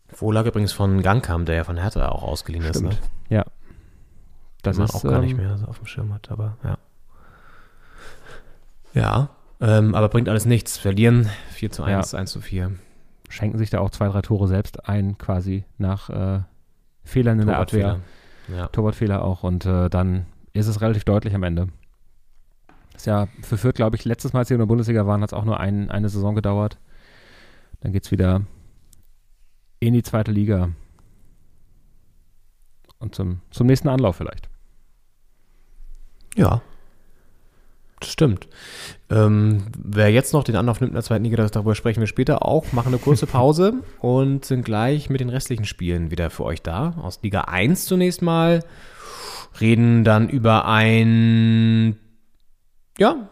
Vorlage 0.09 0.49
übrigens 0.49 0.73
von 0.73 1.03
Gangkam, 1.03 1.44
der 1.44 1.57
ja 1.57 1.64
von 1.64 1.77
Hertha 1.77 2.09
auch 2.09 2.23
ausgeliehen 2.23 2.64
ist. 2.64 2.81
Ne? 2.81 2.90
ja. 3.29 3.44
Das 4.62 4.77
man 4.77 4.87
ist 4.87 4.94
auch 4.94 5.03
gar 5.03 5.21
nicht 5.21 5.33
ähm, 5.33 5.37
mehr 5.37 5.57
so 5.57 5.66
auf 5.66 5.79
dem 5.79 5.87
Schirm 5.87 6.12
hat, 6.12 6.31
aber 6.31 6.57
ja. 6.64 6.79
Ja, 8.98 9.30
ähm, 9.61 9.94
aber 9.94 10.08
bringt 10.08 10.28
alles 10.28 10.44
nichts. 10.44 10.76
Verlieren 10.76 11.28
4 11.50 11.70
zu 11.70 11.82
1, 11.82 12.14
1 12.14 12.30
zu 12.30 12.40
4. 12.40 12.72
Schenken 13.28 13.58
sich 13.58 13.70
da 13.70 13.80
auch 13.80 13.90
zwei, 13.90 14.08
drei 14.08 14.22
Tore 14.22 14.48
selbst 14.48 14.88
ein, 14.88 15.18
quasi 15.18 15.64
nach 15.76 16.11
äh, 16.11 16.40
Fehlern 17.04 17.40
in 17.40 17.46
der 17.46 17.58
Abwehr. 17.58 17.82
Torwartfehler. 17.82 18.58
Ja. 18.58 18.68
Torwartfehler 18.68 19.22
auch 19.22 19.42
und 19.42 19.66
äh, 19.66 19.88
dann 19.88 20.26
ist 20.52 20.66
es 20.66 20.80
relativ 20.80 21.04
deutlich 21.04 21.34
am 21.34 21.42
Ende. 21.42 21.68
Ist 22.96 23.06
ja 23.06 23.28
für 23.42 23.56
Fürth, 23.56 23.76
glaube 23.76 23.96
ich, 23.96 24.04
letztes 24.04 24.32
Mal, 24.32 24.40
als 24.40 24.48
sie 24.48 24.54
in 24.54 24.58
der 24.58 24.66
Bundesliga 24.66 25.06
waren, 25.06 25.22
hat 25.22 25.30
es 25.30 25.34
auch 25.34 25.44
nur 25.44 25.61
ein, 25.61 25.90
eine 25.90 26.08
Saison 26.08 26.34
gedauert. 26.34 26.78
Dann 27.80 27.92
geht 27.92 28.04
es 28.04 28.11
wieder 28.11 28.42
in 29.78 29.94
die 29.94 30.02
zweite 30.02 30.32
Liga. 30.32 30.70
Und 32.98 33.14
zum, 33.14 33.40
zum 33.50 33.68
nächsten 33.68 33.88
Anlauf 33.88 34.16
vielleicht. 34.16 34.48
Ja. 36.34 36.62
Das 38.00 38.11
stimmt. 38.11 38.46
Ähm, 39.11 39.64
wer 39.76 40.11
jetzt 40.11 40.32
noch 40.32 40.44
den 40.44 40.56
Anlauf 40.56 40.80
nimmt 40.80 40.90
in 40.90 40.94
der 40.94 41.02
zweiten 41.02 41.24
Liga, 41.24 41.44
darüber 41.48 41.74
sprechen 41.74 42.00
wir 42.00 42.06
später 42.06 42.44
auch, 42.44 42.72
machen 42.72 42.88
eine 42.88 42.98
kurze 42.98 43.26
Pause 43.28 43.74
und 44.00 44.44
sind 44.44 44.64
gleich 44.64 45.11
mit 45.11 45.20
den 45.20 45.30
restlichen 45.30 45.64
Spielen 45.64 46.11
wieder 46.11 46.30
für 46.30 46.44
euch 46.44 46.62
da. 46.62 46.94
Aus 47.02 47.20
Liga 47.22 47.42
1 47.42 47.87
zunächst 47.87 48.22
mal. 48.22 48.64
Reden 49.61 50.04
dann 50.04 50.28
über 50.28 50.66
ein, 50.66 51.98
ja, 52.98 53.28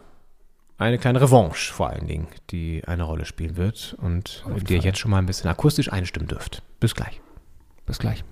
eine 0.77 0.97
kleine 0.97 1.21
Revanche 1.21 1.73
vor 1.73 1.89
allen 1.89 2.07
Dingen, 2.07 2.27
die 2.51 2.83
eine 2.85 3.03
Rolle 3.03 3.25
spielen 3.25 3.55
wird 3.55 3.95
und 4.01 4.43
auf 4.53 4.63
die 4.63 4.75
ihr 4.75 4.81
jetzt 4.81 4.99
schon 4.99 5.11
mal 5.11 5.19
ein 5.19 5.25
bisschen 5.25 5.49
akustisch 5.49 5.91
einstimmen 5.91 6.27
dürft. 6.27 6.61
Bis 6.79 6.93
gleich. 6.93 7.21
Bis 7.85 7.99
gleich. 7.99 8.23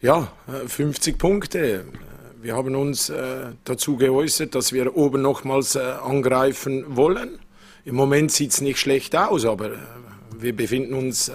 Ja, 0.00 0.32
äh, 0.48 0.66
50 0.66 1.18
Punkte. 1.18 1.84
Wir 2.42 2.56
haben 2.56 2.74
uns 2.74 3.08
äh, 3.08 3.52
dazu 3.62 3.96
geäußert, 3.96 4.56
dass 4.56 4.72
wir 4.72 4.96
oben 4.96 5.22
nochmals 5.22 5.76
äh, 5.76 5.78
angreifen 5.80 6.96
wollen. 6.96 7.38
Im 7.84 7.94
Moment 7.94 8.32
sieht 8.32 8.50
es 8.50 8.60
nicht 8.60 8.80
schlecht 8.80 9.14
aus, 9.14 9.44
aber 9.44 9.70
äh, 9.70 9.76
wir 10.40 10.56
befinden 10.56 10.94
uns 10.94 11.28
äh, 11.28 11.34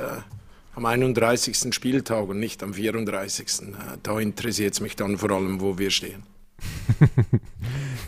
am 0.75 0.85
31. 0.85 1.73
Spieltag 1.73 2.27
und 2.27 2.41
nicht 2.41 2.61
am 2.61 2.73
34. 2.73 3.47
Äh, 3.47 3.73
da 4.03 4.19
interessiert 4.19 4.73
es 4.73 4.81
mich 4.81 4.97
dann 4.97 5.17
vor 5.17 5.31
allem, 5.31 5.61
wo 5.61 5.77
wir 5.77 5.91
stehen. 5.91 6.23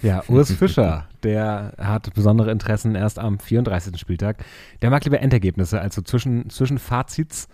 Ja, 0.01 0.23
Urs 0.29 0.53
Fischer, 0.53 1.09
der 1.23 1.73
hat 1.77 2.13
besondere 2.13 2.51
Interessen 2.51 2.95
erst 2.95 3.19
am 3.19 3.37
34. 3.37 3.97
Spieltag. 3.97 4.45
Der 4.81 4.89
mag 4.89 5.03
lieber 5.03 5.19
Endergebnisse, 5.19 5.81
also 5.81 6.01
zwischen, 6.01 6.49
zwischen 6.49 6.79
Fazits. 6.79 7.49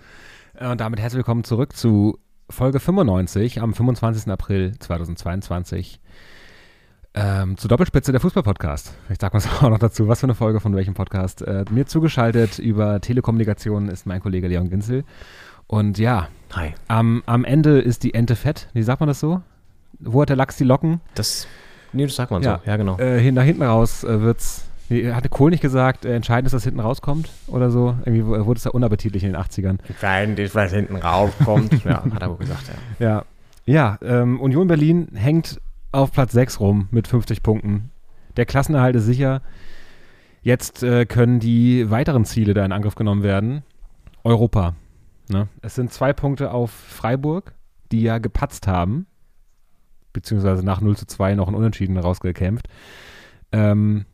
Äh, 0.53 0.69
Und 0.69 0.79
damit 0.79 0.99
herzlich 0.99 1.17
willkommen 1.17 1.43
zurück 1.43 1.75
zu 1.75 2.19
Folge 2.49 2.79
95 2.79 3.61
am 3.61 3.73
25. 3.73 4.31
April 4.31 4.77
2022. 4.77 5.99
Ähm, 7.17 7.57
zur 7.57 7.69
Doppelspitze 7.69 8.11
der 8.11 8.21
Fußball-Podcast. 8.21 8.93
Ich 9.09 9.17
sag 9.19 9.33
mal 9.33 9.41
auch 9.61 9.69
noch 9.69 9.79
dazu, 9.79 10.07
was 10.07 10.19
für 10.19 10.25
eine 10.25 10.35
Folge 10.35 10.59
von 10.59 10.75
welchem 10.75 10.93
Podcast. 10.93 11.41
Äh, 11.41 11.65
mir 11.71 11.85
zugeschaltet 11.85 12.59
über 12.59 12.99
Telekommunikation 13.01 13.87
ist 13.87 14.05
mein 14.05 14.19
Kollege 14.21 14.47
Leon 14.47 14.69
Ginzel. 14.69 15.05
Und 15.67 15.97
ja, 15.97 16.27
Hi. 16.53 16.73
am, 16.87 17.23
am 17.25 17.45
Ende 17.45 17.79
ist 17.79 18.03
die 18.03 18.13
Ente 18.13 18.35
fett. 18.35 18.67
Wie 18.73 18.83
sagt 18.83 18.99
man 18.99 19.07
das 19.07 19.19
so? 19.19 19.41
Wo 19.99 20.21
hat 20.21 20.29
der 20.29 20.35
Lachs 20.35 20.57
die 20.57 20.65
Locken? 20.65 21.01
Das, 21.15 21.47
nee, 21.93 22.03
das 22.05 22.15
sagt 22.15 22.31
man 22.31 22.43
so. 22.43 22.49
Ja, 22.49 22.77
genau. 22.77 22.97
Äh, 22.97 23.31
nach 23.31 23.43
hinten 23.43 23.63
raus 23.63 24.03
äh, 24.03 24.21
wird's. 24.21 24.65
Nee, 24.89 25.11
hatte 25.11 25.29
Kohl 25.29 25.49
nicht 25.49 25.61
gesagt, 25.61 26.05
äh, 26.05 26.15
entscheidend 26.15 26.47
ist, 26.47 26.53
dass 26.53 26.63
hinten 26.63 26.79
rauskommt 26.79 27.29
oder 27.47 27.71
so? 27.71 27.95
Irgendwie 28.05 28.25
wurde 28.25 28.57
es 28.57 28.63
ja 28.63 28.71
unappetitlich 28.71 29.23
in 29.23 29.33
den 29.33 29.41
80ern. 29.41 29.79
Entscheidend 29.87 30.39
ist, 30.39 30.53
was 30.53 30.71
hinten 30.71 30.95
rauskommt. 30.95 31.83
ja, 31.85 32.03
hat 32.03 32.21
er 32.21 32.29
wohl 32.29 32.37
gesagt, 32.37 32.69
ja. 32.99 33.07
Ja, 33.07 33.25
ja 33.65 33.97
ähm, 34.03 34.39
Union 34.39 34.67
Berlin 34.67 35.09
hängt 35.15 35.59
auf 35.91 36.11
Platz 36.11 36.33
6 36.33 36.59
rum 36.59 36.87
mit 36.91 37.07
50 37.07 37.41
Punkten. 37.41 37.89
Der 38.37 38.45
Klassenerhalt 38.45 38.95
ist 38.95 39.05
sicher. 39.05 39.41
Jetzt 40.41 40.83
äh, 40.83 41.05
können 41.05 41.39
die 41.39 41.89
weiteren 41.89 42.25
Ziele 42.25 42.53
da 42.53 42.63
in 42.63 42.71
Angriff 42.71 42.95
genommen 42.95 43.23
werden. 43.23 43.63
Europa. 44.23 44.75
Ne? 45.29 45.47
Es 45.61 45.73
sind 45.75 45.91
zwei 45.91 46.13
Punkte 46.13 46.51
auf 46.51 46.69
Freiburg, 46.69 47.53
die 47.91 48.01
ja 48.01 48.19
gepatzt 48.19 48.67
haben. 48.67 49.07
Beziehungsweise 50.13 50.63
nach 50.63 50.81
0 50.81 50.95
zu 50.95 51.07
2 51.07 51.35
noch 51.35 51.47
ein 51.47 51.55
Unentschieden 51.55 51.97
rausgekämpft. 51.97 52.67
Ähm, 53.51 54.05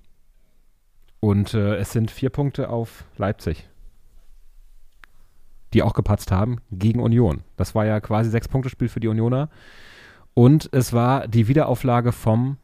und 1.22 1.54
äh, 1.54 1.76
es 1.76 1.92
sind 1.92 2.12
vier 2.12 2.32
Punkte 2.32 2.70
auf 2.70 3.06
Leipzig, 3.16 3.70
die 5.74 5.84
auch 5.84 5.94
gepatzt 5.94 6.32
haben 6.32 6.58
gegen 6.72 7.00
Union. 7.00 7.44
Das 7.56 7.76
war 7.76 7.86
ja 7.86 8.02
quasi 8.02 8.30
Sechs-Punkte-Spiel 8.30 8.90
für 8.90 9.00
die 9.00 9.08
Unioner. 9.08 9.50
Und 10.34 10.68
es 10.74 10.94
war 10.94 11.28
die 11.28 11.48
Wiederauflage 11.48 12.12
vom 12.12 12.58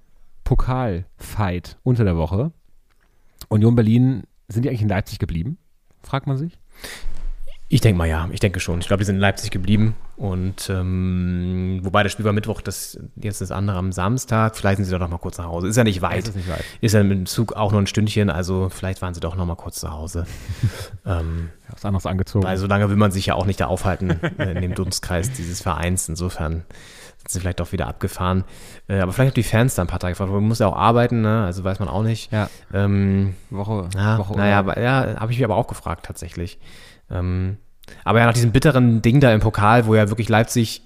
Pokal-Fight 0.43 1.78
unter 1.84 2.04
der 2.04 2.17
Woche. 2.17 2.52
Union 3.48 3.76
Berlin, 3.76 4.24
sind 4.48 4.63
die 4.63 4.70
eigentlich 4.70 4.82
in 4.82 4.89
Leipzig 4.89 5.20
geblieben? 5.20 5.58
Fragt 6.02 6.26
man 6.26 6.38
sich. 6.38 6.58
Ich 7.70 7.82
denke 7.82 7.98
mal 7.98 8.08
ja, 8.08 8.28
ich 8.32 8.39
denke 8.39 8.60
schon. 8.60 8.80
Ich 8.80 8.88
glaube, 8.88 9.02
die 9.02 9.06
sind 9.06 9.15
in 9.15 9.22
Leipzig 9.22 9.52
geblieben. 9.52 9.96
Und 10.17 10.67
ähm, 10.71 11.80
wobei 11.84 12.01
das 12.01 12.12
Spiel 12.12 12.25
war 12.25 12.34
Mittwoch, 12.34 12.62
das 12.62 12.99
jetzt 13.17 13.39
das 13.39 13.51
andere 13.51 13.77
am 13.77 13.91
Samstag. 13.91 14.58
Vielleicht 14.58 14.77
sind 14.77 14.86
sie 14.86 14.91
doch 14.91 14.99
noch 14.99 15.12
mal 15.12 15.19
kurz 15.19 15.38
nach 15.38 15.45
Hause. 15.45 15.67
Ist 15.67 15.75
ja 15.75 15.84
nicht 15.84 16.01
weit. 16.01 16.27
Ist 16.27 16.36
nicht 16.36 16.49
weit. 16.49 16.63
Ist 16.82 16.93
ja 16.93 17.03
mit 17.03 17.19
dem 17.19 17.25
Zug 17.27 17.53
auch 17.53 17.71
noch 17.71 17.77
ein 17.77 17.86
Stündchen, 17.86 18.32
also 18.32 18.69
vielleicht 18.69 19.03
waren 19.03 19.13
sie 19.13 19.19
doch 19.19 19.36
noch 19.36 19.45
mal 19.45 19.56
kurz 19.56 19.80
zu 19.80 19.91
Hause. 19.91 20.25
ähm, 21.06 21.51
was 21.69 21.86
anderes 21.86 22.08
angezogen. 22.08 22.43
weil 22.43 22.58
so 22.58 22.65
lange 22.65 22.89
will 22.89 22.95
man 22.95 23.12
sich 23.12 23.27
ja 23.27 23.36
auch 23.36 23.45
nicht 23.45 23.60
da 23.60 23.67
aufhalten 23.67 24.10
äh, 24.39 24.53
in 24.53 24.62
dem 24.62 24.73
Dunstkreis 24.73 25.32
dieses 25.34 25.62
Vereins. 25.62 26.10
Insofern 26.10 26.63
sind 27.17 27.30
sie 27.30 27.39
vielleicht 27.39 27.60
doch 27.60 27.71
wieder 27.71 27.88
abgefahren. 27.88 28.43
Äh, 28.88 28.99
aber 28.99 29.13
vielleicht 29.13 29.34
haben 29.34 29.36
die 29.36 29.43
Fans 29.43 29.75
da 29.75 29.84
ein 29.84 29.88
paar 29.88 29.99
Tage 29.99 30.13
gefragt. 30.13 30.32
Man 30.32 30.43
muss 30.43 30.58
ja 30.58 30.65
auch 30.65 30.75
arbeiten, 30.75 31.21
ne? 31.21 31.45
also 31.45 31.63
weiß 31.63 31.77
man 31.77 31.89
auch 31.89 32.03
nicht. 32.03 32.32
ja, 32.32 32.49
Ähm, 32.73 33.36
Woche, 33.51 33.88
ja, 33.95 34.17
Woche 34.17 34.36
naja, 34.36 34.58
aber, 34.58 34.82
ja, 34.82 35.19
habe 35.19 35.32
ich 35.32 35.38
mich 35.38 35.45
aber 35.45 35.58
auch 35.58 35.67
gefragt 35.67 36.08
tatsächlich. 36.08 36.58
Ähm, 37.12 37.58
aber 38.04 38.19
ja, 38.19 38.26
nach 38.26 38.34
diesem 38.34 38.52
bitteren 38.52 39.02
Ding 39.02 39.19
da 39.19 39.34
im 39.34 39.39
Pokal, 39.39 39.86
wo 39.86 39.95
ja 39.95 40.10
wirklich 40.10 40.30
Leipzig, 40.30 40.82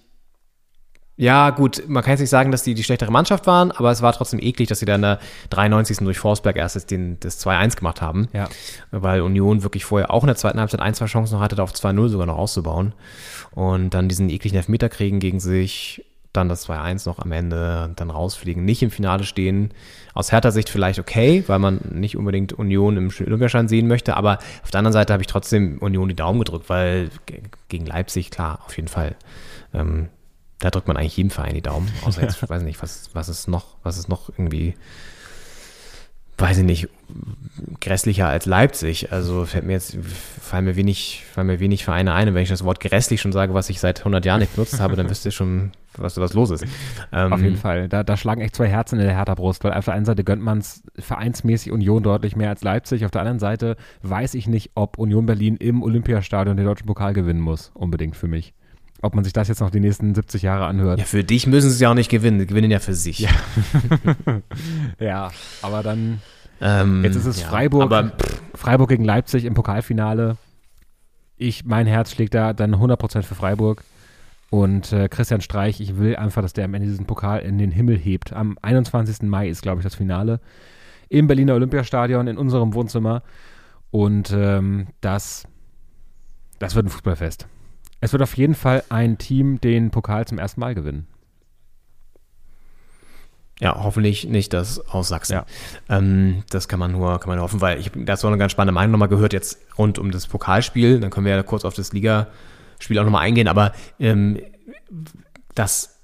ja 1.17 1.51
gut, 1.51 1.83
man 1.87 2.03
kann 2.03 2.13
jetzt 2.13 2.21
nicht 2.21 2.29
sagen, 2.29 2.51
dass 2.51 2.63
die 2.63 2.73
die 2.73 2.83
schlechtere 2.83 3.11
Mannschaft 3.11 3.45
waren, 3.45 3.71
aber 3.71 3.91
es 3.91 4.01
war 4.01 4.11
trotzdem 4.13 4.39
eklig, 4.41 4.69
dass 4.69 4.79
sie 4.79 4.85
dann 4.85 4.95
in 4.95 5.01
der 5.01 5.19
93. 5.51 5.97
durch 5.97 6.17
Forsberg 6.17 6.55
erst 6.55 6.75
das, 6.75 6.85
den, 6.87 7.19
das 7.19 7.45
2-1 7.45 7.75
gemacht 7.75 8.01
haben. 8.01 8.27
Ja. 8.33 8.49
Weil 8.89 9.21
Union 9.21 9.61
wirklich 9.61 9.85
vorher 9.85 10.11
auch 10.11 10.23
in 10.23 10.27
der 10.27 10.35
zweiten 10.35 10.59
Halbzeit 10.59 10.79
ein, 10.79 10.95
zwei 10.95 11.05
Chancen 11.05 11.35
noch 11.35 11.41
hatte, 11.41 11.55
da 11.55 11.63
auf 11.63 11.73
2-0 11.73 12.09
sogar 12.09 12.25
noch 12.25 12.37
auszubauen. 12.37 12.93
Und 13.51 13.91
dann 13.91 14.09
diesen 14.09 14.29
ekligen 14.29 14.57
Elfmeter 14.57 14.89
kriegen 14.89 15.19
gegen 15.19 15.39
sich, 15.39 16.03
dann 16.33 16.47
das 16.49 16.67
2-1 16.69 17.07
noch 17.07 17.19
am 17.19 17.31
Ende, 17.31 17.83
und 17.85 17.99
dann 17.99 18.09
rausfliegen, 18.09 18.63
nicht 18.63 18.81
im 18.83 18.91
Finale 18.91 19.23
stehen. 19.25 19.73
Aus 20.13 20.31
härter 20.31 20.51
Sicht 20.51 20.69
vielleicht 20.69 20.99
okay, 20.99 21.43
weil 21.47 21.59
man 21.59 21.79
nicht 21.91 22.15
unbedingt 22.17 22.53
Union 22.53 22.95
im 22.97 23.11
Olympiaschein 23.19 23.67
sehen 23.67 23.87
möchte, 23.87 24.15
aber 24.15 24.39
auf 24.63 24.71
der 24.71 24.79
anderen 24.79 24.93
Seite 24.93 25.13
habe 25.13 25.23
ich 25.23 25.27
trotzdem 25.27 25.77
Union 25.79 26.07
die 26.09 26.15
Daumen 26.15 26.39
gedrückt, 26.39 26.69
weil 26.69 27.09
ge- 27.25 27.41
gegen 27.69 27.85
Leipzig, 27.85 28.31
klar, 28.31 28.59
auf 28.65 28.75
jeden 28.77 28.87
Fall. 28.87 29.15
Ähm, 29.73 30.07
da 30.59 30.69
drückt 30.69 30.87
man 30.87 30.95
eigentlich 30.95 31.17
jedem 31.17 31.31
Verein 31.31 31.55
die 31.55 31.61
Daumen. 31.61 31.89
Außer 32.05 32.21
jetzt, 32.21 32.41
weiß 32.49 32.61
ich 32.61 32.67
nicht, 32.67 32.81
was, 32.81 33.09
was 33.13 33.27
ist 33.29 33.47
noch, 33.47 33.75
was 33.83 33.97
ist 33.97 34.09
noch 34.09 34.29
irgendwie, 34.29 34.75
weiß 36.37 36.59
ich 36.59 36.63
nicht, 36.63 36.87
grässlicher 37.79 38.27
als 38.27 38.45
Leipzig. 38.45 39.11
Also 39.11 39.45
fällt 39.45 39.65
mir 39.65 39.73
jetzt, 39.73 39.97
fallen 40.41 40.65
mir 40.65 40.75
wenig, 40.75 41.23
fallen 41.31 41.47
mir 41.47 41.59
wenig 41.59 41.83
Vereine 41.83 42.13
ein. 42.13 42.27
Und 42.29 42.35
wenn 42.35 42.43
ich 42.43 42.49
das 42.49 42.63
Wort 42.63 42.79
grässlich 42.79 43.21
schon 43.21 43.31
sage, 43.31 43.53
was 43.53 43.69
ich 43.69 43.79
seit 43.79 43.99
100 43.99 44.25
Jahren 44.25 44.39
nicht 44.39 44.55
benutzt 44.55 44.79
habe, 44.79 44.95
dann 44.95 45.09
wisst 45.09 45.25
ihr 45.25 45.31
schon, 45.31 45.71
was, 46.01 46.17
was 46.17 46.33
los 46.33 46.49
ist. 46.51 46.65
Ähm, 47.11 47.33
Auf 47.33 47.41
jeden 47.41 47.57
Fall. 47.57 47.89
Da, 47.89 48.03
da 48.03 48.17
schlagen 48.17 48.41
echt 48.41 48.55
zwei 48.55 48.67
Herzen 48.67 48.99
in 48.99 49.05
der 49.05 49.15
Hertha-Brust, 49.15 49.63
weil 49.63 49.73
auf 49.73 49.85
der 49.85 49.93
einen 49.93 50.05
Seite 50.05 50.23
gönnt 50.23 50.41
man 50.41 50.59
es 50.59 50.83
vereinsmäßig 50.97 51.71
Union 51.71 52.03
deutlich 52.03 52.35
mehr 52.35 52.49
als 52.49 52.63
Leipzig. 52.63 53.05
Auf 53.05 53.11
der 53.11 53.21
anderen 53.21 53.39
Seite 53.39 53.75
weiß 54.03 54.33
ich 54.35 54.47
nicht, 54.47 54.71
ob 54.75 54.97
Union 54.97 55.25
Berlin 55.25 55.57
im 55.57 55.83
Olympiastadion 55.83 56.57
den 56.57 56.65
deutschen 56.65 56.87
Pokal 56.87 57.13
gewinnen 57.13 57.41
muss, 57.41 57.71
unbedingt 57.73 58.15
für 58.15 58.27
mich. 58.27 58.53
Ob 59.03 59.15
man 59.15 59.23
sich 59.23 59.33
das 59.33 59.47
jetzt 59.47 59.61
noch 59.61 59.71
die 59.71 59.79
nächsten 59.79 60.13
70 60.13 60.43
Jahre 60.43 60.65
anhört. 60.65 60.99
Ja, 60.99 61.05
für 61.05 61.23
dich 61.23 61.47
müssen 61.47 61.69
sie 61.69 61.75
es 61.75 61.79
ja 61.79 61.89
auch 61.89 61.95
nicht 61.95 62.09
gewinnen. 62.11 62.37
Die 62.37 62.45
gewinnen 62.45 62.69
ja 62.69 62.79
für 62.79 62.93
sich. 62.93 63.19
Ja, 63.19 63.29
Ja, 64.99 65.31
aber 65.63 65.81
dann 65.81 66.21
ähm, 66.61 67.03
Jetzt 67.03 67.15
ist 67.15 67.25
es 67.25 67.41
ja, 67.41 67.47
Freiburg, 67.47 67.81
Aber 67.81 68.11
Freiburg 68.53 68.89
gegen 68.89 69.03
Leipzig 69.03 69.45
im 69.45 69.55
Pokalfinale. 69.55 70.37
Ich, 71.37 71.65
mein 71.65 71.87
Herz 71.87 72.11
schlägt 72.11 72.35
da 72.35 72.53
dann 72.53 72.75
100% 72.75 73.23
für 73.23 73.33
Freiburg. 73.33 73.83
Und 74.51 74.91
äh, 74.91 75.07
Christian 75.07 75.39
Streich, 75.39 75.79
ich 75.79 75.97
will 75.97 76.17
einfach, 76.17 76.41
dass 76.41 76.51
der 76.51 76.65
am 76.65 76.73
Ende 76.73 76.89
diesen 76.89 77.05
Pokal 77.05 77.39
in 77.39 77.57
den 77.57 77.71
Himmel 77.71 77.97
hebt. 77.97 78.33
Am 78.33 78.57
21. 78.61 79.21
Mai 79.21 79.47
ist, 79.47 79.61
glaube 79.61 79.79
ich, 79.79 79.83
das 79.85 79.95
Finale. 79.95 80.41
Im 81.07 81.27
Berliner 81.27 81.55
Olympiastadion, 81.55 82.27
in 82.27 82.37
unserem 82.37 82.73
Wohnzimmer. 82.73 83.23
Und 83.91 84.33
ähm, 84.35 84.87
das, 84.99 85.47
das 86.59 86.75
wird 86.75 86.85
ein 86.85 86.89
Fußballfest. 86.89 87.47
Es 88.01 88.11
wird 88.11 88.21
auf 88.21 88.35
jeden 88.35 88.53
Fall 88.53 88.83
ein 88.89 89.17
Team 89.17 89.61
den 89.61 89.89
Pokal 89.89 90.27
zum 90.27 90.37
ersten 90.37 90.59
Mal 90.59 90.75
gewinnen. 90.75 91.07
Ja, 93.61 93.81
hoffentlich 93.81 94.27
nicht 94.27 94.51
das 94.51 94.85
aus 94.89 95.07
Sachsen. 95.07 95.33
Ja. 95.33 95.45
Ähm, 95.87 96.43
das 96.49 96.67
kann 96.67 96.79
man 96.79 96.91
nur, 96.91 97.19
kann 97.19 97.29
man 97.29 97.37
nur 97.37 97.45
hoffen, 97.45 97.61
weil 97.61 97.79
ich 97.79 97.85
habe 97.85 98.03
dazu 98.03 98.27
eine 98.27 98.37
ganz 98.37 98.51
spannende 98.51 98.73
Meinung 98.73 98.91
nochmal 98.91 99.07
gehört, 99.07 99.31
jetzt 99.31 99.59
rund 99.77 99.97
um 99.97 100.11
das 100.11 100.27
Pokalspiel. 100.27 100.99
Dann 100.99 101.09
können 101.09 101.25
wir 101.25 101.33
ja 101.33 101.43
kurz 101.43 101.63
auf 101.63 101.73
das 101.73 101.93
Ligaspiel 102.81 102.99
auch 102.99 103.03
nochmal 103.03 103.23
eingehen, 103.23 103.47
aber 103.47 103.73
ähm, 103.99 104.39
das 105.55 105.99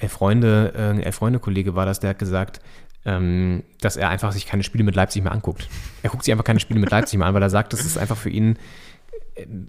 äh, 0.00 0.08
Freunde, 0.08 0.72
äh, 0.74 1.02
Elf 1.02 1.16
Freunde 1.16 1.38
Kollege 1.38 1.74
war 1.74 1.86
das, 1.86 2.00
der 2.00 2.10
hat 2.10 2.18
gesagt, 2.18 2.60
ähm, 3.04 3.62
dass 3.80 3.96
er 3.96 4.08
einfach 4.08 4.32
sich 4.32 4.46
keine 4.46 4.62
Spiele 4.62 4.84
mit 4.84 4.94
Leipzig 4.94 5.22
mehr 5.22 5.32
anguckt. 5.32 5.68
Er 6.02 6.10
guckt 6.10 6.24
sich 6.24 6.32
einfach 6.32 6.44
keine 6.44 6.60
Spiele 6.60 6.80
mit 6.80 6.90
Leipzig 6.90 7.18
mehr 7.18 7.28
an, 7.28 7.34
weil 7.34 7.42
er 7.42 7.50
sagt, 7.50 7.72
das 7.72 7.84
ist 7.84 7.98
einfach 7.98 8.16
für 8.16 8.30
ihn 8.30 8.58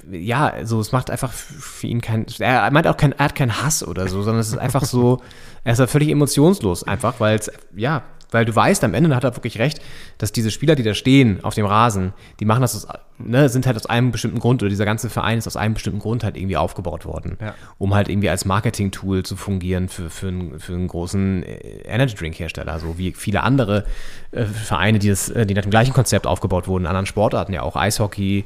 ja, 0.10 0.48
also 0.48 0.80
es 0.80 0.92
macht 0.92 1.12
einfach 1.12 1.32
für 1.32 1.86
ihn 1.86 2.02
kein, 2.02 2.26
er 2.40 2.72
meint 2.72 2.88
auch 2.88 2.98
kein, 2.98 3.12
er 3.12 3.26
hat 3.26 3.36
keinen 3.36 3.62
Hass 3.62 3.86
oder 3.86 4.08
so, 4.08 4.24
sondern 4.24 4.42
es 4.42 4.48
ist 4.48 4.58
einfach 4.58 4.84
so, 4.84 5.22
er 5.64 5.74
ist 5.74 5.80
halt 5.80 5.92
völlig 5.92 6.10
emotionslos 6.10 6.84
einfach, 6.84 7.20
weil 7.20 7.38
es, 7.38 7.52
ja, 7.76 8.02
weil 8.32 8.46
du 8.46 8.56
weißt, 8.56 8.84
am 8.84 8.94
Ende 8.94 9.16
hat 9.16 9.24
er 9.24 9.36
wirklich 9.36 9.60
recht, 9.60 9.82
dass 10.18 10.32
diese 10.32 10.52
Spieler, 10.52 10.76
die 10.76 10.84
da 10.84 10.94
stehen 10.94 11.44
auf 11.44 11.56
dem 11.56 11.66
Rasen, 11.66 12.14
die 12.40 12.46
machen 12.46 12.62
das, 12.62 12.76
aus, 12.86 12.88
ne, 13.18 13.50
sind 13.50 13.66
halt 13.66 13.76
aus 13.76 13.86
einem 13.88 14.12
bestimmten 14.12 14.40
Grund 14.40 14.62
oder 14.62 14.70
dieser 14.70 14.86
ganze 14.86 15.10
Verein 15.10 15.38
ist 15.38 15.48
aus 15.48 15.58
einem 15.58 15.74
bestimmten 15.74 16.00
Grund 16.00 16.24
halt 16.24 16.38
irgendwie 16.38 16.58
aufgebaut 16.58 17.06
worden, 17.06 17.38
Ja. 17.42 17.56
um 17.78 17.96
halt 17.96 18.08
irgendwie 18.10 18.30
als 18.30 18.46
Marketing-Tool 18.46 19.24
zu 19.24 19.36
fungieren 19.36 19.90
für, 19.90 20.10
für, 20.10 20.28
einen, 20.28 20.60
für 20.60 20.74
einen 20.74 20.88
großen 20.88 21.44
äh, 21.44 21.58
Energy-Drink-Hersteller, 21.86 22.80
so 22.80 22.98
wie 22.98 23.14
viele 23.14 23.42
andere 23.44 23.86
äh, 24.32 24.46
Vereine, 24.46 25.00
die, 25.00 25.10
das, 25.10 25.30
äh, 25.30 25.46
die 25.46 25.54
nach 25.54 25.64
dem 25.64 25.72
gleichen 25.72 25.94
Konzept 25.94 26.28
aufgebaut 26.28 26.68
wurden, 26.68 26.84
in 26.84 26.88
anderen 26.88 27.06
Sportarten 27.08 27.54
ja 27.54 27.62
auch, 27.64 27.76
Eishockey, 27.76 28.46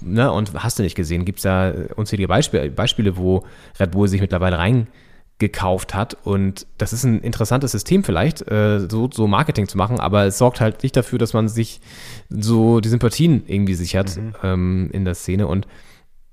ne, 0.00 0.30
und 0.32 0.52
hast 0.62 0.78
du 0.78 0.82
nicht 0.82 0.94
gesehen, 0.96 1.24
gibt 1.24 1.38
es 1.38 1.42
da 1.44 1.72
unzählige 1.96 2.28
Beispiele, 2.28 2.70
Beispiele, 2.70 3.16
wo 3.16 3.44
Red 3.78 3.90
Bull 3.92 4.08
sich 4.08 4.20
mittlerweile 4.20 4.58
reingekauft 5.40 5.94
hat 5.94 6.16
und 6.24 6.66
das 6.78 6.92
ist 6.92 7.04
ein 7.04 7.20
interessantes 7.20 7.72
System 7.72 8.04
vielleicht, 8.04 8.48
äh, 8.50 8.80
so, 8.88 9.08
so 9.12 9.26
Marketing 9.26 9.68
zu 9.68 9.76
machen, 9.76 10.00
aber 10.00 10.24
es 10.24 10.38
sorgt 10.38 10.60
halt 10.60 10.82
nicht 10.82 10.96
dafür, 10.96 11.18
dass 11.18 11.32
man 11.32 11.48
sich 11.48 11.80
so 12.28 12.80
die 12.80 12.88
Sympathien 12.88 13.44
irgendwie 13.46 13.74
sichert 13.74 14.18
ähm, 14.42 14.90
in 14.92 15.04
der 15.04 15.14
Szene 15.14 15.46
und 15.46 15.66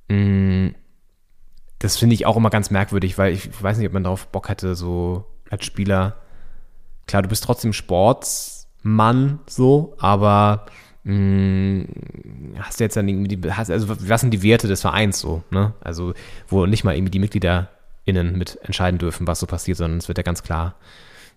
mh, 0.10 0.72
das 1.80 1.98
finde 1.98 2.14
ich 2.14 2.26
auch 2.26 2.38
immer 2.38 2.50
ganz 2.50 2.72
merkwürdig, 2.72 3.18
weil 3.18 3.34
ich 3.34 3.50
weiß 3.62 3.78
nicht, 3.78 3.88
ob 3.88 3.94
man 3.94 4.04
darauf 4.04 4.28
Bock 4.28 4.48
hätte, 4.48 4.76
so 4.76 5.26
als 5.50 5.66
Spieler. 5.66 6.16
Klar, 7.08 7.24
du 7.24 7.28
bist 7.28 7.44
trotzdem 7.44 7.74
Sportsmann, 7.74 9.40
so, 9.48 9.96
aber 10.00 10.66
mh, 11.04 11.86
hast 12.60 12.80
du 12.80 12.86
jetzt 12.86 12.96
dann 12.96 13.10
irgendwie 13.10 13.36
die, 13.36 13.52
hast, 13.52 13.70
also 13.70 13.88
was 13.90 14.22
sind 14.22 14.32
die 14.32 14.44
Werte 14.44 14.70
des 14.70 14.80
Vereins 14.80 15.20
so, 15.20 15.44
ne? 15.52 15.74
Also, 15.82 16.14
wo 16.48 16.66
nicht 16.66 16.86
mal 16.86 16.96
irgendwie 16.96 17.12
die 17.12 17.20
MitgliederInnen 18.06 18.38
mit 18.38 18.60
entscheiden 18.64 18.98
dürfen, 18.98 19.28
was 19.28 19.40
so 19.40 19.48
passiert, 19.48 19.78
sondern 19.78 19.98
es 19.98 20.08
wird 20.08 20.18
ja 20.18 20.24
ganz 20.24 20.44
klar 20.44 20.76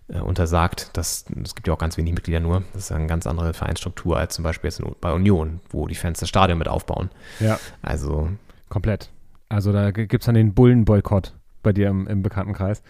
äh, 0.08 0.18
untersagt. 0.18 0.90
Das, 0.92 1.24
es 1.42 1.54
gibt 1.54 1.66
ja 1.66 1.74
auch 1.74 1.78
ganz 1.78 1.96
wenig 1.96 2.14
Mitglieder 2.14 2.40
nur. 2.40 2.62
Das 2.72 2.84
ist 2.84 2.92
eine 2.92 3.06
ganz 3.06 3.26
andere 3.26 3.54
Vereinsstruktur 3.54 4.16
als 4.16 4.34
zum 4.34 4.42
Beispiel 4.42 4.68
jetzt 4.68 4.80
in, 4.80 4.94
bei 5.00 5.12
Union, 5.12 5.60
wo 5.70 5.86
die 5.86 5.94
Fans 5.94 6.20
das 6.20 6.28
Stadion 6.28 6.58
mit 6.58 6.68
aufbauen. 6.68 7.10
Ja. 7.40 7.58
Also 7.82 8.30
Komplett. 8.68 9.10
Also 9.48 9.72
da 9.72 9.90
gibt 9.92 10.22
es 10.22 10.26
dann 10.26 10.34
den 10.34 10.54
Bullenboykott 10.54 11.34
bei 11.62 11.72
dir 11.72 11.88
im, 11.88 12.06
im 12.08 12.22
Bekanntenkreis. 12.22 12.82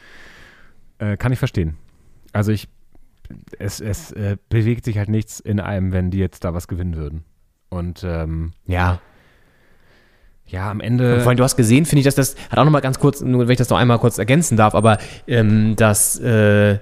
Äh, 0.98 1.16
kann 1.16 1.32
ich 1.32 1.38
verstehen. 1.38 1.76
Also 2.32 2.52
ich, 2.52 2.68
es, 3.58 3.80
es 3.80 4.12
äh, 4.12 4.36
bewegt 4.48 4.84
sich 4.84 4.96
halt 4.96 5.08
nichts 5.08 5.40
in 5.40 5.60
einem, 5.60 5.92
wenn 5.92 6.10
die 6.10 6.18
jetzt 6.18 6.44
da 6.44 6.54
was 6.54 6.68
gewinnen 6.68 6.96
würden. 6.96 7.24
Und 7.68 8.04
ähm, 8.04 8.52
ja, 8.66 9.00
ja, 10.49 10.70
am 10.70 10.78
Und 10.78 10.84
Ende. 10.84 11.20
vor 11.20 11.28
allem, 11.30 11.36
du 11.36 11.44
hast 11.44 11.57
gesehen, 11.57 11.86
finde 11.86 12.01
ich, 12.01 12.05
dass 12.05 12.14
das, 12.14 12.36
hat 12.51 12.59
auch 12.59 12.64
nochmal 12.64 12.82
ganz 12.82 12.99
kurz, 12.99 13.20
nur 13.20 13.47
wenn 13.47 13.53
ich 13.53 13.59
das 13.59 13.68
noch 13.68 13.78
einmal 13.78 13.99
kurz 13.99 14.18
ergänzen 14.18 14.57
darf, 14.57 14.74
aber 14.74 14.99
ähm, 15.26 15.74
das, 15.76 16.18
äh, 16.20 16.78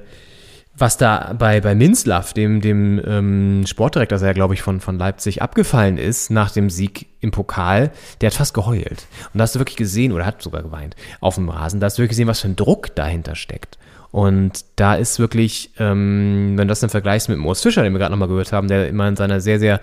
was 0.77 0.97
da 0.97 1.35
bei, 1.39 1.61
bei 1.61 1.75
Minzlaff, 1.75 2.33
dem, 2.33 2.61
dem 2.61 3.01
ähm, 3.07 3.65
Sportdirektor, 3.67 4.19
der 4.19 4.35
glaube 4.35 4.55
ich, 4.55 4.62
von, 4.62 4.81
von 4.81 4.99
Leipzig 4.99 5.41
abgefallen 5.41 5.99
ist 5.99 6.31
nach 6.31 6.51
dem 6.51 6.69
Sieg 6.69 7.07
im 7.21 7.31
Pokal, 7.31 7.91
der 8.21 8.29
hat 8.29 8.35
fast 8.35 8.55
geheult. 8.55 9.07
Und 9.33 9.39
da 9.39 9.43
hast 9.43 9.55
du 9.55 9.61
wirklich 9.61 9.77
gesehen, 9.77 10.12
oder 10.12 10.27
hat 10.27 10.43
sogar 10.43 10.62
geweint, 10.62 10.97
auf 11.21 11.37
dem 11.37 11.49
Rasen, 11.49 11.81
da 11.81 11.87
hast 11.87 11.97
du 11.97 12.03
wirklich 12.03 12.11
gesehen, 12.11 12.29
was 12.29 12.41
für 12.41 12.49
ein 12.49 12.57
Druck 12.57 12.95
dahinter 12.97 13.35
steckt. 13.37 13.79
Und 14.11 14.65
da 14.77 14.95
ist 14.95 15.19
wirklich, 15.19 15.71
ähm, 15.79 16.53
wenn 16.57 16.69
du 16.69 16.73
das 16.73 16.81
dann 16.81 16.91
vergleichst 16.91 17.29
mit 17.29 17.39
Moos 17.39 17.62
Fischer, 17.62 17.83
den 17.83 17.93
wir 17.93 17.99
gerade 17.99 18.12
nochmal 18.12 18.29
gehört 18.29 18.53
haben, 18.53 18.69
der 18.69 18.89
immer 18.89 19.09
in 19.09 19.17
seiner 19.17 19.41
sehr, 19.41 19.59
sehr 19.59 19.81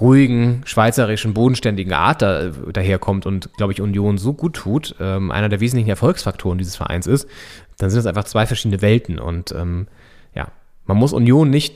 ruhigen, 0.00 0.62
schweizerischen, 0.64 1.34
bodenständigen 1.34 1.92
Art 1.92 2.22
da, 2.22 2.48
daherkommt 2.48 3.26
und, 3.26 3.52
glaube 3.56 3.72
ich, 3.72 3.80
Union 3.80 4.18
so 4.18 4.32
gut 4.32 4.54
tut, 4.54 4.94
ähm, 5.00 5.30
einer 5.30 5.48
der 5.48 5.60
wesentlichen 5.60 5.90
Erfolgsfaktoren 5.90 6.58
dieses 6.58 6.76
Vereins 6.76 7.06
ist, 7.06 7.28
dann 7.78 7.90
sind 7.90 7.98
das 7.98 8.06
einfach 8.06 8.24
zwei 8.24 8.46
verschiedene 8.46 8.82
Welten. 8.82 9.18
Und 9.18 9.52
ähm, 9.52 9.86
ja, 10.34 10.48
man 10.86 10.96
muss 10.96 11.12
Union 11.12 11.50
nicht 11.50 11.74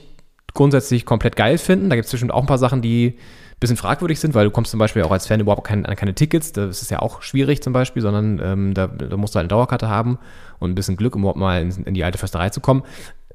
grundsätzlich 0.53 1.05
komplett 1.05 1.35
geil 1.35 1.57
finden. 1.57 1.89
Da 1.89 1.95
gibt 1.95 2.05
es 2.05 2.11
bestimmt 2.11 2.33
auch 2.33 2.41
ein 2.41 2.47
paar 2.47 2.57
Sachen, 2.57 2.81
die 2.81 3.15
ein 3.57 3.59
bisschen 3.59 3.77
fragwürdig 3.77 4.19
sind, 4.19 4.33
weil 4.33 4.45
du 4.45 4.51
kommst 4.51 4.71
zum 4.71 4.79
Beispiel 4.79 5.03
auch 5.03 5.11
als 5.11 5.27
Fan 5.27 5.39
überhaupt 5.39 5.65
kein, 5.65 5.85
an 5.85 5.95
keine 5.95 6.15
Tickets. 6.15 6.51
Das 6.51 6.81
ist 6.81 6.91
ja 6.91 6.99
auch 6.99 7.21
schwierig 7.21 7.61
zum 7.61 7.73
Beispiel, 7.73 8.01
sondern 8.01 8.39
ähm, 8.43 8.73
da, 8.73 8.87
da 8.87 9.17
musst 9.17 9.35
du 9.35 9.37
halt 9.37 9.45
eine 9.45 9.49
Dauerkarte 9.49 9.89
haben 9.89 10.19
und 10.59 10.71
ein 10.71 10.75
bisschen 10.75 10.97
Glück, 10.97 11.15
um 11.15 11.21
überhaupt 11.21 11.39
mal 11.39 11.61
in, 11.61 11.71
in 11.83 11.93
die 11.93 12.03
alte 12.03 12.17
Försterei 12.17 12.49
zu 12.49 12.61
kommen. 12.61 12.83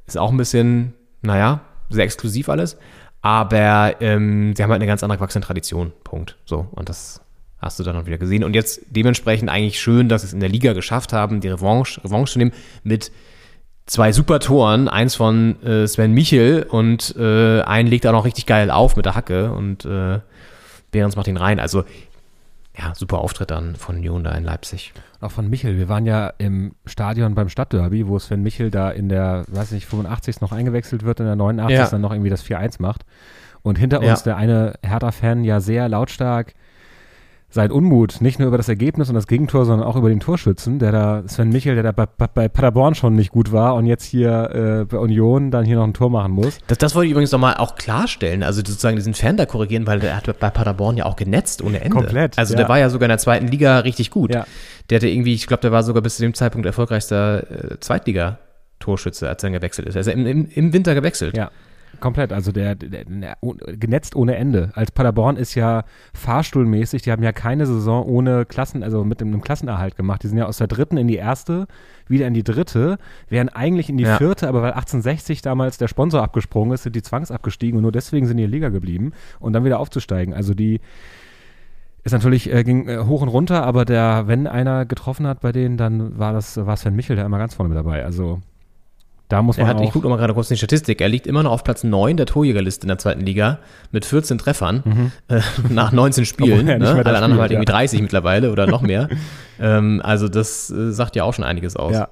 Ist 0.06 0.18
auch 0.18 0.30
ein 0.30 0.36
bisschen, 0.36 0.94
naja, 1.22 1.60
sehr 1.90 2.04
exklusiv 2.04 2.48
alles. 2.48 2.76
Aber 3.22 3.96
ähm, 4.00 4.54
sie 4.54 4.62
haben 4.62 4.70
halt 4.70 4.80
eine 4.80 4.88
ganz 4.88 5.02
andere 5.02 5.18
gewachsene 5.18 5.44
Tradition. 5.44 5.92
Punkt. 6.04 6.36
So. 6.44 6.66
Und 6.72 6.88
das 6.88 7.20
hast 7.58 7.78
du 7.78 7.84
dann 7.84 7.96
auch 7.96 8.06
wieder 8.06 8.18
gesehen. 8.18 8.42
Und 8.42 8.54
jetzt 8.54 8.80
dementsprechend 8.90 9.48
eigentlich 9.48 9.80
schön, 9.80 10.08
dass 10.08 10.22
sie 10.22 10.26
es 10.26 10.32
in 10.32 10.40
der 10.40 10.48
Liga 10.48 10.72
geschafft 10.72 11.12
haben, 11.12 11.40
die 11.40 11.48
Revanche, 11.48 12.02
Revanche 12.04 12.32
zu 12.32 12.38
nehmen 12.40 12.52
mit 12.82 13.12
zwei 13.86 14.12
super 14.12 14.40
Toren. 14.40 14.88
Eins 14.88 15.14
von 15.14 15.62
äh, 15.62 15.86
Sven 15.86 16.12
Michel 16.12 16.66
und 16.68 17.14
äh, 17.16 17.62
einen 17.62 17.88
legt 17.88 18.06
auch 18.06 18.12
noch 18.12 18.24
richtig 18.24 18.46
geil 18.46 18.70
auf 18.70 18.96
mit 18.96 19.06
der 19.06 19.14
Hacke 19.14 19.52
und 19.52 19.84
äh, 19.84 20.18
Behrens 20.90 21.14
macht 21.14 21.28
ihn 21.28 21.36
rein. 21.36 21.60
Also 21.60 21.84
ja, 22.78 22.94
super 22.94 23.18
Auftritt 23.18 23.50
dann 23.50 23.76
von 23.76 24.02
da 24.24 24.32
in 24.32 24.44
Leipzig. 24.44 24.92
Auch 25.20 25.30
von 25.30 25.48
Michel. 25.50 25.76
Wir 25.76 25.88
waren 25.88 26.06
ja 26.06 26.32
im 26.38 26.74
Stadion 26.86 27.34
beim 27.34 27.48
Stadtderby, 27.48 28.08
wo 28.08 28.18
Sven 28.18 28.42
Michel 28.42 28.70
da 28.70 28.90
in 28.90 29.08
der, 29.08 29.44
weiß 29.48 29.72
nicht, 29.72 29.86
85. 29.86 30.40
noch 30.40 30.52
eingewechselt 30.52 31.02
wird, 31.04 31.20
in 31.20 31.26
der 31.26 31.36
89. 31.36 31.78
Ja. 31.78 31.88
dann 31.88 32.00
noch 32.00 32.12
irgendwie 32.12 32.30
das 32.30 32.44
4-1 32.44 32.80
macht. 32.80 33.02
Und 33.62 33.78
hinter 33.78 34.02
Ja. 34.02 34.10
uns 34.12 34.22
der 34.22 34.36
eine 34.36 34.74
Hertha-Fan 34.82 35.44
ja 35.44 35.60
sehr 35.60 35.88
lautstark 35.88 36.54
sein 37.54 37.70
Unmut, 37.70 38.20
nicht 38.22 38.38
nur 38.38 38.48
über 38.48 38.56
das 38.56 38.68
Ergebnis 38.68 39.10
und 39.10 39.14
das 39.14 39.26
Gegentor, 39.26 39.66
sondern 39.66 39.86
auch 39.86 39.94
über 39.96 40.08
den 40.08 40.20
Torschützen, 40.20 40.78
der 40.78 40.90
da, 40.90 41.22
Sven 41.28 41.50
Michel, 41.50 41.74
der 41.74 41.84
da 41.84 41.92
bei, 41.92 42.06
bei- 42.06 42.48
Paderborn 42.48 42.94
schon 42.94 43.14
nicht 43.14 43.30
gut 43.30 43.52
war 43.52 43.74
und 43.74 43.84
jetzt 43.86 44.04
hier 44.04 44.50
äh, 44.80 44.84
bei 44.86 44.96
Union 44.96 45.50
dann 45.50 45.64
hier 45.64 45.76
noch 45.76 45.84
ein 45.84 45.92
Tor 45.92 46.08
machen 46.10 46.32
muss. 46.32 46.58
Das, 46.66 46.78
das 46.78 46.94
wollte 46.94 47.06
ich 47.06 47.10
übrigens 47.12 47.30
nochmal 47.30 47.54
auch 47.58 47.74
klarstellen, 47.74 48.42
also 48.42 48.60
sozusagen 48.60 48.96
diesen 48.96 49.12
Fan 49.14 49.36
da 49.36 49.44
korrigieren, 49.46 49.86
weil 49.86 50.00
der 50.00 50.16
hat 50.16 50.38
bei 50.40 50.48
Paderborn 50.50 50.96
ja 50.96 51.04
auch 51.04 51.16
genetzt 51.16 51.62
ohne 51.62 51.80
Ende. 51.82 51.90
Komplett, 51.94 52.38
Also 52.38 52.54
ja. 52.54 52.58
der 52.60 52.68
war 52.70 52.78
ja 52.78 52.88
sogar 52.88 53.04
in 53.06 53.10
der 53.10 53.18
zweiten 53.18 53.46
Liga 53.48 53.80
richtig 53.80 54.10
gut. 54.10 54.34
Ja. 54.34 54.46
Der 54.88 54.96
hatte 54.96 55.08
irgendwie, 55.08 55.34
ich 55.34 55.46
glaube, 55.46 55.60
der 55.60 55.72
war 55.72 55.82
sogar 55.82 56.02
bis 56.02 56.16
zu 56.16 56.22
dem 56.22 56.32
Zeitpunkt 56.34 56.66
erfolgreichster 56.66 57.72
äh, 57.72 57.78
Zweitliga-Torschütze, 57.80 59.28
als 59.28 59.42
er 59.42 59.48
dann 59.48 59.52
gewechselt 59.52 59.88
ist. 59.88 59.94
Er 59.94 60.00
ist 60.00 60.06
ja 60.06 60.12
im, 60.12 60.26
im, 60.26 60.48
im 60.48 60.72
Winter 60.72 60.94
gewechselt. 60.94 61.36
Ja, 61.36 61.50
komplett. 62.02 62.32
Also 62.34 62.52
der, 62.52 62.74
der, 62.74 63.04
der 63.06 63.36
genetzt 63.78 64.14
ohne 64.14 64.36
Ende. 64.36 64.70
Als 64.74 64.90
Paderborn 64.90 65.36
ist 65.36 65.54
ja 65.54 65.84
fahrstuhlmäßig, 66.12 67.00
die 67.00 67.10
haben 67.12 67.22
ja 67.22 67.32
keine 67.32 67.64
Saison 67.64 68.04
ohne 68.04 68.44
Klassen, 68.44 68.82
also 68.82 69.04
mit 69.04 69.22
einem 69.22 69.40
Klassenerhalt 69.40 69.96
gemacht. 69.96 70.22
Die 70.22 70.28
sind 70.28 70.36
ja 70.36 70.44
aus 70.44 70.58
der 70.58 70.66
dritten 70.66 70.98
in 70.98 71.08
die 71.08 71.16
erste, 71.16 71.66
wieder 72.08 72.26
in 72.26 72.34
die 72.34 72.44
dritte, 72.44 72.98
wären 73.30 73.48
eigentlich 73.48 73.88
in 73.88 73.96
die 73.96 74.04
Ja. 74.04 74.18
vierte, 74.18 74.48
aber 74.48 74.60
weil 74.60 74.72
1860 74.72 75.40
damals 75.40 75.78
der 75.78 75.88
Sponsor 75.88 76.22
abgesprungen 76.22 76.74
ist, 76.74 76.82
sind 76.82 76.94
die 76.94 77.02
zwangsabgestiegen 77.02 77.78
und 77.78 77.82
nur 77.82 77.92
deswegen 77.92 78.26
sind 78.26 78.36
die 78.36 78.44
in 78.44 78.50
die 78.50 78.56
Liga 78.56 78.68
geblieben 78.68 79.12
und 79.40 79.54
dann 79.54 79.64
wieder 79.64 79.78
aufzusteigen. 79.80 80.34
Also 80.34 80.52
die 80.52 80.80
ist 82.04 82.12
natürlich, 82.12 82.52
äh, 82.52 82.64
ging 82.64 82.88
äh, 82.88 82.98
hoch 83.04 83.22
und 83.22 83.28
runter, 83.28 83.62
aber 83.64 83.84
der, 83.84 84.26
wenn 84.26 84.46
einer 84.48 84.84
getroffen 84.86 85.26
hat 85.26 85.40
bei 85.40 85.52
denen, 85.52 85.76
dann 85.76 86.18
war 86.18 86.32
das, 86.32 86.56
war 86.56 86.76
Sven 86.76 86.96
Michel, 86.96 87.14
der 87.16 87.24
immer 87.24 87.38
ganz 87.38 87.54
vorne 87.54 87.68
mit 87.68 87.78
dabei. 87.78 88.04
Also 88.04 88.40
da 89.32 89.40
muss 89.42 89.56
Er 89.56 89.64
man 89.64 89.76
hat, 89.76 89.82
ich 89.82 89.88
auch, 89.88 89.92
gucke 89.94 90.08
mal 90.08 90.16
gerade 90.16 90.34
kurz 90.34 90.50
in 90.50 90.54
die 90.54 90.58
Statistik, 90.58 91.00
er 91.00 91.08
liegt 91.08 91.26
immer 91.26 91.42
noch 91.42 91.52
auf 91.52 91.64
Platz 91.64 91.84
9 91.84 92.16
der 92.18 92.26
Torjägerliste 92.26 92.84
in 92.84 92.88
der 92.88 92.98
zweiten 92.98 93.22
Liga 93.22 93.60
mit 93.90 94.04
14 94.04 94.36
Treffern 94.36 95.10
äh, 95.28 95.40
nach 95.70 95.90
19 95.92 96.26
Spielen. 96.26 96.68
Er 96.68 96.78
ne? 96.78 96.88
Alle 96.88 96.98
anderen 96.98 97.22
haben 97.22 97.30
halt 97.40 97.48
spielt, 97.50 97.52
irgendwie 97.52 97.72
ja. 97.72 97.78
30 97.78 98.02
mittlerweile 98.02 98.52
oder 98.52 98.66
noch 98.66 98.82
mehr. 98.82 99.08
ähm, 99.60 100.02
also 100.04 100.28
das 100.28 100.70
äh, 100.70 100.92
sagt 100.92 101.16
ja 101.16 101.24
auch 101.24 101.32
schon 101.32 101.44
einiges 101.46 101.76
aus. 101.76 101.94
Ja, 101.94 102.08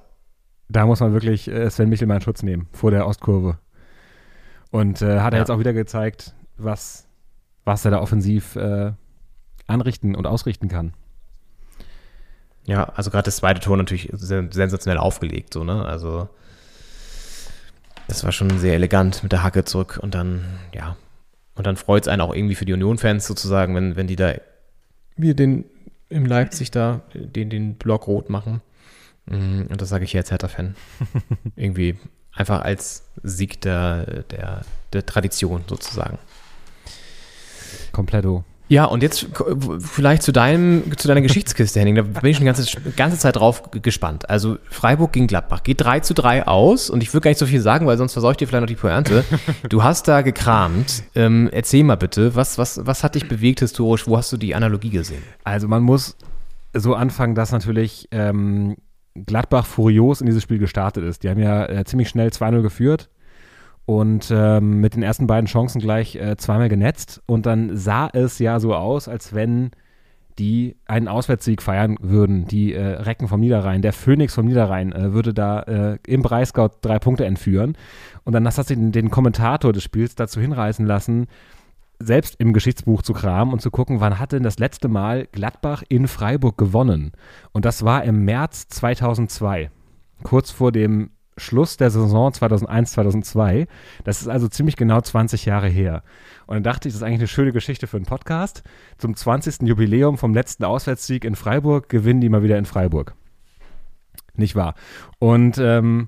da 0.67 0.85
muss 0.87 0.99
man 0.99 1.13
wirklich 1.13 1.47
äh, 1.47 1.69
Sven 1.69 1.89
Michel 1.89 2.07
mal 2.07 2.15
in 2.15 2.21
Schutz 2.21 2.41
nehmen 2.41 2.67
vor 2.71 2.89
der 2.91 3.05
Ostkurve. 3.05 3.59
Und 4.71 5.01
äh, 5.03 5.19
hat 5.19 5.33
er 5.33 5.37
Ja. 5.37 5.41
jetzt 5.43 5.51
auch 5.51 5.59
wieder 5.59 5.73
gezeigt, 5.73 6.33
was, 6.57 7.05
was 7.65 7.85
er 7.85 7.91
da 7.91 7.99
offensiv 7.99 8.55
äh, 8.55 8.93
anrichten 9.67 10.15
und 10.15 10.25
ausrichten 10.25 10.69
kann. 10.69 10.93
Ja, 12.65 12.85
also 12.95 13.11
gerade 13.11 13.25
das 13.25 13.37
zweite 13.37 13.59
Tor 13.59 13.77
natürlich 13.77 14.09
sen- 14.13 14.51
sensationell 14.51 14.97
aufgelegt, 14.97 15.53
so, 15.53 15.63
ne? 15.63 15.85
Also 15.85 16.29
das 18.07 18.23
war 18.23 18.31
schon 18.31 18.59
sehr 18.59 18.73
elegant 18.73 19.23
mit 19.23 19.31
der 19.31 19.43
Hacke 19.43 19.63
zurück 19.63 19.99
und 20.01 20.15
dann, 20.15 20.45
ja, 20.73 20.97
und 21.55 21.67
dann 21.67 21.75
freut 21.75 22.03
es 22.03 22.07
einen 22.07 22.21
auch 22.21 22.33
irgendwie 22.33 22.55
für 22.55 22.65
die 22.65 22.73
Union-Fans 22.73 23.25
sozusagen, 23.27 23.75
wenn, 23.75 23.95
wenn 23.95 24.07
die 24.07 24.15
da 24.15 24.33
wir 25.17 25.35
den 25.35 25.65
im 26.09 26.25
Leipzig 26.25 26.71
da 26.71 27.01
den, 27.13 27.49
den 27.49 27.75
Block 27.75 28.07
rot 28.07 28.29
machen. 28.29 28.61
Mm, 29.25 29.63
Und 29.69 29.81
das 29.81 29.89
sage 29.89 30.03
ich 30.03 30.11
hier 30.11 30.21
als 30.21 30.31
Hertha-Fan. 30.31 30.75
irgendwie 31.55 31.97
einfach 32.33 32.61
als 32.61 33.03
Sieg 33.23 33.61
der, 33.61 34.23
der, 34.23 34.61
der 34.93 35.05
Tradition 35.05 35.63
sozusagen. 35.67 36.17
Kompletto. 37.91 38.43
Ja, 38.71 38.85
und 38.85 39.03
jetzt 39.03 39.27
vielleicht 39.79 40.23
zu 40.23 40.31
deinem, 40.31 40.97
zu 40.97 41.09
deiner 41.09 41.19
Geschichtskiste, 41.19 41.77
Henning. 41.81 41.95
Da 41.95 42.03
bin 42.03 42.31
ich 42.31 42.37
schon 42.37 42.45
die 42.45 42.53
ganze, 42.53 42.91
ganze 42.95 43.17
Zeit 43.17 43.35
drauf 43.35 43.63
gespannt. 43.73 44.29
Also 44.29 44.59
Freiburg 44.69 45.11
gegen 45.11 45.27
Gladbach 45.27 45.63
geht 45.63 45.81
3 45.81 45.99
zu 45.99 46.13
3 46.13 46.47
aus 46.47 46.89
und 46.89 47.03
ich 47.03 47.13
will 47.13 47.19
gar 47.19 47.31
nicht 47.31 47.37
so 47.37 47.45
viel 47.45 47.59
sagen, 47.59 47.85
weil 47.85 47.97
sonst 47.97 48.13
verseucht 48.13 48.39
dir 48.39 48.47
vielleicht 48.47 48.61
noch 48.61 48.69
die 48.69 48.75
Pointe. 48.75 49.25
Du 49.67 49.83
hast 49.83 50.07
da 50.07 50.21
gekramt. 50.21 51.03
Ähm, 51.15 51.49
erzähl 51.51 51.83
mal 51.83 51.97
bitte, 51.97 52.33
was, 52.33 52.57
was, 52.57 52.79
was 52.85 53.03
hat 53.03 53.15
dich 53.15 53.27
bewegt 53.27 53.59
historisch? 53.59 54.07
Wo 54.07 54.15
hast 54.15 54.31
du 54.31 54.37
die 54.37 54.55
Analogie 54.55 54.89
gesehen? 54.89 55.23
Also 55.43 55.67
man 55.67 55.83
muss 55.83 56.15
so 56.73 56.95
anfangen, 56.95 57.35
dass 57.35 57.51
natürlich 57.51 58.07
ähm, 58.11 58.77
Gladbach 59.15 59.65
furios 59.65 60.21
in 60.21 60.27
dieses 60.27 60.43
Spiel 60.43 60.59
gestartet 60.59 61.03
ist. 61.03 61.23
Die 61.23 61.29
haben 61.29 61.41
ja 61.41 61.65
äh, 61.65 61.83
ziemlich 61.83 62.07
schnell 62.07 62.29
2-0 62.29 62.61
geführt 62.61 63.09
und 63.85 64.31
ähm, 64.31 64.79
mit 64.79 64.95
den 64.95 65.03
ersten 65.03 65.27
beiden 65.27 65.47
Chancen 65.47 65.81
gleich 65.81 66.15
äh, 66.15 66.37
zweimal 66.37 66.69
genetzt. 66.69 67.21
Und 67.25 67.45
dann 67.45 67.75
sah 67.75 68.09
es 68.11 68.39
ja 68.39 68.59
so 68.59 68.75
aus, 68.75 69.07
als 69.07 69.33
wenn 69.33 69.71
die 70.39 70.77
einen 70.85 71.07
Auswärtssieg 71.07 71.61
feiern 71.61 71.97
würden. 72.01 72.45
Die 72.47 72.73
äh, 72.73 72.81
Recken 72.81 73.27
vom 73.27 73.39
Niederrhein, 73.39 73.81
der 73.81 73.93
Phönix 73.93 74.33
vom 74.33 74.45
Niederrhein 74.45 74.91
äh, 74.91 75.13
würde 75.13 75.33
da 75.33 75.61
äh, 75.61 75.97
im 76.07 76.21
Breisgau 76.21 76.69
drei 76.81 76.99
Punkte 76.99 77.25
entführen. 77.25 77.77
Und 78.23 78.33
dann 78.33 78.45
hast 78.45 78.57
du 78.57 78.63
den, 78.63 78.91
den 78.91 79.09
Kommentator 79.09 79.73
des 79.73 79.83
Spiels 79.83 80.15
dazu 80.15 80.39
hinreißen 80.39 80.85
lassen, 80.85 81.27
selbst 81.99 82.35
im 82.39 82.53
Geschichtsbuch 82.53 83.01
zu 83.03 83.13
kramen 83.13 83.53
und 83.53 83.61
zu 83.61 83.71
gucken, 83.71 83.99
wann 83.99 84.19
hat 84.19 84.31
denn 84.31 84.43
das 84.43 84.57
letzte 84.57 84.87
Mal 84.87 85.27
Gladbach 85.31 85.83
in 85.87 86.07
Freiburg 86.07 86.57
gewonnen? 86.57 87.11
Und 87.51 87.65
das 87.65 87.83
war 87.83 88.03
im 88.03 88.25
März 88.25 88.67
2002, 88.69 89.69
kurz 90.23 90.49
vor 90.51 90.71
dem 90.71 91.11
Schluss 91.41 91.77
der 91.77 91.91
Saison 91.91 92.33
2001, 92.33 92.93
2002. 92.93 93.67
Das 94.03 94.21
ist 94.21 94.27
also 94.27 94.47
ziemlich 94.47 94.75
genau 94.75 95.01
20 95.01 95.45
Jahre 95.45 95.67
her. 95.67 96.03
Und 96.47 96.55
dann 96.55 96.63
dachte 96.63 96.87
ich, 96.87 96.93
das 96.93 97.01
ist 97.01 97.03
eigentlich 97.05 97.19
eine 97.19 97.27
schöne 97.27 97.51
Geschichte 97.51 97.87
für 97.87 97.97
einen 97.97 98.05
Podcast. 98.05 98.63
Zum 98.97 99.15
20. 99.15 99.61
Jubiläum 99.67 100.17
vom 100.17 100.33
letzten 100.33 100.63
Auswärtssieg 100.63 101.25
in 101.25 101.35
Freiburg 101.35 101.89
gewinnen 101.89 102.21
die 102.21 102.29
mal 102.29 102.43
wieder 102.43 102.57
in 102.57 102.65
Freiburg. 102.65 103.15
Nicht 104.35 104.55
wahr? 104.55 104.75
Und 105.19 105.57
ähm, 105.57 106.07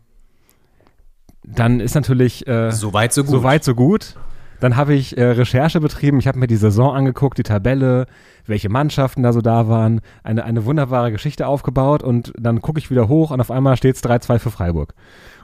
dann 1.43 1.79
ist 1.79 1.95
natürlich 1.95 2.47
äh, 2.47 2.71
Soweit, 2.71 3.13
so 3.13 3.23
gut. 3.23 3.31
so 3.31 3.43
weit, 3.43 3.63
so 3.63 3.75
gut. 3.75 4.15
Dann 4.63 4.77
habe 4.77 4.93
ich 4.93 5.17
äh, 5.17 5.23
Recherche 5.25 5.81
betrieben, 5.81 6.19
ich 6.19 6.27
habe 6.27 6.39
mir 6.39 6.47
die 6.47 6.55
Saison 6.55 6.95
angeguckt, 6.95 7.37
die 7.37 7.43
Tabelle, 7.43 8.05
welche 8.45 8.69
Mannschaften 8.69 9.21
da 9.21 9.33
so 9.33 9.41
da 9.41 9.67
waren, 9.67 9.99
eine, 10.23 10.45
eine 10.45 10.63
wunderbare 10.63 11.11
Geschichte 11.11 11.47
aufgebaut 11.47 12.01
und 12.01 12.31
dann 12.39 12.61
gucke 12.61 12.79
ich 12.79 12.89
wieder 12.89 13.09
hoch 13.09 13.31
und 13.31 13.41
auf 13.41 13.51
einmal 13.51 13.75
steht 13.75 13.97
es 13.97 14.03
3-2 14.05 14.39
für 14.39 14.51
Freiburg. 14.51 14.93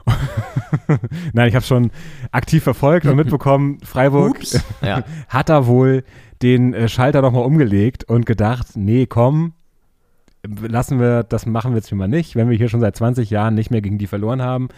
Nein, 1.34 1.48
ich 1.50 1.54
habe 1.54 1.66
schon 1.66 1.90
aktiv 2.32 2.62
verfolgt 2.62 3.04
und 3.04 3.16
mitbekommen, 3.16 3.78
Freiburg 3.84 4.38
Ups. 4.38 4.64
Ja. 4.80 5.04
hat 5.28 5.50
da 5.50 5.66
wohl 5.66 6.02
den 6.40 6.72
äh, 6.72 6.88
Schalter 6.88 7.20
nochmal 7.20 7.44
umgelegt 7.44 8.04
und 8.04 8.24
gedacht, 8.24 8.68
nee, 8.74 9.04
komm, 9.04 9.52
lassen 10.46 10.98
wir, 10.98 11.24
das 11.24 11.44
machen 11.44 11.72
wir 11.72 11.76
jetzt 11.76 11.92
mal 11.92 12.08
nicht, 12.08 12.36
wenn 12.36 12.48
wir 12.48 12.56
hier 12.56 12.70
schon 12.70 12.80
seit 12.80 12.96
20 12.96 13.28
Jahren 13.28 13.54
nicht 13.54 13.70
mehr 13.70 13.82
gegen 13.82 13.98
die 13.98 14.06
verloren 14.06 14.40
haben, 14.40 14.68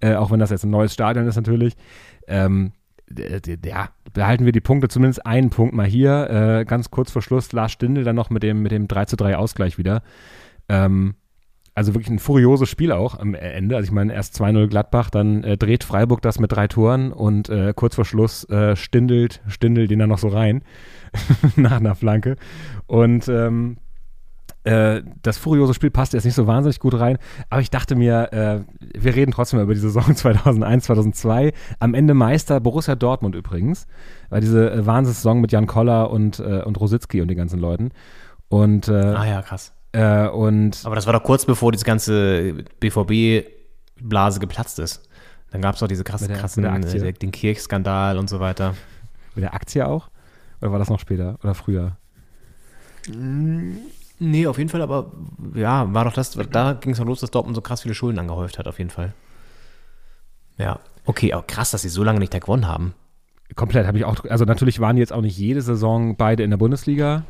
äh, 0.00 0.14
auch 0.14 0.30
wenn 0.30 0.40
das 0.40 0.48
jetzt 0.48 0.64
ein 0.64 0.70
neues 0.70 0.94
Stadion 0.94 1.26
ist 1.26 1.36
natürlich, 1.36 1.76
ähm, 2.26 2.72
ja, 3.64 3.88
behalten 4.12 4.44
wir 4.44 4.52
die 4.52 4.60
Punkte, 4.60 4.88
zumindest 4.88 5.26
einen 5.26 5.50
Punkt 5.50 5.74
mal 5.74 5.86
hier, 5.86 6.30
äh, 6.30 6.64
ganz 6.64 6.90
kurz 6.90 7.10
vor 7.10 7.22
Schluss, 7.22 7.52
Lars 7.52 7.72
Stindl 7.72 8.04
dann 8.04 8.16
noch 8.16 8.30
mit 8.30 8.42
dem, 8.42 8.62
mit 8.62 8.72
dem 8.72 8.88
3 8.88 9.06
zu 9.06 9.16
3 9.16 9.36
Ausgleich 9.36 9.78
wieder. 9.78 10.02
Ähm, 10.68 11.14
also 11.74 11.94
wirklich 11.94 12.10
ein 12.10 12.18
furioses 12.18 12.68
Spiel 12.68 12.92
auch 12.92 13.18
am 13.18 13.34
Ende. 13.34 13.76
Also 13.76 13.86
ich 13.86 13.92
meine, 13.92 14.12
erst 14.12 14.40
2-0 14.40 14.68
Gladbach, 14.68 15.08
dann 15.10 15.42
äh, 15.42 15.56
dreht 15.56 15.84
Freiburg 15.84 16.20
das 16.20 16.38
mit 16.38 16.52
drei 16.52 16.68
Toren 16.68 17.12
und 17.12 17.48
äh, 17.48 17.72
kurz 17.74 17.94
vor 17.94 18.04
Schluss 18.04 18.44
äh, 18.50 18.76
stindelt, 18.76 19.40
stindelt 19.46 19.90
den 19.90 19.98
dann 19.98 20.10
noch 20.10 20.18
so 20.18 20.28
rein 20.28 20.62
nach 21.56 21.80
einer 21.80 21.94
Flanke. 21.94 22.36
Und 22.86 23.26
ähm, 23.28 23.78
äh, 24.64 25.02
das 25.22 25.38
furiose 25.38 25.74
Spiel 25.74 25.90
passte 25.90 26.16
jetzt 26.16 26.24
nicht 26.24 26.34
so 26.34 26.46
wahnsinnig 26.46 26.78
gut 26.78 26.94
rein, 26.98 27.18
aber 27.50 27.60
ich 27.60 27.70
dachte 27.70 27.94
mir, 27.96 28.32
äh, 28.32 28.60
wir 28.98 29.14
reden 29.14 29.32
trotzdem 29.32 29.58
über 29.60 29.74
die 29.74 29.80
Saison 29.80 30.04
2001, 30.16 30.84
2002. 30.84 31.52
Am 31.80 31.94
Ende 31.94 32.14
Meister 32.14 32.60
Borussia 32.60 32.94
Dortmund 32.94 33.34
übrigens, 33.34 33.86
weil 34.30 34.40
diese 34.40 34.70
äh, 34.70 34.86
Wahnsinnssaison 34.86 35.40
mit 35.40 35.50
Jan 35.52 35.66
Koller 35.66 36.10
und, 36.10 36.38
äh, 36.38 36.62
und 36.62 36.78
Rositzky 36.80 37.20
und 37.20 37.28
den 37.28 37.36
ganzen 37.36 37.58
Leuten. 37.58 37.90
Und, 38.48 38.88
äh, 38.88 38.92
Ah 38.92 39.26
ja, 39.26 39.42
krass. 39.42 39.72
äh, 39.92 40.28
und 40.28 40.80
Aber 40.84 40.94
das 40.94 41.06
war 41.06 41.12
doch 41.12 41.22
kurz 41.24 41.44
bevor 41.44 41.72
diese 41.72 41.84
ganze 41.84 42.54
BVB-Blase 42.80 44.40
geplatzt 44.40 44.78
ist. 44.78 45.08
Dann 45.50 45.60
gab 45.60 45.74
es 45.74 45.80
doch 45.80 45.88
diese 45.88 46.04
krassen, 46.04 46.28
der- 46.28 46.38
krassen, 46.38 46.62
der 46.62 46.72
Aktie. 46.72 47.04
äh, 47.04 47.12
den 47.12 47.30
Kirchskandal 47.32 48.16
und 48.18 48.28
so 48.30 48.40
weiter. 48.40 48.74
mit 49.34 49.42
der 49.42 49.54
Aktie 49.54 49.86
auch? 49.86 50.08
Oder 50.60 50.70
war 50.72 50.78
das 50.78 50.88
noch 50.90 51.00
später 51.00 51.38
oder 51.42 51.54
früher? 51.54 51.96
Nee, 54.24 54.46
auf 54.46 54.56
jeden 54.56 54.70
Fall, 54.70 54.82
aber 54.82 55.10
ja, 55.52 55.92
war 55.92 56.04
doch 56.04 56.12
das, 56.12 56.30
da 56.30 56.74
ging 56.74 56.92
es 56.92 56.98
doch 56.98 57.04
los, 57.04 57.18
dass 57.20 57.32
Dortmund 57.32 57.56
so 57.56 57.60
krass 57.60 57.82
viele 57.82 57.94
Schulden 57.94 58.20
angehäuft 58.20 58.56
hat, 58.56 58.68
auf 58.68 58.78
jeden 58.78 58.90
Fall. 58.90 59.14
Ja, 60.58 60.78
okay, 61.06 61.32
aber 61.32 61.42
krass, 61.42 61.72
dass 61.72 61.82
sie 61.82 61.88
so 61.88 62.04
lange 62.04 62.20
nicht 62.20 62.32
da 62.32 62.38
gewonnen 62.38 62.68
haben. 62.68 62.94
Komplett 63.56 63.84
habe 63.84 63.98
ich 63.98 64.04
auch, 64.04 64.24
also 64.26 64.44
natürlich 64.44 64.78
waren 64.78 64.96
jetzt 64.96 65.12
auch 65.12 65.22
nicht 65.22 65.36
jede 65.36 65.60
Saison 65.60 66.16
beide 66.16 66.44
in 66.44 66.50
der 66.50 66.56
Bundesliga. 66.56 67.24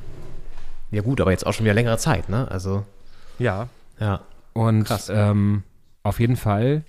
Ja 0.91 1.01
gut, 1.01 1.23
aber 1.23 1.31
jetzt 1.31 1.47
auch 1.47 1.55
schon 1.55 1.65
wieder 1.65 1.73
längere 1.73 1.97
Zeit, 1.97 2.29
ne? 2.29 2.47
Also, 2.51 2.85
Ja. 3.39 3.69
ja. 3.99 4.21
Und 4.53 4.85
Krass. 4.85 5.09
ähm, 5.09 5.63
auf 6.03 6.21
jeden 6.21 6.37
Fall 6.37 6.85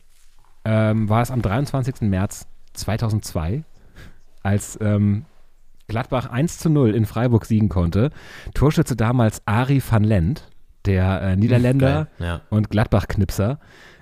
ähm, 0.65 1.07
war 1.07 1.21
es 1.21 1.31
am 1.31 1.41
23. 1.41 2.01
März 2.01 2.45
2002, 2.73 3.63
als 4.43 4.77
ähm, 4.81 5.23
Gladbach 5.87 6.29
1 6.29 6.59
zu 6.59 6.69
0 6.69 6.95
in 6.95 7.05
Freiburg 7.05 7.45
siegen 7.45 7.69
konnte. 7.69 8.09
Torschütze 8.53 8.95
damals 8.95 9.41
Ari 9.45 9.81
van 9.87 10.03
Lent, 10.03 10.49
der 10.85 11.21
äh, 11.21 11.35
Niederländer 11.35 12.07
Geil, 12.17 12.27
ja. 12.27 12.41
und 12.49 12.69
Gladbach-Knipser, 12.69 13.59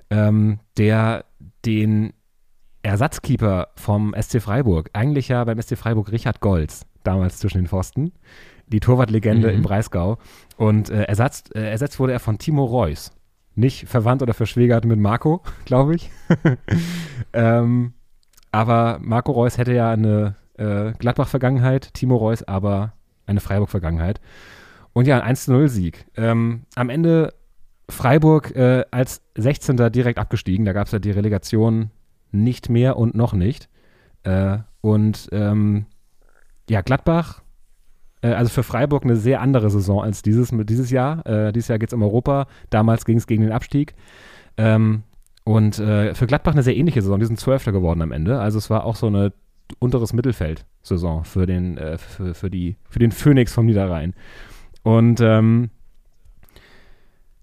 ähm, 0.10 0.60
der 0.78 1.26
den 1.66 2.14
Ersatzkeeper 2.84 3.70
vom 3.76 4.16
SC 4.20 4.42
Freiburg, 4.42 4.90
eigentlich 4.94 5.28
ja 5.28 5.44
beim 5.44 5.62
SC 5.62 5.78
Freiburg 5.78 6.12
Richard 6.12 6.40
Golz, 6.40 6.86
damals 7.04 7.38
zwischen 7.38 7.60
den 7.60 7.68
Pfosten, 7.68 8.12
die 8.68 8.80
Torwartlegende 8.80 9.50
Mhm. 9.50 9.56
im 9.58 9.62
Breisgau. 9.62 10.18
Und 10.58 10.90
äh, 10.90 11.04
ersetzt, 11.04 11.56
äh, 11.56 11.70
ersetzt 11.70 12.00
wurde 12.00 12.14
er 12.14 12.20
von 12.20 12.38
Timo 12.38 12.66
Reus. 12.66 13.12
Nicht 13.54 13.88
verwandt 13.88 14.22
oder 14.22 14.34
verschwägert 14.34 14.86
mit 14.86 15.00
Marco, 15.00 15.42
glaube 15.66 15.96
ich. 15.96 16.10
ähm, 17.34 17.94
aber 18.52 19.00
Marco 19.02 19.32
Reus 19.32 19.58
hätte 19.58 19.74
ja 19.74 19.92
eine 19.92 20.36
äh, 20.62 20.94
Gladbach-Vergangenheit, 20.98 21.94
Timo 21.94 22.16
Reus 22.16 22.44
aber 22.44 22.94
eine 23.26 23.40
Freiburg-Vergangenheit. 23.40 24.22
Und 24.94 25.08
ja, 25.08 25.20
ein 25.20 25.36
1-0-Sieg. 25.36 26.06
Ähm, 26.16 26.64
am 26.76 26.90
Ende 26.90 27.34
Freiburg 27.90 28.56
äh, 28.56 28.86
als 28.92 29.22
16. 29.36 29.92
direkt 29.92 30.20
abgestiegen. 30.20 30.66
Da 30.66 30.74
gab 30.74 30.88
es 30.88 30.94
ja 30.94 31.00
die 31.00 31.12
Relegation 31.12 31.92
nicht 32.32 32.70
mehr 32.70 32.98
und 32.98 33.16
noch 33.16 33.34
nicht. 33.34 33.70
Äh, 34.24 34.60
und 34.82 35.30
ähm, 35.32 35.86
ja, 36.70 36.82
Gladbach, 36.82 37.42
äh, 38.22 38.30
also 38.30 38.50
für 38.50 38.64
Freiburg 38.64 39.04
eine 39.04 39.16
sehr 39.16 39.42
andere 39.42 39.70
Saison 39.70 40.02
als 40.02 40.22
dieses, 40.22 40.52
dieses 40.52 40.92
Jahr. 40.92 41.26
Äh, 41.26 41.52
dieses 41.52 41.70
Jahr 41.70 41.80
geht 41.80 41.90
es 41.90 41.94
um 41.94 42.04
Europa. 42.04 42.48
Damals 42.70 43.06
ging 43.06 43.18
es 43.18 43.28
gegen 43.28 43.44
den 43.44 43.52
Abstieg. 43.52 43.96
Ähm, 44.58 45.04
und 45.44 45.80
äh, 45.80 46.14
für 46.14 46.28
Gladbach 46.28 46.54
eine 46.54 46.64
sehr 46.64 46.76
ähnliche 46.76 47.02
Saison. 47.02 47.20
Die 47.20 47.26
sind 47.26 47.40
Zwölfter 47.40 47.72
geworden 47.72 48.02
am 48.02 48.12
Ende. 48.12 48.40
Also 48.40 48.58
es 48.58 48.70
war 48.70 48.86
auch 48.86 48.96
so 48.96 49.08
eine 49.08 49.34
unteres 49.80 50.14
Mittelfeld-Saison 50.14 51.24
für 51.24 51.46
den, 51.46 51.78
äh, 51.78 51.98
für, 51.98 52.34
für, 52.34 52.50
die, 52.50 52.78
für 52.90 53.00
den 53.00 53.12
Phoenix 53.12 53.54
vom 53.54 53.66
Niederrhein. 53.66 54.14
Und 54.84 55.22
ähm, 55.22 55.70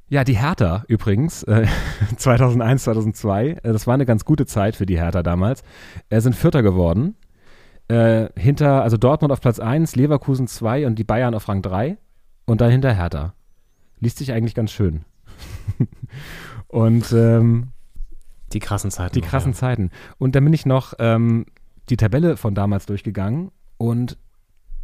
ja, 0.09 0.25
die 0.25 0.39
Hertha 0.39 0.85
übrigens, 0.89 1.43
äh, 1.45 1.67
2001, 2.17 2.85
2002, 2.85 3.49
äh, 3.49 3.73
das 3.73 3.87
war 3.87 3.95
eine 3.95 4.07
ganz 4.07 4.25
gute 4.25 4.47
Zeit 4.47 4.77
für 4.77 4.87
die 4.87 4.99
Hertha 4.99 5.23
damals, 5.23 5.63
äh, 6.09 6.21
sind 6.21 6.35
Vierter 6.35 6.63
geworden. 6.63 7.15
Äh, 7.89 8.29
hinter, 8.37 8.83
also 8.83 8.97
Dortmund 8.97 9.33
auf 9.33 9.41
Platz 9.41 9.59
1, 9.59 9.97
Leverkusen 9.97 10.47
2 10.47 10.87
und 10.87 10.99
die 10.99 11.05
Bayern 11.05 11.35
auf 11.35 11.49
Rang 11.49 11.63
3 11.63 11.97
und 12.45 12.61
dann 12.61 12.71
hinter 12.71 12.93
Hertha. 12.93 13.35
Liest 14.01 14.19
sich 14.19 14.33
eigentlich 14.33 14.55
ganz 14.55 14.73
schön. 14.73 15.05
und 16.69 17.13
ähm, 17.13 17.69
Die 18.53 18.59
krassen 18.59 18.91
Zeiten. 18.91 19.15
die 19.15 19.21
krassen 19.21 19.53
ja. 19.53 19.59
Zeiten. 19.59 19.91
Und 20.19 20.35
dann 20.35 20.45
bin 20.45 20.53
ich 20.53 20.67
noch 20.67 20.95
ähm, 20.99 21.47
die 21.91 21.97
Tabelle 21.97 22.37
von 22.37 22.55
damals 22.55 22.87
durchgegangen 22.87 23.51
und 23.77 24.17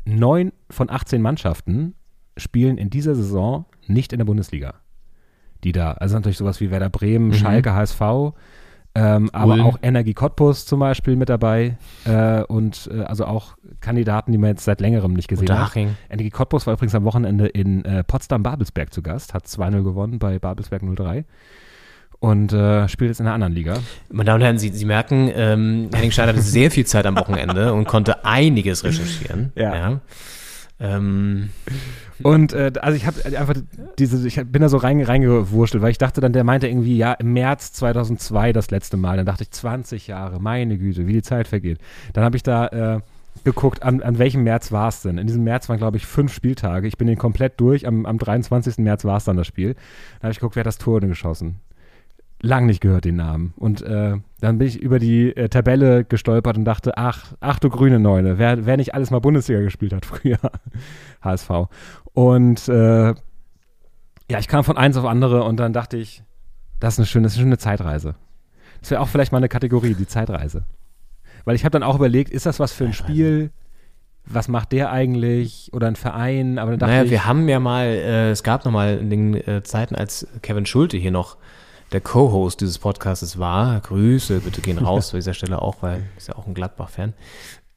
neun 0.04 0.52
von 0.70 0.90
18 0.90 1.22
Mannschaften 1.22 1.94
spielen 2.36 2.78
in 2.78 2.90
dieser 2.90 3.14
Saison 3.14 3.66
nicht 3.86 4.12
in 4.12 4.18
der 4.18 4.26
Bundesliga. 4.26 4.74
Die 5.62 5.72
da, 5.72 5.92
also 5.92 6.16
natürlich 6.16 6.36
sowas 6.36 6.60
wie 6.60 6.70
Werder 6.70 6.90
Bremen, 6.90 7.32
Schalke, 7.32 7.72
HSV, 7.72 8.34
ähm, 8.96 9.30
aber 9.32 9.64
auch 9.64 9.78
Energie 9.82 10.14
Cottbus 10.14 10.66
zum 10.66 10.78
Beispiel 10.78 11.16
mit 11.16 11.28
dabei 11.28 11.78
äh, 12.04 12.42
und 12.42 12.88
äh, 12.92 13.02
also 13.02 13.24
auch 13.24 13.56
Kandidaten, 13.80 14.30
die 14.30 14.38
man 14.38 14.50
jetzt 14.50 14.64
seit 14.64 14.80
längerem 14.80 15.14
nicht 15.14 15.26
gesehen 15.26 15.48
hat. 15.50 15.56
Energie 16.10 16.30
Cottbus 16.30 16.66
war 16.66 16.74
übrigens 16.74 16.94
am 16.94 17.04
Wochenende 17.04 17.46
in 17.46 17.84
äh, 17.84 18.04
Potsdam-Babelsberg 18.04 18.92
zu 18.92 19.02
Gast, 19.02 19.34
hat 19.34 19.46
2-0 19.46 19.82
gewonnen 19.82 20.18
bei 20.18 20.38
Babelsberg 20.38 20.82
03 20.82 21.24
und 22.24 22.54
äh, 22.54 22.88
spielt 22.88 23.10
jetzt 23.10 23.20
in 23.20 23.26
einer 23.26 23.34
anderen 23.34 23.52
Liga. 23.52 23.76
Meine 24.10 24.28
Damen 24.28 24.40
und 24.40 24.44
Herren, 24.44 24.58
Sie, 24.58 24.70
Sie 24.70 24.86
merken, 24.86 25.30
ähm, 25.34 25.90
Henning 25.92 26.10
Schneider 26.10 26.32
hatte 26.32 26.40
sehr 26.40 26.70
viel 26.70 26.86
Zeit 26.86 27.04
am 27.04 27.16
Wochenende 27.16 27.72
und 27.74 27.86
konnte 27.86 28.24
einiges 28.24 28.82
recherchieren. 28.82 29.52
Ja. 29.56 30.00
Ähm, 30.80 31.50
Und 32.22 32.54
äh, 32.54 32.72
also 32.80 32.96
ich 32.96 33.06
habe 33.06 33.24
einfach 33.38 33.54
diese, 33.98 34.26
ich 34.26 34.36
bin 34.36 34.62
da 34.62 34.70
so 34.70 34.78
rein, 34.78 35.02
reingewurschtelt, 35.02 35.82
weil 35.82 35.90
ich 35.90 35.98
dachte 35.98 36.22
dann, 36.22 36.32
der 36.32 36.44
meinte 36.44 36.66
irgendwie, 36.66 36.96
ja, 36.96 37.12
im 37.12 37.34
März 37.34 37.72
2002 37.74 38.54
das 38.54 38.70
letzte 38.70 38.96
Mal. 38.96 39.18
Dann 39.18 39.26
dachte 39.26 39.42
ich, 39.42 39.50
20 39.50 40.06
Jahre, 40.06 40.40
meine 40.40 40.78
Güte, 40.78 41.06
wie 41.06 41.12
die 41.12 41.22
Zeit 41.22 41.46
vergeht. 41.46 41.78
Dann 42.14 42.24
habe 42.24 42.36
ich 42.36 42.42
da 42.42 42.68
äh, 42.68 43.00
geguckt, 43.44 43.82
an, 43.82 44.02
an 44.02 44.18
welchem 44.18 44.44
März 44.44 44.72
war 44.72 44.88
es 44.88 45.02
denn? 45.02 45.18
In 45.18 45.26
diesem 45.26 45.44
März 45.44 45.68
waren, 45.68 45.78
glaube 45.78 45.98
ich, 45.98 46.06
fünf 46.06 46.32
Spieltage. 46.32 46.88
Ich 46.88 46.96
bin 46.96 47.06
den 47.06 47.18
komplett 47.18 47.60
durch. 47.60 47.86
Am, 47.86 48.06
am 48.06 48.16
23. 48.16 48.78
März 48.78 49.04
war 49.04 49.18
es 49.18 49.24
dann 49.24 49.36
das 49.36 49.46
Spiel. 49.46 49.74
Dann 49.74 50.22
habe 50.22 50.32
ich 50.32 50.38
geguckt, 50.38 50.56
wer 50.56 50.60
hat 50.60 50.66
das 50.66 50.78
Tor 50.78 51.00
denn 51.00 51.10
geschossen? 51.10 51.56
Lang 52.44 52.66
nicht 52.66 52.80
gehört, 52.80 53.06
den 53.06 53.16
Namen. 53.16 53.54
Und 53.56 53.82
äh, 53.82 54.16
dann 54.40 54.58
bin 54.58 54.68
ich 54.68 54.78
über 54.78 54.98
die 54.98 55.34
äh, 55.34 55.48
Tabelle 55.48 56.04
gestolpert 56.04 56.58
und 56.58 56.64
dachte, 56.64 56.96
ach, 56.96 57.32
ach 57.40 57.58
du 57.58 57.70
grüne 57.70 57.98
Neune, 57.98 58.38
wer, 58.38 58.66
wer 58.66 58.76
nicht 58.76 58.94
alles 58.94 59.10
mal 59.10 59.20
Bundesliga 59.20 59.60
gespielt 59.60 59.94
hat 59.94 60.04
früher. 60.06 60.38
HSV. 61.22 61.50
Und 62.12 62.68
äh, 62.68 63.14
ja, 64.30 64.38
ich 64.38 64.48
kam 64.48 64.62
von 64.62 64.76
eins 64.76 64.96
auf 64.96 65.06
andere 65.06 65.44
und 65.44 65.58
dann 65.58 65.72
dachte 65.72 65.96
ich, 65.96 66.22
das 66.80 66.94
ist 66.94 66.98
eine 66.98 67.06
schöne, 67.06 67.22
das 67.24 67.32
ist 67.32 67.38
eine 67.38 67.46
schöne 67.46 67.58
Zeitreise. 67.58 68.14
Das 68.80 68.90
wäre 68.90 69.00
auch 69.00 69.08
vielleicht 69.08 69.32
mal 69.32 69.38
eine 69.38 69.48
Kategorie, 69.48 69.94
die 69.94 70.06
Zeitreise. 70.06 70.64
Weil 71.46 71.56
ich 71.56 71.64
habe 71.64 71.72
dann 71.72 71.82
auch 71.82 71.96
überlegt, 71.96 72.30
ist 72.30 72.44
das 72.44 72.60
was 72.60 72.72
für 72.72 72.84
ein 72.84 72.92
Spiel? 72.92 73.50
Was 74.26 74.48
macht 74.48 74.72
der 74.72 74.90
eigentlich? 74.90 75.70
Oder 75.72 75.88
ein 75.88 75.96
Verein? 75.96 76.58
Aber 76.58 76.72
dann 76.72 76.80
dachte 76.80 76.92
naja, 76.92 77.04
ich, 77.04 77.10
wir 77.10 77.24
haben 77.26 77.48
ja 77.48 77.60
mal, 77.60 77.86
äh, 77.86 78.30
es 78.30 78.42
gab 78.42 78.64
noch 78.66 78.72
mal 78.72 78.98
in 78.98 79.08
den 79.08 79.34
äh, 79.34 79.62
Zeiten, 79.62 79.94
als 79.94 80.26
Kevin 80.42 80.66
Schulte 80.66 80.98
hier 80.98 81.10
noch 81.10 81.38
der 81.94 82.00
Co-Host 82.00 82.60
dieses 82.60 82.80
Podcastes 82.80 83.38
war, 83.38 83.80
Grüße 83.80 84.40
bitte 84.40 84.60
gehen 84.60 84.78
raus 84.78 85.10
an 85.14 85.18
dieser 85.18 85.32
Stelle 85.32 85.62
auch, 85.62 85.76
weil 85.80 86.02
ist 86.16 86.26
ja 86.26 86.34
auch 86.34 86.48
ein 86.48 86.54
Gladbach-Fan. 86.54 87.14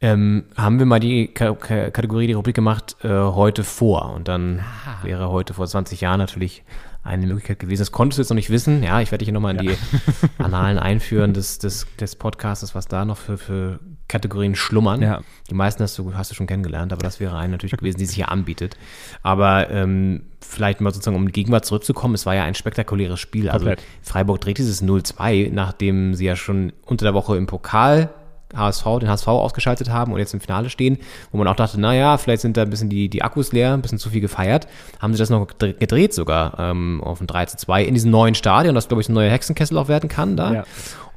ähm, 0.02 0.46
haben 0.58 0.80
wir 0.80 0.88
mal 0.88 1.00
die 1.00 1.28
Ka 1.28 1.54
Ka 1.54 1.92
Kategorie, 1.92 2.26
die 2.26 2.34
Rubrik 2.34 2.56
gemacht, 2.56 2.98
äh, 3.04 3.10
heute 3.10 3.64
vor. 3.64 4.14
Und 4.14 4.28
dann 4.28 4.66
wäre 5.04 5.30
heute 5.30 5.54
vor 5.54 5.68
20 5.68 6.02
Jahren 6.02 6.18
natürlich 6.18 6.64
eine 7.04 7.26
Möglichkeit 7.26 7.60
gewesen. 7.60 7.82
Das 7.82 7.92
konntest 7.92 8.18
du 8.18 8.22
jetzt 8.22 8.30
noch 8.30 8.36
nicht 8.36 8.50
wissen. 8.50 8.84
Ja, 8.84 9.02
ich 9.02 9.12
werde 9.12 9.20
dich 9.20 9.28
hier 9.28 9.34
nochmal 9.34 9.56
in 9.56 9.68
die 9.68 9.78
Annalen 10.38 10.78
einführen 10.78 11.34
des, 11.34 11.60
des, 11.60 11.88
des 12.00 12.16
Podcasts, 12.16 12.76
was 12.76 12.88
da 12.88 13.06
noch 13.06 13.18
für, 13.18 13.38
für 13.38 13.80
Kategorien 14.08 14.56
schlummern. 14.56 15.02
Ja. 15.02 15.22
Die 15.50 15.54
meisten 15.54 15.84
hast 15.84 15.98
du, 15.98 16.14
hast 16.14 16.32
du 16.32 16.36
schon 16.36 16.48
kennengelernt, 16.48 16.94
aber 16.94 17.04
das 17.04 17.20
wäre 17.20 17.38
eine 17.38 17.54
natürlich 17.54 17.78
gewesen, 17.78 17.98
die 17.98 18.06
sich 18.06 18.16
hier 18.16 18.30
anbietet. 18.30 18.78
Aber 19.24 19.70
ähm, 19.70 20.24
vielleicht 20.42 20.82
mal 20.82 20.94
sozusagen, 20.94 21.16
um 21.18 21.28
die 21.28 21.34
Gegenwart 21.34 21.66
zurückzukommen, 21.66 22.16
es 22.16 22.26
war 22.26 22.36
ja 22.36 22.44
ein 22.44 22.56
spektakuläres 22.56 23.20
Spiel. 23.20 23.50
Also. 23.50 23.72
Freiburg 24.02 24.42
dreht 24.42 24.58
dieses 24.58 24.84
0-2, 24.84 25.52
nachdem 25.52 26.14
sie 26.14 26.26
ja 26.26 26.36
schon 26.36 26.74
unter 26.86 27.06
der 27.06 27.14
Woche 27.14 27.38
im 27.38 27.48
Pokal 27.48 28.10
HSV, 28.56 28.84
den 29.02 29.10
HSV 29.10 29.28
ausgeschaltet 29.28 29.90
haben 29.90 30.14
und 30.14 30.20
jetzt 30.20 30.34
im 30.34 30.40
Finale 30.40 30.70
stehen, 30.70 30.98
wo 31.32 31.38
man 31.38 31.48
auch 31.48 31.56
dachte, 31.56 31.80
naja, 31.80 32.18
vielleicht 32.18 32.42
sind 32.42 32.58
da 32.58 32.62
ein 32.62 32.70
bisschen 32.70 32.90
die, 32.90 33.10
die 33.10 33.24
Akkus 33.24 33.52
leer, 33.52 33.74
ein 33.74 33.82
bisschen 33.82 34.00
zu 34.00 34.10
viel 34.10 34.22
gefeiert, 34.22 34.68
haben 35.00 35.14
sie 35.14 35.20
das 35.20 35.30
noch 35.30 35.48
gedre- 35.48 35.74
gedreht 35.74 36.14
sogar 36.14 36.58
ähm, 36.60 37.02
auf 37.04 37.20
ein 37.22 37.28
3 37.28 37.46
zu 37.46 37.58
2 37.58 37.84
in 37.84 37.94
diesem 37.94 38.12
neuen 38.12 38.36
Stadion, 38.36 38.76
das 38.76 38.88
glaube 38.88 39.02
ich 39.02 39.10
ein 39.10 39.14
neuer 39.14 39.32
Hexenkessel 39.32 39.78
auch 39.78 39.88
werden 39.88 40.10
kann 40.10 40.38
da. 40.38 40.54
Ja. 40.54 40.64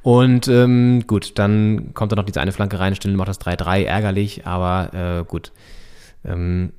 Und 0.03 0.49
ähm, 0.49 1.05
gut, 1.07 1.39
dann 1.39 1.93
kommt 1.93 2.11
da 2.11 2.17
noch 2.17 2.25
diese 2.25 2.41
eine 2.41 2.53
Flanke 2.53 2.79
rein, 2.81 2.95
Stindl 2.95 3.17
macht 3.19 3.29
das 3.29 3.41
3-3, 3.41 3.85
ärgerlich, 3.85 4.47
aber 4.47 5.21
äh, 5.21 5.25
gut. 5.25 5.53
Ähm, 6.25 6.73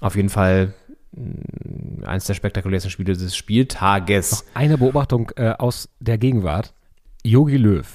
auf 0.00 0.14
jeden 0.14 0.28
Fall 0.28 0.74
mh, 1.12 2.06
eines 2.06 2.24
der 2.26 2.34
spektakulärsten 2.34 2.90
Spiele 2.90 3.14
des 3.14 3.36
Spieltages. 3.36 4.44
Eine 4.54 4.78
Beobachtung 4.78 5.30
äh, 5.36 5.50
aus 5.58 5.88
der 6.00 6.18
Gegenwart. 6.18 6.72
Jogi 7.24 7.56
Löw, 7.56 7.86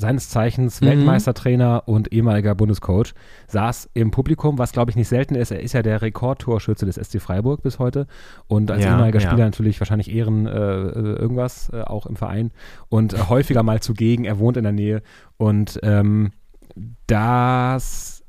seines 0.00 0.30
Zeichens 0.30 0.80
Weltmeistertrainer 0.80 1.82
und 1.86 2.12
ehemaliger 2.12 2.54
Bundescoach, 2.54 3.14
saß 3.48 3.90
im 3.94 4.12
Publikum, 4.12 4.56
was 4.56 4.70
glaube 4.72 4.90
ich 4.92 4.96
nicht 4.96 5.08
selten 5.08 5.34
ist. 5.34 5.50
Er 5.50 5.60
ist 5.60 5.74
ja 5.74 5.82
der 5.82 6.00
Rekordtorschütze 6.02 6.86
des 6.86 6.94
SC 6.94 7.20
Freiburg 7.20 7.62
bis 7.62 7.80
heute 7.80 8.06
und 8.46 8.70
als 8.70 8.84
Ja, 8.84 8.92
ehemaliger 8.92 9.18
ja. 9.18 9.28
Spieler 9.28 9.44
natürlich 9.44 9.80
wahrscheinlich 9.80 10.10
Ehren 10.10 10.46
äh, 10.46 10.50
äh, 10.52 10.92
irgendwas 11.16 11.68
äh, 11.72 11.82
auch 11.82 12.06
im 12.06 12.14
Verein 12.14 12.52
und 12.88 13.12
äh, 13.12 13.18
häufiger 13.28 13.64
mal 13.64 13.80
zugegen. 13.80 14.24
Er 14.24 14.38
wohnt 14.38 14.56
in 14.56 14.62
der 14.62 14.72
Nähe 14.72 15.02
und 15.36 15.80
ähm, 15.82 16.30
das 17.08 18.22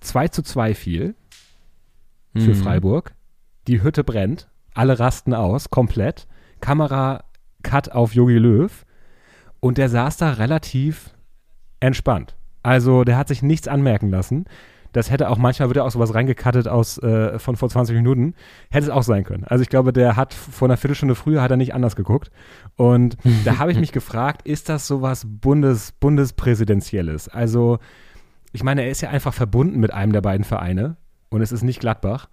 2 0.00 0.28
zu 0.28 0.42
2 0.42 0.74
fiel 0.74 1.14
für 2.34 2.50
Mhm. 2.50 2.54
Freiburg. 2.54 3.12
Die 3.66 3.82
Hütte 3.82 4.04
brennt, 4.04 4.48
alle 4.72 4.98
rasten 4.98 5.34
aus, 5.34 5.68
komplett. 5.70 6.26
Kamera 6.60 7.24
Cut 7.62 7.92
auf 7.92 8.14
Jogi 8.14 8.38
Löw 8.38 8.70
und 9.60 9.78
der 9.78 9.88
saß 9.88 10.16
da 10.16 10.32
relativ 10.32 11.14
entspannt. 11.80 12.36
Also 12.62 13.04
der 13.04 13.16
hat 13.16 13.28
sich 13.28 13.42
nichts 13.42 13.68
anmerken 13.68 14.10
lassen. 14.10 14.46
Das 14.92 15.10
hätte 15.10 15.28
auch 15.28 15.38
manchmal 15.38 15.68
wird 15.68 15.76
ja 15.76 15.84
auch 15.84 15.90
sowas 15.90 16.14
reingekattet 16.14 16.66
aus 16.66 16.98
äh, 16.98 17.38
von 17.38 17.56
vor 17.56 17.68
20 17.68 17.94
Minuten. 17.94 18.34
Hätte 18.70 18.86
es 18.86 18.90
auch 18.90 19.04
sein 19.04 19.24
können. 19.24 19.44
Also 19.44 19.62
ich 19.62 19.68
glaube, 19.68 19.92
der 19.92 20.16
hat 20.16 20.34
vor 20.34 20.66
einer 20.66 20.76
Viertelstunde 20.76 21.14
früher 21.14 21.42
hat 21.42 21.50
er 21.50 21.56
nicht 21.56 21.74
anders 21.74 21.94
geguckt. 21.94 22.30
Und 22.76 23.16
da 23.44 23.58
habe 23.58 23.72
ich 23.72 23.78
mich 23.78 23.92
gefragt, 23.92 24.46
ist 24.46 24.68
das 24.68 24.86
sowas 24.86 25.26
Bundes, 25.28 25.92
Bundespräsidentielles? 25.92 27.28
Also 27.28 27.78
ich 28.52 28.64
meine, 28.64 28.82
er 28.82 28.90
ist 28.90 29.00
ja 29.00 29.10
einfach 29.10 29.32
verbunden 29.32 29.78
mit 29.78 29.92
einem 29.92 30.12
der 30.12 30.22
beiden 30.22 30.44
Vereine 30.44 30.96
und 31.28 31.40
es 31.40 31.52
ist 31.52 31.62
nicht 31.62 31.80
Gladbach. 31.80 32.28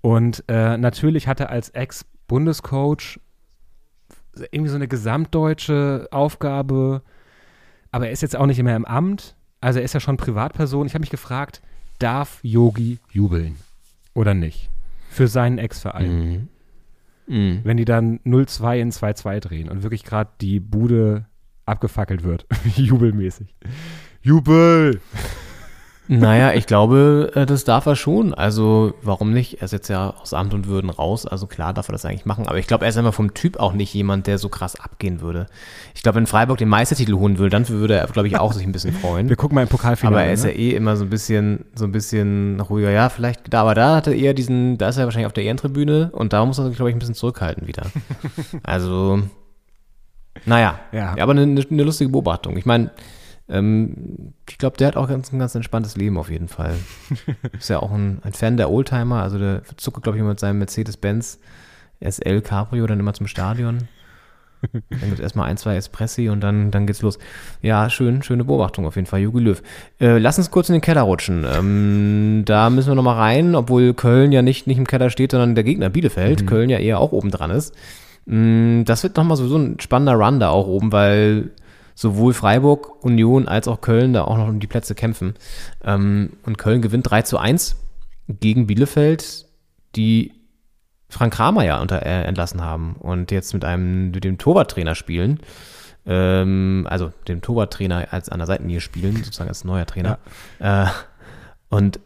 Und 0.00 0.44
äh, 0.48 0.76
natürlich 0.78 1.28
hat 1.28 1.40
er 1.40 1.50
als 1.50 1.68
Ex-Bundescoach 1.70 3.20
irgendwie 4.50 4.70
so 4.70 4.76
eine 4.76 4.88
gesamtdeutsche 4.88 6.08
Aufgabe, 6.10 7.02
aber 7.90 8.06
er 8.06 8.12
ist 8.12 8.22
jetzt 8.22 8.36
auch 8.36 8.46
nicht 8.46 8.62
mehr 8.62 8.76
im 8.76 8.84
Amt. 8.84 9.36
Also 9.60 9.78
er 9.78 9.84
ist 9.84 9.94
ja 9.94 10.00
schon 10.00 10.16
Privatperson. 10.16 10.86
Ich 10.86 10.94
habe 10.94 11.02
mich 11.02 11.10
gefragt, 11.10 11.60
darf 11.98 12.40
Yogi 12.42 12.98
jubeln 13.12 13.56
oder 14.14 14.34
nicht? 14.34 14.70
Für 15.10 15.28
seinen 15.28 15.58
Ex-Verein. 15.58 16.48
Mhm. 17.26 17.36
Mhm. 17.36 17.60
Wenn 17.64 17.76
die 17.76 17.84
dann 17.84 18.18
0-2 18.20 18.78
in 18.78 18.90
2-2 18.90 19.40
drehen 19.40 19.68
und 19.68 19.82
wirklich 19.82 20.04
gerade 20.04 20.30
die 20.40 20.60
Bude 20.60 21.26
abgefackelt 21.66 22.24
wird. 22.24 22.46
Jubelmäßig. 22.76 23.54
Jubel! 24.22 25.00
Naja, 26.12 26.54
ich 26.54 26.66
glaube, 26.66 27.30
äh, 27.36 27.46
das 27.46 27.62
darf 27.62 27.86
er 27.86 27.94
schon. 27.94 28.34
Also, 28.34 28.94
warum 29.00 29.32
nicht? 29.32 29.58
Er 29.58 29.66
ist 29.66 29.70
jetzt 29.70 29.86
ja 29.86 30.10
aus 30.10 30.34
Amt 30.34 30.52
und 30.54 30.66
Würden 30.66 30.90
raus. 30.90 31.24
Also 31.24 31.46
klar 31.46 31.72
darf 31.72 31.88
er 31.88 31.92
das 31.92 32.04
eigentlich 32.04 32.26
machen. 32.26 32.48
Aber 32.48 32.58
ich 32.58 32.66
glaube, 32.66 32.84
er 32.84 32.88
ist 32.88 32.96
einfach 32.96 33.14
vom 33.14 33.32
Typ 33.32 33.60
auch 33.60 33.72
nicht 33.72 33.94
jemand, 33.94 34.26
der 34.26 34.38
so 34.38 34.48
krass 34.48 34.74
abgehen 34.74 35.20
würde. 35.20 35.46
Ich 35.94 36.02
glaube, 36.02 36.16
wenn 36.16 36.26
Freiburg 36.26 36.58
den 36.58 36.68
Meistertitel 36.68 37.14
holen 37.14 37.38
würde, 37.38 37.50
dann 37.50 37.68
würde 37.68 37.94
er, 37.94 38.08
glaube 38.08 38.26
ich, 38.26 38.36
auch 38.36 38.52
sich 38.52 38.66
ein 38.66 38.72
bisschen 38.72 38.92
freuen. 38.92 39.28
Wir 39.28 39.36
gucken 39.36 39.54
mal 39.54 39.62
im 39.62 39.68
Pokalfinale. 39.68 40.16
Aber 40.16 40.26
er 40.26 40.32
ist 40.32 40.42
ja 40.42 40.50
ne? 40.50 40.56
eh 40.56 40.74
immer 40.74 40.96
so 40.96 41.04
ein 41.04 41.10
bisschen, 41.10 41.66
so 41.76 41.84
ein 41.84 41.92
bisschen 41.92 42.58
ruhiger. 42.58 42.90
Ja, 42.90 43.08
vielleicht, 43.08 43.42
da, 43.52 43.60
aber 43.60 43.76
da 43.76 43.94
hat 43.94 44.08
er 44.08 44.16
eher 44.16 44.34
diesen, 44.34 44.78
da 44.78 44.88
ist 44.88 44.96
er 44.96 45.04
wahrscheinlich 45.04 45.28
auf 45.28 45.32
der 45.32 45.44
Ehrentribüne 45.44 46.10
und 46.10 46.32
da 46.32 46.44
muss 46.44 46.58
er 46.58 46.66
sich, 46.66 46.74
glaube 46.74 46.90
ich, 46.90 46.96
ein 46.96 46.98
bisschen 46.98 47.14
zurückhalten 47.14 47.68
wieder. 47.68 47.84
also, 48.64 49.22
naja. 50.44 50.80
Ja. 50.90 51.14
aber 51.20 51.30
eine, 51.30 51.42
eine 51.42 51.82
lustige 51.84 52.10
Beobachtung. 52.10 52.56
Ich 52.56 52.66
meine, 52.66 52.90
ähm, 53.50 54.32
ich 54.48 54.58
glaube, 54.58 54.76
der 54.76 54.88
hat 54.88 54.96
auch 54.96 55.08
ganz, 55.08 55.32
ein 55.32 55.38
ganz 55.38 55.54
entspanntes 55.54 55.96
Leben 55.96 56.16
auf 56.18 56.30
jeden 56.30 56.48
Fall. 56.48 56.74
ist 57.58 57.68
ja 57.70 57.80
auch 57.80 57.92
ein, 57.92 58.18
ein 58.22 58.32
Fan 58.32 58.56
der 58.56 58.70
Oldtimer, 58.70 59.22
also 59.22 59.38
der 59.38 59.62
zuckt, 59.76 60.02
glaube 60.02 60.16
ich, 60.16 60.20
immer 60.20 60.30
mit 60.30 60.40
seinem 60.40 60.58
Mercedes-Benz 60.58 61.38
SL 62.00 62.40
Cabrio 62.40 62.86
dann 62.86 63.00
immer 63.00 63.12
zum 63.12 63.26
Stadion. 63.26 63.88
Dann 64.72 64.82
gibt 65.00 65.14
es 65.14 65.20
erstmal 65.20 65.48
ein, 65.48 65.56
zwei 65.56 65.76
Espressi 65.76 66.28
und 66.28 66.40
dann, 66.40 66.70
dann 66.70 66.86
geht's 66.86 67.00
los. 67.00 67.18
Ja, 67.62 67.88
schön, 67.88 68.22
schöne 68.22 68.44
Beobachtung 68.44 68.84
auf 68.84 68.96
jeden 68.96 69.06
Fall, 69.06 69.20
Jogi 69.20 69.40
Löw. 69.40 69.62
Äh, 69.98 70.18
lass 70.18 70.36
uns 70.36 70.50
kurz 70.50 70.68
in 70.68 70.74
den 70.74 70.82
Keller 70.82 71.02
rutschen. 71.02 71.46
Ähm, 71.50 72.42
da 72.44 72.68
müssen 72.68 72.90
wir 72.90 72.94
nochmal 72.94 73.16
rein, 73.16 73.54
obwohl 73.54 73.94
Köln 73.94 74.32
ja 74.32 74.42
nicht, 74.42 74.66
nicht 74.66 74.76
im 74.76 74.86
Keller 74.86 75.08
steht, 75.08 75.30
sondern 75.30 75.54
der 75.54 75.64
Gegner 75.64 75.88
Bielefeld. 75.88 76.46
Köln 76.46 76.68
ja 76.68 76.78
eher 76.78 77.00
auch 77.00 77.12
oben 77.12 77.30
dran 77.30 77.50
ist. 77.50 77.74
Mm, 78.26 78.82
Das 78.84 79.02
wird 79.02 79.16
nochmal 79.16 79.38
sowieso 79.38 79.56
ein 79.56 79.80
spannender 79.80 80.14
Run 80.14 80.40
da 80.40 80.50
auch 80.50 80.66
oben, 80.66 80.92
weil 80.92 81.50
sowohl 82.00 82.32
Freiburg, 82.32 83.04
Union 83.04 83.46
als 83.46 83.68
auch 83.68 83.82
Köln 83.82 84.14
da 84.14 84.24
auch 84.24 84.38
noch 84.38 84.48
um 84.48 84.58
die 84.58 84.66
Plätze 84.66 84.94
kämpfen. 84.94 85.34
Ähm, 85.84 86.30
und 86.46 86.56
Köln 86.56 86.80
gewinnt 86.80 87.10
3 87.10 87.22
zu 87.22 87.36
1 87.36 87.76
gegen 88.26 88.66
Bielefeld, 88.66 89.44
die 89.96 90.32
Frank 91.10 91.34
Kramer 91.34 91.62
ja 91.62 91.78
unter, 91.78 92.06
äh, 92.06 92.22
entlassen 92.22 92.62
haben 92.62 92.96
und 92.96 93.30
jetzt 93.30 93.52
mit 93.52 93.66
einem, 93.66 94.12
mit 94.12 94.24
dem 94.24 94.38
Torwarttrainer 94.38 94.94
spielen. 94.94 95.40
Ähm, 96.06 96.86
also 96.88 97.12
dem 97.28 97.42
Torwarttrainer 97.42 98.06
als 98.12 98.30
an 98.30 98.38
der 98.38 98.46
Seitenlinie 98.46 98.80
spielen, 98.80 99.16
sozusagen 99.16 99.50
als 99.50 99.64
neuer 99.64 99.84
Trainer. 99.84 100.18
Äh, 100.58 100.86
und 101.68 102.00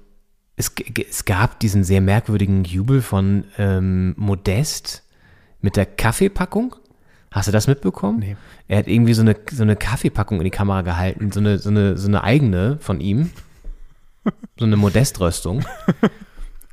es, 0.56 0.72
es 1.08 1.24
gab 1.24 1.60
diesen 1.60 1.84
sehr 1.84 2.00
merkwürdigen 2.00 2.64
Jubel 2.64 3.00
von 3.00 3.44
ähm, 3.58 4.14
Modest 4.16 5.04
mit 5.60 5.76
der 5.76 5.86
Kaffeepackung. 5.86 6.74
Hast 7.34 7.48
du 7.48 7.52
das 7.52 7.66
mitbekommen? 7.66 8.20
Nee. 8.20 8.36
Er 8.68 8.78
hat 8.78 8.86
irgendwie 8.86 9.12
so 9.12 9.22
eine, 9.22 9.34
so 9.50 9.64
eine 9.64 9.74
Kaffeepackung 9.74 10.38
in 10.38 10.44
die 10.44 10.50
Kamera 10.50 10.82
gehalten, 10.82 11.32
so 11.32 11.40
eine, 11.40 11.58
so 11.58 11.68
eine, 11.68 11.98
so 11.98 12.06
eine 12.06 12.22
eigene 12.22 12.78
von 12.78 13.00
ihm. 13.00 13.32
So 14.56 14.64
eine 14.64 14.76
Modeströstung. 14.76 15.64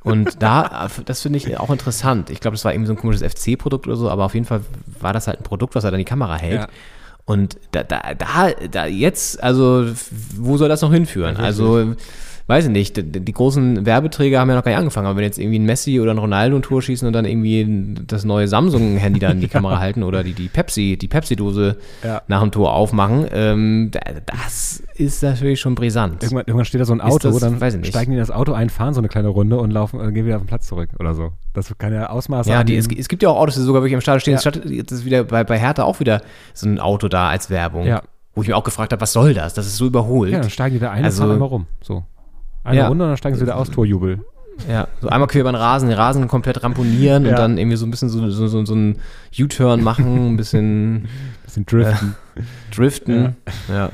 Und 0.04 0.40
da, 0.40 0.88
das 1.04 1.22
finde 1.22 1.38
ich 1.38 1.58
auch 1.58 1.70
interessant. 1.70 2.30
Ich 2.30 2.38
glaube, 2.38 2.54
das 2.54 2.64
war 2.64 2.72
irgendwie 2.72 2.86
so 2.86 2.92
ein 2.92 2.96
komisches 2.96 3.34
FC-Produkt 3.34 3.88
oder 3.88 3.96
so, 3.96 4.08
aber 4.08 4.24
auf 4.24 4.34
jeden 4.34 4.46
Fall 4.46 4.60
war 5.00 5.12
das 5.12 5.26
halt 5.26 5.40
ein 5.40 5.42
Produkt, 5.42 5.74
was 5.74 5.82
er 5.82 5.90
dann 5.90 5.98
in 5.98 6.06
die 6.06 6.08
Kamera 6.08 6.36
hält. 6.36 6.60
Ja. 6.60 6.68
Und 7.24 7.58
da, 7.72 7.82
da, 7.82 8.14
da, 8.14 8.52
da 8.70 8.86
jetzt, 8.86 9.42
also, 9.42 9.86
wo 10.36 10.58
soll 10.58 10.68
das 10.68 10.80
noch 10.80 10.92
hinführen? 10.92 11.36
Also, 11.38 11.96
weiß 12.46 12.64
ich 12.66 12.70
nicht, 12.70 12.96
die, 12.96 13.02
die 13.20 13.32
großen 13.32 13.86
Werbeträger 13.86 14.40
haben 14.40 14.48
ja 14.50 14.56
noch 14.56 14.64
gar 14.64 14.70
nicht 14.72 14.78
angefangen, 14.78 15.06
aber 15.06 15.16
wenn 15.16 15.24
jetzt 15.24 15.38
irgendwie 15.38 15.58
ein 15.58 15.64
Messi 15.64 16.00
oder 16.00 16.10
ein 16.12 16.18
Ronaldo 16.18 16.56
ein 16.56 16.62
Tor 16.62 16.82
schießen 16.82 17.06
und 17.06 17.12
dann 17.12 17.24
irgendwie 17.24 17.96
das 18.06 18.24
neue 18.24 18.48
Samsung-Handy 18.48 19.20
da 19.20 19.30
in 19.30 19.40
die 19.40 19.48
Kamera 19.48 19.78
halten 19.80 20.02
oder 20.02 20.22
die, 20.24 20.32
die 20.32 20.48
Pepsi, 20.48 20.96
die 21.00 21.08
Pepsi-Dose 21.08 21.76
Ja. 22.04 22.22
nach 22.28 22.40
dem 22.42 22.50
Tor 22.50 22.72
aufmachen, 22.74 23.26
ähm, 23.32 23.88
da- 23.92 24.00
das 24.26 24.82
ist 24.96 25.22
natürlich 25.22 25.60
schon 25.60 25.74
brisant. 25.74 26.22
Irgendwann, 26.22 26.44
irgendwann 26.46 26.64
steht 26.64 26.80
da 26.80 26.84
so 26.84 26.92
ein 26.92 27.00
Auto, 27.00 27.30
das- 27.30 27.38
dann 27.40 27.84
steigen 27.84 28.10
die 28.12 28.16
in 28.16 28.20
das 28.22 28.30
Auto 28.30 28.52
ein, 28.52 28.68
fahren 28.70 28.94
so 28.94 29.00
eine 29.00 29.08
kleine 29.08 29.28
Runde 29.28 29.58
und 29.58 29.70
laufen 29.70 30.00
und 30.00 30.14
gehen 30.14 30.26
wieder 30.26 30.36
auf 30.36 30.42
den 30.42 30.48
Platz 30.48 30.66
zurück 30.66 30.88
oder 30.98 31.14
so. 31.14 31.32
Das 31.54 31.72
kann 31.78 31.92
ja 31.92 32.08
Ausmaße 32.10 32.50
Ja, 32.50 32.64
die, 32.64 32.76
es, 32.76 32.88
es 32.96 33.08
gibt 33.08 33.22
ja 33.22 33.28
auch 33.28 33.36
Autos, 33.36 33.54
die 33.56 33.60
sogar 33.62 33.82
wirklich 33.82 33.94
am 33.94 34.00
Stadion 34.00 34.38
stehen. 34.38 34.62
Ja. 34.64 34.70
Jetzt 34.70 34.90
ist 34.92 35.04
wieder 35.04 35.24
bei, 35.24 35.44
bei 35.44 35.58
Hertha 35.58 35.84
auch 35.84 36.00
wieder 36.00 36.22
so 36.54 36.66
ein 36.68 36.78
Auto 36.80 37.08
da 37.08 37.28
als 37.28 37.50
Werbung. 37.50 37.86
Ja. 37.86 38.02
Wo 38.34 38.40
ich 38.42 38.48
mir 38.48 38.56
auch 38.56 38.64
gefragt 38.64 38.92
habe, 38.92 39.02
was 39.02 39.12
soll 39.12 39.34
das? 39.34 39.52
Das 39.52 39.66
ist 39.66 39.76
so 39.76 39.86
überholt. 39.86 40.32
ja, 40.32 40.40
dann 40.40 40.48
steigen 40.48 40.76
die 40.76 40.80
da 40.80 40.90
ein 40.90 41.04
Also- 41.04 41.22
und 41.22 41.28
fahren 41.28 41.34
einmal 41.34 41.48
rum. 41.48 41.66
So. 41.82 42.04
Eine 42.64 42.76
Ja. 42.78 42.88
Runde 42.88 43.04
und 43.04 43.10
dann 43.10 43.16
steigen 43.16 43.36
sie 43.36 43.42
wieder 43.42 43.56
aus, 43.56 43.70
Torjubel. 43.70 44.24
Ja, 44.68 44.86
so 45.00 45.08
einmal 45.08 45.28
quer 45.28 45.40
über 45.40 45.50
den 45.50 45.56
Rasen, 45.56 45.88
den 45.88 45.98
Rasen 45.98 46.28
komplett 46.28 46.62
ramponieren 46.62 47.24
Ja. 47.24 47.30
und 47.30 47.38
dann 47.38 47.58
irgendwie 47.58 47.76
so 47.76 47.86
ein 47.86 47.90
bisschen 47.90 48.08
so, 48.10 48.28
so, 48.30 48.46
so, 48.46 48.64
so 48.64 48.74
ein 48.74 48.98
U-Turn 49.38 49.82
machen, 49.82 50.32
ein 50.34 50.36
bisschen 50.36 51.08
Bisschen 51.44 51.66
driften. 51.66 52.14
driften. 52.70 53.36
Ja. 53.68 53.90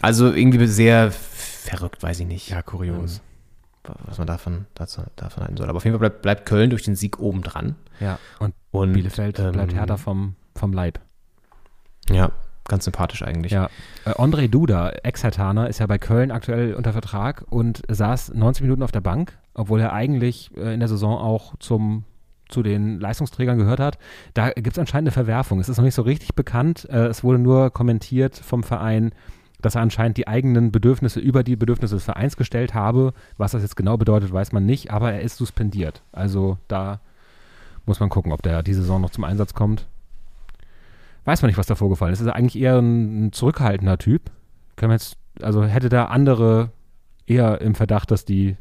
Also 0.00 0.32
irgendwie 0.32 0.66
sehr 0.66 1.10
verrückt, 1.12 2.02
weiß 2.02 2.20
ich 2.20 2.26
nicht. 2.26 2.48
Ja, 2.48 2.62
kurios. 2.62 3.20
Was 4.06 4.18
man 4.18 4.26
davon, 4.26 4.66
dazu, 4.74 5.02
davon 5.16 5.42
halten 5.42 5.56
soll. 5.56 5.68
Aber 5.68 5.78
auf 5.78 5.84
jeden 5.84 5.94
Fall 5.98 6.08
bleibt, 6.08 6.22
bleibt 6.22 6.46
Köln 6.46 6.70
durch 6.70 6.82
den 6.82 6.94
Sieg 6.96 7.18
oben 7.18 7.42
dran. 7.42 7.74
Ja. 7.98 8.18
Und 8.38 8.54
Und 8.70 8.92
Bielefeld 8.92 9.38
ähm, 9.38 9.52
bleibt 9.52 9.74
härter 9.74 9.98
vom, 9.98 10.34
vom 10.54 10.72
Leib. 10.72 11.00
Ja. 12.08 12.30
Ganz 12.68 12.84
sympathisch 12.84 13.22
eigentlich. 13.22 13.52
Ja. 13.52 13.68
Äh, 14.04 14.10
André 14.10 14.48
Duda, 14.48 14.90
Ex-Hertaner, 14.90 15.68
ist 15.68 15.80
ja 15.80 15.86
bei 15.86 15.98
Köln 15.98 16.30
aktuell 16.30 16.74
unter 16.74 16.92
Vertrag 16.92 17.44
und 17.50 17.82
saß 17.88 18.34
90 18.34 18.62
Minuten 18.62 18.82
auf 18.82 18.92
der 18.92 19.00
Bank, 19.00 19.38
obwohl 19.54 19.80
er 19.80 19.92
eigentlich 19.92 20.50
äh, 20.56 20.74
in 20.74 20.80
der 20.80 20.88
Saison 20.88 21.18
auch 21.18 21.54
zum 21.58 22.04
zu 22.48 22.62
den 22.64 22.98
Leistungsträgern 22.98 23.58
gehört 23.58 23.78
hat. 23.78 23.98
Da 24.34 24.50
gibt 24.50 24.72
es 24.72 24.78
anscheinend 24.78 25.08
eine 25.08 25.12
Verwerfung. 25.12 25.60
Es 25.60 25.68
ist 25.68 25.76
noch 25.76 25.84
nicht 25.84 25.94
so 25.94 26.02
richtig 26.02 26.34
bekannt. 26.34 26.86
Äh, 26.90 27.06
es 27.06 27.22
wurde 27.22 27.38
nur 27.38 27.70
kommentiert 27.70 28.36
vom 28.36 28.64
Verein, 28.64 29.12
dass 29.60 29.74
er 29.74 29.82
anscheinend 29.82 30.16
die 30.16 30.28
eigenen 30.28 30.72
Bedürfnisse 30.72 31.20
über 31.20 31.44
die 31.44 31.56
Bedürfnisse 31.56 31.94
des 31.94 32.04
Vereins 32.04 32.36
gestellt 32.36 32.74
habe. 32.74 33.12
Was 33.36 33.52
das 33.52 33.62
jetzt 33.62 33.76
genau 33.76 33.96
bedeutet, 33.96 34.32
weiß 34.32 34.52
man 34.52 34.66
nicht, 34.66 34.90
aber 34.90 35.12
er 35.12 35.20
ist 35.20 35.36
suspendiert. 35.36 36.02
Also 36.12 36.58
da 36.68 37.00
muss 37.86 38.00
man 38.00 38.08
gucken, 38.08 38.32
ob 38.32 38.42
der 38.42 38.62
die 38.62 38.74
Saison 38.74 39.00
noch 39.00 39.10
zum 39.10 39.24
Einsatz 39.24 39.54
kommt. 39.54 39.86
Weiß 41.24 41.42
man 41.42 41.48
nicht, 41.48 41.58
was 41.58 41.66
da 41.66 41.74
vorgefallen 41.74 42.12
ist. 42.12 42.20
Ist 42.20 42.26
er 42.26 42.34
eigentlich 42.36 42.60
eher 42.60 42.78
ein 42.78 43.32
zurückhaltender 43.32 43.98
Typ? 43.98 44.30
Können 44.76 44.90
wir 44.90 44.94
jetzt, 44.94 45.16
also 45.42 45.62
hätte 45.64 45.88
da 45.88 46.06
andere 46.06 46.70
eher 47.26 47.60
im 47.60 47.74
Verdacht, 47.74 48.10
dass 48.10 48.24
die 48.24 48.56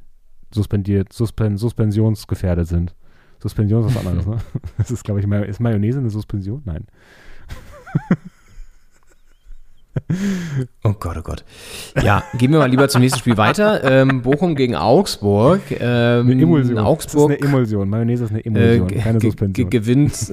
suspendiert, 0.53 1.13
suspen, 1.13 1.57
suspensionsgefährdet 1.57 2.67
sind. 2.67 2.95
Suspension 3.41 3.87
ist 3.87 3.95
was 3.95 4.05
anderes, 4.05 4.27
ne? 4.27 4.37
Das 4.77 4.91
ist, 4.91 5.03
glaube 5.03 5.19
ich, 5.21 5.27
ist 5.47 5.59
Mayonnaise 5.59 5.99
eine 5.99 6.09
Suspension? 6.09 6.61
Nein. 6.65 6.85
Oh 10.83 10.93
Gott, 10.93 11.17
oh 11.17 11.21
Gott. 11.21 11.43
Ja, 12.01 12.23
gehen 12.37 12.51
wir 12.51 12.59
mal 12.59 12.69
lieber 12.69 12.87
zum 12.87 13.01
nächsten 13.01 13.19
Spiel 13.19 13.37
weiter. 13.37 13.83
Ähm, 13.83 14.21
Bochum 14.21 14.55
gegen 14.55 14.75
Augsburg. 14.75 15.61
Ähm, 15.71 16.29
Eine 16.29 16.41
Emulsion. 16.41 16.77
Augsburg 16.77 17.29
Das 17.29 17.37
ist 17.37 17.43
eine 17.43 17.53
Emulsion. 17.53 17.89
Mayonnaise 17.89 18.23
ist 18.25 18.29
eine 18.29 18.39
äh, 18.39 18.47
Emulsion, 18.47 18.87
ge- 18.87 18.99
keine 19.01 19.19
Suspension. 19.19 19.69
ge- 19.69 19.79
gewinnt, 19.79 20.31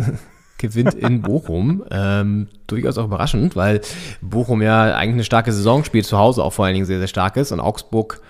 gewinnt 0.59 0.95
in 0.95 1.23
Bochum. 1.23 1.85
Ähm, 1.91 2.49
durchaus 2.67 2.99
auch 2.99 3.05
überraschend, 3.05 3.57
weil 3.57 3.81
Bochum 4.21 4.63
ja 4.63 4.95
eigentlich 4.95 5.15
eine 5.15 5.25
starke 5.25 5.53
Saison 5.53 5.85
spielt, 5.85 6.07
zu 6.07 6.19
Hause 6.19 6.43
auch 6.43 6.53
vor 6.53 6.65
allen 6.65 6.75
Dingen 6.75 6.87
sehr, 6.87 6.99
sehr 6.99 7.09
stark 7.09 7.37
ist 7.37 7.53
und 7.53 7.61
Augsburg 7.61 8.21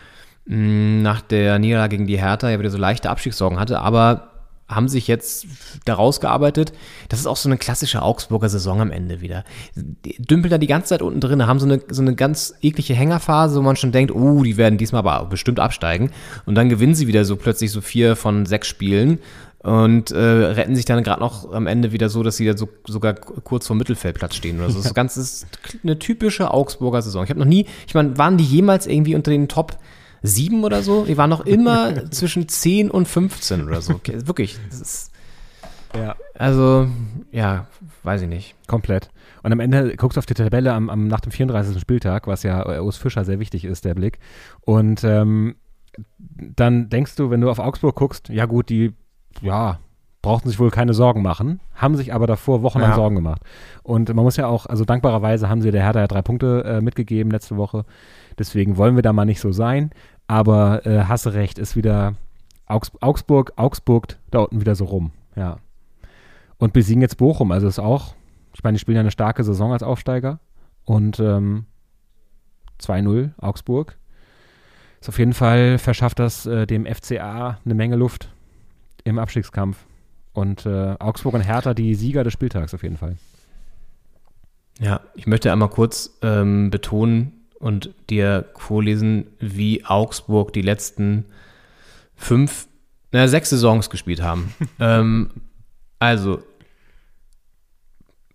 mh, 0.46 1.02
nach 1.02 1.20
der 1.20 1.58
Niederlage 1.58 1.96
gegen 1.96 2.06
die 2.06 2.18
Hertha 2.18 2.50
ja 2.50 2.58
wieder 2.58 2.70
so 2.70 2.78
leichte 2.78 3.10
Abstiegssorgen 3.10 3.58
hatte, 3.58 3.80
aber 3.80 4.32
haben 4.68 4.88
sich 4.88 5.06
jetzt 5.06 5.46
daraus 5.84 6.20
gearbeitet. 6.20 6.72
Das 7.08 7.20
ist 7.20 7.26
auch 7.26 7.36
so 7.36 7.48
eine 7.48 7.56
klassische 7.56 8.02
Augsburger 8.02 8.48
Saison 8.48 8.80
am 8.80 8.90
Ende 8.90 9.20
wieder. 9.20 9.44
Die 9.76 10.20
dümpeln 10.20 10.50
da 10.50 10.58
die 10.58 10.66
ganze 10.66 10.88
Zeit 10.88 11.02
unten 11.02 11.20
drin, 11.20 11.46
haben 11.46 11.60
so 11.60 11.66
eine, 11.66 11.80
so 11.88 12.02
eine 12.02 12.16
ganz 12.16 12.54
eklige 12.62 12.94
Hängerphase, 12.94 13.58
wo 13.58 13.62
man 13.62 13.76
schon 13.76 13.92
denkt, 13.92 14.12
oh, 14.12 14.42
die 14.42 14.56
werden 14.56 14.76
diesmal 14.76 15.06
aber 15.06 15.26
bestimmt 15.26 15.60
absteigen. 15.60 16.10
Und 16.46 16.56
dann 16.56 16.68
gewinnen 16.68 16.96
sie 16.96 17.06
wieder 17.06 17.24
so 17.24 17.36
plötzlich 17.36 17.70
so 17.70 17.80
vier 17.80 18.16
von 18.16 18.44
sechs 18.44 18.66
Spielen 18.66 19.20
und 19.66 20.12
äh, 20.12 20.16
retten 20.16 20.76
sich 20.76 20.84
dann 20.84 21.02
gerade 21.02 21.20
noch 21.20 21.52
am 21.52 21.66
Ende 21.66 21.90
wieder 21.90 22.08
so, 22.08 22.22
dass 22.22 22.36
sie 22.36 22.46
da 22.46 22.56
so, 22.56 22.68
sogar 22.86 23.14
kurz 23.14 23.66
vor 23.66 23.74
Mittelfeldplatz 23.74 24.36
stehen 24.36 24.58
oder 24.60 24.70
so. 24.70 24.80
Das 24.80 24.94
Ganze 24.94 25.20
ist 25.20 25.46
eine 25.82 25.98
typische 25.98 26.52
Augsburger 26.52 27.02
Saison. 27.02 27.24
Ich 27.24 27.30
habe 27.30 27.40
noch 27.40 27.46
nie, 27.46 27.66
ich 27.88 27.94
meine, 27.94 28.16
waren 28.16 28.36
die 28.36 28.44
jemals 28.44 28.86
irgendwie 28.86 29.16
unter 29.16 29.32
den 29.32 29.48
Top 29.48 29.76
sieben 30.22 30.62
oder 30.62 30.84
so? 30.84 31.04
Die 31.04 31.16
waren 31.16 31.30
noch 31.30 31.44
immer 31.44 32.08
zwischen 32.12 32.46
10 32.48 32.92
und 32.92 33.08
15 33.08 33.66
oder 33.66 33.80
so. 33.80 33.94
Okay, 33.94 34.24
wirklich. 34.26 34.56
Das 34.70 34.80
ist, 34.80 35.10
Ja. 35.96 36.14
also, 36.34 36.86
ja, 37.32 37.66
weiß 38.04 38.22
ich 38.22 38.28
nicht. 38.28 38.54
Komplett. 38.68 39.10
Und 39.42 39.50
am 39.50 39.58
Ende 39.58 39.96
guckst 39.96 40.16
du 40.16 40.20
auf 40.20 40.26
die 40.26 40.34
Tabelle 40.34 40.74
am, 40.74 40.90
am, 40.90 41.08
nach 41.08 41.20
dem 41.20 41.32
34. 41.32 41.80
Spieltag, 41.80 42.28
was 42.28 42.44
ja 42.44 42.72
äh, 42.72 42.78
Urs 42.78 42.98
Fischer 42.98 43.24
sehr 43.24 43.40
wichtig 43.40 43.64
ist, 43.64 43.84
der 43.84 43.94
Blick. 43.94 44.20
Und 44.60 45.02
ähm, 45.02 45.56
dann 46.18 46.88
denkst 46.88 47.16
du, 47.16 47.30
wenn 47.30 47.40
du 47.40 47.50
auf 47.50 47.58
Augsburg 47.58 47.96
guckst, 47.96 48.28
ja 48.28 48.46
gut, 48.46 48.68
die, 48.68 48.92
ja, 49.42 49.78
brauchten 50.26 50.48
sich 50.48 50.58
wohl 50.58 50.70
keine 50.70 50.92
Sorgen 50.92 51.22
machen, 51.22 51.60
haben 51.74 51.94
sich 51.94 52.12
aber 52.12 52.26
davor 52.26 52.62
wochenlang 52.62 52.90
Ja. 52.90 52.96
Sorgen 52.96 53.14
gemacht. 53.14 53.42
Und 53.84 54.12
man 54.12 54.24
muss 54.24 54.36
ja 54.36 54.48
auch, 54.48 54.66
also 54.66 54.84
dankbarerweise 54.84 55.48
haben 55.48 55.62
sie 55.62 55.70
der 55.70 55.84
Hertha 55.84 56.00
ja 56.00 56.08
drei 56.08 56.22
Punkte 56.22 56.64
äh, 56.64 56.80
mitgegeben 56.80 57.30
letzte 57.30 57.56
Woche. 57.56 57.84
Deswegen 58.36 58.76
wollen 58.76 58.96
wir 58.96 59.02
da 59.02 59.12
mal 59.12 59.24
nicht 59.24 59.40
so 59.40 59.52
sein. 59.52 59.90
Aber 60.26 60.84
äh, 60.84 61.04
hasse 61.04 61.34
recht, 61.34 61.60
ist 61.60 61.76
wieder 61.76 62.14
Augs 62.66 62.90
Augsburg, 63.00 63.52
Augsburg 63.54 64.16
da 64.32 64.40
unten 64.40 64.60
wieder 64.60 64.74
so 64.74 64.86
rum. 64.86 65.12
Ja. 65.36 65.58
Und 66.58 66.72
besiegen 66.72 67.02
jetzt 67.02 67.18
Bochum. 67.18 67.52
Also 67.52 67.68
ist 67.68 67.78
auch, 67.78 68.14
ich 68.52 68.64
meine, 68.64 68.74
die 68.74 68.80
spielen 68.80 68.96
ja 68.96 69.02
eine 69.02 69.12
starke 69.12 69.44
Saison 69.44 69.72
als 69.72 69.84
Aufsteiger. 69.84 70.40
Und 70.84 71.20
ähm, 71.20 71.66
2-0 72.80 73.30
Augsburg. 73.38 73.96
Ist 75.00 75.08
auf 75.08 75.20
jeden 75.20 75.34
Fall 75.34 75.78
verschafft 75.78 76.18
das 76.18 76.46
äh, 76.46 76.66
dem 76.66 76.84
FCA 76.84 77.58
eine 77.64 77.74
Menge 77.74 77.94
Luft 77.94 78.32
im 79.06 79.18
Abstiegskampf. 79.18 79.78
Und 80.32 80.66
äh, 80.66 80.96
Augsburg 80.98 81.34
und 81.34 81.40
Hertha 81.40 81.72
die 81.72 81.94
Sieger 81.94 82.24
des 82.24 82.32
Spieltags 82.32 82.74
auf 82.74 82.82
jeden 82.82 82.98
Fall. 82.98 83.16
Ja, 84.78 85.00
ich 85.14 85.26
möchte 85.26 85.50
einmal 85.50 85.70
kurz 85.70 86.18
ähm, 86.20 86.70
betonen 86.70 87.32
und 87.58 87.94
dir 88.10 88.50
vorlesen, 88.56 89.28
wie 89.40 89.86
Augsburg 89.86 90.52
die 90.52 90.60
letzten 90.60 91.24
fünf, 92.14 92.68
na, 93.12 93.26
sechs 93.28 93.48
Saisons 93.48 93.88
gespielt 93.88 94.20
haben. 94.20 94.52
ähm, 94.78 95.30
also, 95.98 96.42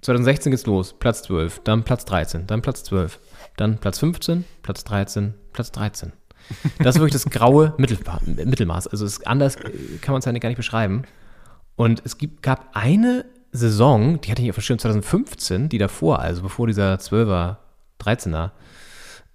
2016 0.02 0.52
geht's 0.52 0.66
los, 0.66 0.98
Platz 0.98 1.22
12, 1.24 1.62
dann 1.64 1.84
Platz 1.84 2.06
13, 2.06 2.48
dann 2.48 2.64
Platz 2.64 2.84
12, 2.84 3.20
dann 3.58 3.78
Platz 3.78 4.00
15, 4.00 4.46
Platz 4.64 4.84
13, 4.84 5.36
Platz 5.54 5.72
13. 5.72 6.14
Das 6.80 6.96
ist 6.96 7.02
wirklich 7.02 7.14
das 7.22 7.26
graue 7.26 7.74
Mittelpa 7.78 8.20
Mittelmaß. 8.26 8.88
Also 8.88 9.06
es, 9.06 9.26
anders 9.26 9.58
kann 10.02 10.14
man 10.14 10.20
es 10.20 10.26
ja 10.26 10.32
gar 10.32 10.50
nicht 10.50 10.58
beschreiben. 10.58 11.04
Und 11.76 12.02
es 12.06 12.18
gibt, 12.18 12.42
gab 12.44 12.76
eine 12.76 13.26
Saison, 13.52 14.22
die 14.22 14.32
hatte 14.32 14.42
ich 14.42 14.50
auf 14.50 14.62
Schirm 14.62 14.80
2015, 14.80 15.70
die 15.70 15.78
davor, 15.78 16.20
also 16.20 16.42
bevor 16.42 16.68
dieser 16.68 16.96
12er, 16.96 17.58
13er 18.00 18.52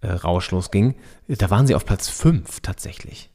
äh, 0.01 0.13
Rausch 0.13 0.51
losging, 0.51 0.95
da 1.29 1.51
waren 1.51 1.67
sie 1.67 1.75
auf 1.75 1.85
Platz 1.85 2.09
5 2.09 2.61
tatsächlich. 2.61 3.31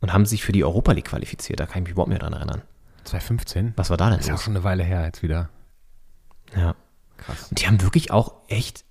Und 0.00 0.12
haben 0.12 0.26
sich 0.26 0.44
für 0.44 0.52
die 0.52 0.64
Europa 0.64 0.92
League 0.92 1.06
qualifiziert. 1.06 1.58
Da 1.58 1.66
kann 1.66 1.82
ich 1.82 1.88
mich 1.88 1.92
überhaupt 1.92 2.08
nicht 2.10 2.20
mehr 2.20 2.28
dran 2.28 2.38
erinnern. 2.38 2.62
2015? 3.04 3.72
Was 3.76 3.90
war 3.90 3.96
da 3.96 4.10
denn 4.10 4.20
Ist 4.20 4.26
ja 4.26 4.34
auch 4.34 4.38
los? 4.38 4.44
schon 4.44 4.54
eine 4.54 4.64
Weile 4.64 4.84
her 4.84 5.04
jetzt 5.04 5.22
wieder. 5.22 5.48
Ja. 6.56 6.74
Krass. 7.16 7.48
Und 7.50 7.60
die 7.60 7.66
haben 7.66 7.82
wirklich 7.82 8.10
auch 8.10 8.34
echt 8.48 8.84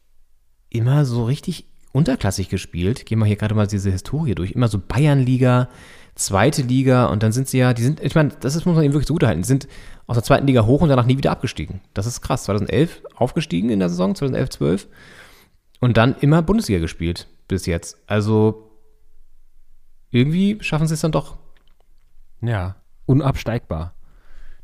immer 0.69 1.05
so 1.05 1.23
richtig 1.25 1.65
unterklassig 1.97 2.49
gespielt. 2.49 3.05
Gehen 3.05 3.19
wir 3.19 3.25
hier 3.25 3.35
gerade 3.35 3.55
mal 3.55 3.67
diese 3.67 3.89
Historie 3.91 4.35
durch. 4.35 4.51
Immer 4.51 4.67
so 4.67 4.79
Bayernliga, 4.79 5.69
zweite 6.15 6.61
Liga 6.61 7.07
und 7.07 7.23
dann 7.23 7.31
sind 7.31 7.47
sie 7.47 7.57
ja, 7.57 7.73
die 7.73 7.83
sind, 7.83 7.99
ich 7.99 8.15
meine, 8.15 8.29
das 8.39 8.55
ist, 8.55 8.65
muss 8.65 8.75
man 8.75 8.83
ihnen 8.83 8.93
wirklich 8.93 9.07
zugutehalten, 9.07 9.41
die 9.41 9.47
sind 9.47 9.67
aus 10.05 10.15
der 10.15 10.23
zweiten 10.23 10.47
Liga 10.47 10.65
hoch 10.65 10.81
und 10.81 10.89
danach 10.89 11.05
nie 11.05 11.17
wieder 11.17 11.31
abgestiegen. 11.31 11.81
Das 11.93 12.05
ist 12.05 12.21
krass. 12.21 12.43
2011 12.45 13.01
aufgestiegen 13.15 13.69
in 13.69 13.79
der 13.79 13.89
Saison, 13.89 14.15
2011, 14.15 14.49
12 14.49 14.87
und 15.79 15.97
dann 15.97 16.15
immer 16.21 16.41
Bundesliga 16.41 16.79
gespielt 16.79 17.27
bis 17.47 17.65
jetzt. 17.65 17.97
Also 18.07 18.69
irgendwie 20.11 20.57
schaffen 20.61 20.87
sie 20.87 20.93
es 20.93 21.01
dann 21.01 21.11
doch. 21.11 21.37
Ja, 22.41 22.75
unabsteigbar, 23.05 23.93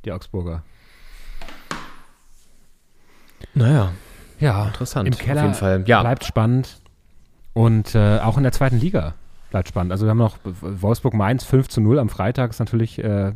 die 0.05 0.11
Augsburger. 0.11 0.63
Naja, 3.55 3.91
Ja, 4.39 4.67
Interessant, 4.67 5.07
Im 5.07 5.13
auf 5.13 5.19
Keller 5.19 5.41
jeden 5.41 5.53
Fall. 5.53 5.83
Ja. 5.87 6.01
bleibt 6.01 6.23
spannend. 6.25 6.81
Und 7.53 7.93
äh, 7.95 8.19
auch 8.19 8.37
in 8.37 8.43
der 8.43 8.51
zweiten 8.51 8.79
Liga 8.79 9.13
bleibt 9.51 9.67
spannend. 9.67 9.91
Also 9.91 10.05
wir 10.05 10.09
haben 10.11 10.17
noch 10.17 10.37
Wolfsburg-Mainz 10.43 11.43
5 11.43 11.69
zu 11.69 11.81
0 11.81 11.99
am 11.99 12.09
Freitag, 12.09 12.49
ist 12.49 12.59
natürlich 12.59 12.97
äh, 13.03 13.33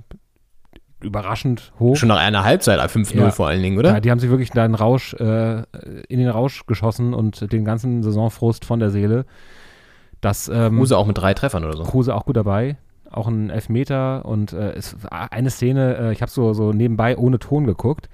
überraschend 1.00 1.72
hoch. 1.80 1.96
schon 1.96 2.10
nach 2.10 2.18
einer 2.18 2.44
Halbzeit 2.44 2.80
5-0 2.80 3.16
Ja. 3.16 3.32
vor 3.32 3.48
allen 3.48 3.62
Dingen, 3.62 3.78
oder? 3.78 3.94
Ja, 3.94 4.00
die 4.00 4.10
haben 4.10 4.20
sich 4.20 4.30
wirklich 4.32 4.50
da 4.50 4.64
einen 4.64 4.74
Rausch, 4.76 5.14
äh, 5.14 5.64
in 6.10 6.20
den 6.20 6.30
Rausch 6.30 6.66
geschossen 6.66 7.14
und 7.14 7.52
den 7.52 7.66
ganzen 7.66 8.02
Saisonfrust 8.02 8.66
von 8.66 8.80
der 8.80 8.90
Seele. 8.90 9.26
Das 10.22 10.50
ähm, 10.52 10.78
Kruse 10.78 10.98
auch 10.98 11.06
mit 11.06 11.18
drei 11.20 11.36
Treffern 11.36 11.64
oder 11.64 11.78
so. 11.78 11.84
Kruse 11.84 12.16
auch 12.16 12.26
gut 12.26 12.36
dabei. 12.38 12.78
Auch 13.12 13.28
ein 13.28 13.52
Elfmeter 13.52 14.26
und 14.26 14.52
äh, 14.54 14.72
es 14.74 14.96
war 15.04 15.32
eine 15.32 15.50
Szene, 15.52 15.98
äh, 15.98 16.12
ich 16.12 16.22
habe 16.22 16.32
so, 16.32 16.54
so 16.54 16.74
nebenbei 16.74 17.16
ohne 17.16 17.38
Ton 17.40 17.66
geguckt 17.66 18.10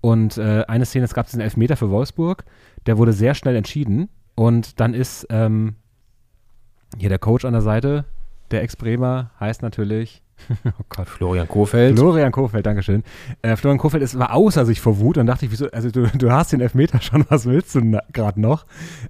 und 0.00 0.38
äh, 0.38 0.64
eine 0.68 0.86
Szene, 0.86 1.04
es 1.04 1.12
gab 1.12 1.26
diesen 1.26 1.40
Elfmeter 1.40 1.76
für 1.76 1.90
Wolfsburg, 1.90 2.44
der 2.86 2.96
wurde 2.96 3.12
sehr 3.12 3.34
schnell 3.34 3.56
entschieden 3.56 4.08
und 4.38 4.78
dann 4.78 4.94
ist 4.94 5.26
ähm, 5.30 5.74
hier 6.96 7.08
der 7.08 7.18
Coach 7.18 7.44
an 7.44 7.54
der 7.54 7.62
Seite, 7.62 8.04
der 8.52 8.62
Ex-Bremer, 8.62 9.32
heißt 9.40 9.62
natürlich, 9.62 10.22
oh 10.64 10.84
Gott, 10.88 11.08
Florian 11.08 11.48
Kohfeldt. 11.48 11.98
Florian 11.98 12.30
Kofeld, 12.30 12.64
Dankeschön. 12.64 13.02
Äh, 13.42 13.56
Florian 13.56 13.78
Kofeld 13.78 14.00
ist, 14.00 14.16
war 14.16 14.32
außer 14.32 14.64
sich 14.64 14.80
vor 14.80 15.00
Wut 15.00 15.18
und 15.18 15.26
dachte 15.26 15.44
ich, 15.44 15.50
wieso, 15.50 15.68
also 15.72 15.90
du, 15.90 16.06
du 16.16 16.30
hast 16.30 16.52
den 16.52 16.60
Elfmeter 16.60 17.00
schon, 17.02 17.24
was 17.28 17.46
willst 17.46 17.74
du 17.74 17.98
gerade 18.12 18.40
noch? 18.40 18.64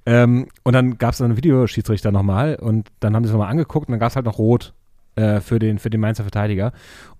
Ähm, 0.06 0.48
und 0.62 0.72
dann 0.72 0.96
gab 0.96 1.12
es 1.12 1.20
einen 1.20 1.36
Videoschiedsrichter 1.36 2.10
nochmal 2.10 2.54
und 2.54 2.88
dann 3.00 3.14
haben 3.14 3.24
sie 3.24 3.28
es 3.28 3.32
nochmal 3.32 3.50
angeguckt 3.50 3.88
und 3.88 3.92
dann 3.92 4.00
gab 4.00 4.08
es 4.08 4.16
halt 4.16 4.24
noch 4.24 4.38
Rot 4.38 4.72
äh, 5.16 5.40
für, 5.40 5.58
den, 5.58 5.78
für 5.78 5.90
den 5.90 6.00
Mainzer 6.00 6.24
Verteidiger. 6.24 6.72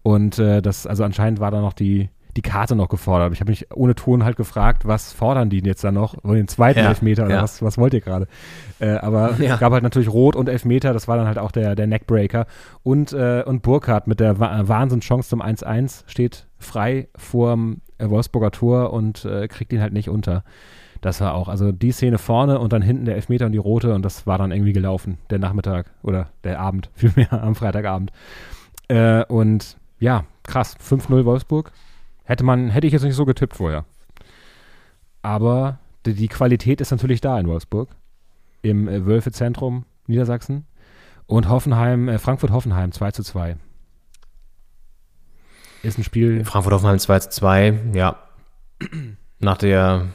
Und 0.03 0.39
äh, 0.39 0.63
das, 0.63 0.87
also 0.87 1.05
anscheinend 1.05 1.41
war 1.41 1.51
da 1.51 1.61
noch 1.61 1.75
die, 1.75 2.09
die 2.39 2.43
Karte 2.51 2.77
noch 2.77 2.89
gefordert. 2.89 3.33
Ich 3.33 3.41
habe 3.41 3.51
mich 3.51 3.67
ohne 3.75 3.95
Ton 3.97 4.25
halt 4.25 4.37
gefragt, 4.37 4.87
was 4.87 5.13
fordern 5.13 5.51
die 5.51 5.59
denn 5.61 5.67
jetzt 5.67 5.83
da 5.83 5.91
noch? 5.91 6.15
Wollen 6.23 6.37
den 6.37 6.49
zweiten 6.49 6.79
Ja, 6.79 6.89
Elfmeter 6.89 7.25
oder 7.27 7.35
ja. 7.37 7.43
was, 7.43 7.63
was 7.63 7.77
wollt 7.79 7.93
ihr 7.95 8.01
gerade? 8.01 8.29
Äh, 8.79 8.93
aber 8.99 9.33
Ja. 9.41 9.55
es 9.55 9.61
gab 9.61 9.73
halt 9.73 9.83
natürlich 9.83 10.09
Rot 10.09 10.37
und 10.37 10.49
Elfmeter, 10.49 10.93
das 10.93 11.09
war 11.09 11.17
dann 11.17 11.27
halt 11.27 11.39
auch 11.39 11.51
der, 11.51 11.75
der 11.75 11.87
Neckbreaker. 11.89 12.47
Und, 12.85 13.13
äh, 13.13 13.43
und 13.45 13.63
Burkhardt 13.63 14.07
mit 14.07 14.21
der 14.21 14.39
Wa 14.39 14.69
Wahnsinnschance 14.69 15.29
zum 15.29 15.43
1-1 15.43 16.05
steht 16.07 16.47
frei 16.59 17.09
vorm 17.17 17.81
äh, 17.99 18.09
Wolfsburger 18.09 18.53
Tor 18.53 18.93
und 18.93 19.25
äh, 19.25 19.49
kriegt 19.49 19.73
ihn 19.73 19.81
halt 19.81 19.93
nicht 19.93 20.09
unter. 20.09 20.45
Das 21.01 21.21
war 21.21 21.35
auch, 21.35 21.49
also 21.49 21.73
die 21.73 21.93
Szene 21.93 22.19
vorne 22.19 22.59
und 22.61 22.73
dann 22.73 22.83
hinten 22.83 23.05
der 23.05 23.17
Elfmeter 23.17 23.47
und 23.47 23.53
die 23.53 23.59
rote 23.59 23.95
und 23.95 24.03
das 24.05 24.27
war 24.27 24.39
dann 24.39 24.53
irgendwie 24.53 24.73
gelaufen, 24.73 25.19
der 25.31 25.39
Nachmittag 25.39 25.91
oder 26.03 26.29
der 26.45 26.61
Abend, 26.61 26.91
vielmehr 26.95 27.33
am 27.33 27.55
Freitagabend. 27.57 28.13
Äh, 28.89 29.25
und 29.25 29.77
ja, 29.99 30.25
krass, 30.45 30.77
5-0 30.79 31.25
Wolfsburg. 31.25 31.73
Hätte 32.29 32.45
man, 32.45 32.69
hätte 32.69 32.87
ich 32.87 32.93
jetzt 32.93 33.05
nicht 33.05 33.15
so 33.15 33.25
getippt 33.25 33.57
vorher. 33.57 33.87
Aber 35.23 35.79
die, 36.05 36.13
die 36.13 36.29
Qualität 36.29 36.83
ist 36.83 36.91
natürlich 36.91 37.23
da 37.23 37.41
in 37.41 37.47
Wolfsburg. 37.47 37.89
Im 38.61 38.87
äh, 38.87 39.07
Wölfe-Zentrum 39.07 39.87
Niedersachsen. 40.07 40.67
Und 41.27 41.49
Hoffenheim, 41.49 42.07
äh, 42.07 42.19
Frankfurt-Hoffenheim 42.19 42.93
2 42.93 43.13
zu 43.13 43.23
2. 43.23 43.57
Ist 45.83 45.97
ein 45.97 46.05
Spiel. 46.05 46.45
Frankfurt-Hoffenheim 46.45 46.99
2 46.99 47.19
zu 47.21 47.31
2, 47.31 47.81
ja. 47.95 48.19
Nach 49.39 49.57
der, 49.57 50.09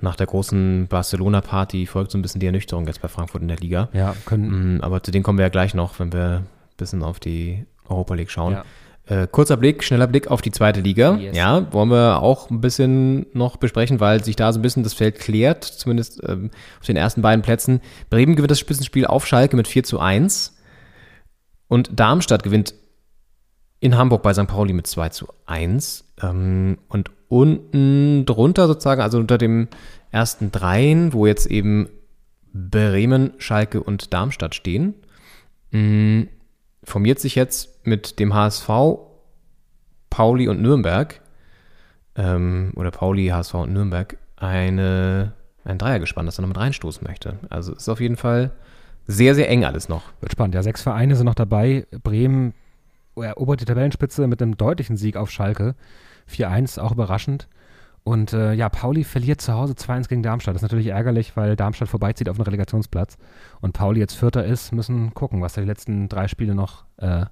nach 0.00 0.16
der 0.16 0.26
großen 0.26 0.86
Barcelona-Party 0.88 1.84
folgt 1.84 2.10
so 2.10 2.16
ein 2.16 2.22
bisschen 2.22 2.40
die 2.40 2.46
Ernüchterung 2.46 2.86
jetzt 2.86 3.02
bei 3.02 3.08
Frankfurt 3.08 3.42
in 3.42 3.48
der 3.48 3.58
Liga. 3.58 3.90
Ja, 3.92 4.16
können. 4.24 4.76
Mm, 4.76 4.80
Aber 4.80 5.02
zu 5.02 5.10
denen 5.10 5.24
kommen 5.24 5.36
wir 5.36 5.44
ja 5.44 5.50
gleich 5.50 5.74
noch, 5.74 5.98
wenn 5.98 6.10
wir 6.10 6.38
ein 6.38 6.46
bisschen 6.78 7.02
auf 7.02 7.20
die 7.20 7.66
Europa 7.86 8.14
League 8.14 8.30
schauen. 8.30 8.54
Ja. 8.54 8.64
Äh, 9.10 9.26
kurzer 9.26 9.56
Blick, 9.56 9.82
schneller 9.82 10.06
Blick 10.06 10.28
auf 10.28 10.40
die 10.40 10.52
zweite 10.52 10.80
Liga. 10.80 11.16
Yes. 11.16 11.36
Ja, 11.36 11.72
wollen 11.72 11.90
wir 11.90 12.22
auch 12.22 12.48
ein 12.48 12.60
bisschen 12.60 13.26
noch 13.32 13.56
besprechen, 13.56 13.98
weil 13.98 14.22
sich 14.22 14.36
da 14.36 14.52
so 14.52 14.60
ein 14.60 14.62
bisschen 14.62 14.84
das 14.84 14.94
Feld 14.94 15.18
klärt, 15.18 15.64
zumindest 15.64 16.22
ähm, 16.28 16.52
auf 16.78 16.86
den 16.86 16.94
ersten 16.94 17.20
beiden 17.20 17.42
Plätzen. 17.42 17.80
Bremen 18.08 18.36
gewinnt 18.36 18.52
das 18.52 18.60
Spitzenspiel 18.60 19.06
auf 19.06 19.26
Schalke 19.26 19.56
mit 19.56 19.66
4 19.66 19.82
zu 19.82 19.98
1 19.98 20.56
und 21.66 21.98
Darmstadt 21.98 22.44
gewinnt 22.44 22.74
in 23.80 23.98
Hamburg 23.98 24.22
bei 24.22 24.32
St. 24.32 24.46
Pauli 24.46 24.72
mit 24.72 24.86
2 24.86 25.08
zu 25.08 25.26
1. 25.44 26.04
Ähm, 26.22 26.78
und 26.86 27.10
unten 27.26 28.24
drunter 28.26 28.68
sozusagen, 28.68 29.00
also 29.00 29.18
unter 29.18 29.38
dem 29.38 29.66
ersten 30.12 30.52
Dreien, 30.52 31.12
wo 31.12 31.26
jetzt 31.26 31.46
eben 31.46 31.88
Bremen, 32.52 33.32
Schalke 33.38 33.82
und 33.82 34.14
Darmstadt 34.14 34.54
stehen, 34.54 34.94
mh, 35.72 36.26
formiert 36.84 37.18
sich 37.18 37.34
jetzt 37.34 37.86
mit 37.86 38.18
dem 38.18 38.34
HSV, 38.34 38.68
Pauli 40.08 40.48
und 40.48 40.60
Nürnberg, 40.60 41.20
ähm, 42.16 42.72
oder 42.76 42.90
Pauli, 42.90 43.28
HSV 43.28 43.54
und 43.54 43.72
Nürnberg, 43.72 44.16
eine, 44.36 45.32
ein 45.64 45.78
Dreiergespann, 45.78 46.26
das 46.26 46.38
er 46.38 46.42
noch 46.42 46.48
mit 46.48 46.58
reinstoßen 46.58 47.06
möchte. 47.06 47.38
Also 47.48 47.72
ist 47.74 47.88
auf 47.88 48.00
jeden 48.00 48.16
Fall 48.16 48.52
sehr, 49.06 49.34
sehr 49.34 49.48
eng 49.48 49.64
alles 49.64 49.88
noch. 49.88 50.02
Wird 50.20 50.32
spannend. 50.32 50.54
Ja, 50.54 50.62
sechs 50.62 50.82
Vereine 50.82 51.16
sind 51.16 51.26
noch 51.26 51.34
dabei. 51.34 51.86
Bremen 52.02 52.54
erobert 53.16 53.60
die 53.60 53.64
Tabellenspitze 53.64 54.26
mit 54.26 54.40
einem 54.40 54.56
deutlichen 54.56 54.96
Sieg 54.96 55.16
auf 55.16 55.30
Schalke. 55.30 55.74
4-1, 56.30 56.78
auch 56.80 56.92
überraschend. 56.92 57.48
Und 58.02 58.32
äh, 58.32 58.54
ja, 58.54 58.68
Pauli 58.68 59.04
verliert 59.04 59.40
zu 59.40 59.52
Hause 59.52 59.74
2-1 59.74 60.08
gegen 60.08 60.22
Darmstadt. 60.22 60.54
Das 60.54 60.60
ist 60.60 60.62
natürlich 60.62 60.88
ärgerlich, 60.88 61.36
weil 61.36 61.54
Darmstadt 61.54 61.88
vorbeizieht 61.88 62.28
auf 62.28 62.36
einen 62.36 62.44
Relegationsplatz. 62.44 63.18
Und 63.60 63.72
Pauli 63.72 64.00
jetzt 64.00 64.14
Vierter 64.14 64.44
ist, 64.44 64.72
müssen 64.72 65.12
gucken, 65.12 65.42
was 65.42 65.54
die 65.54 65.60
letzten 65.60 66.08
drei 66.08 66.26
Spiele 66.26 66.54
noch 66.54 66.84
äh, 66.96 67.26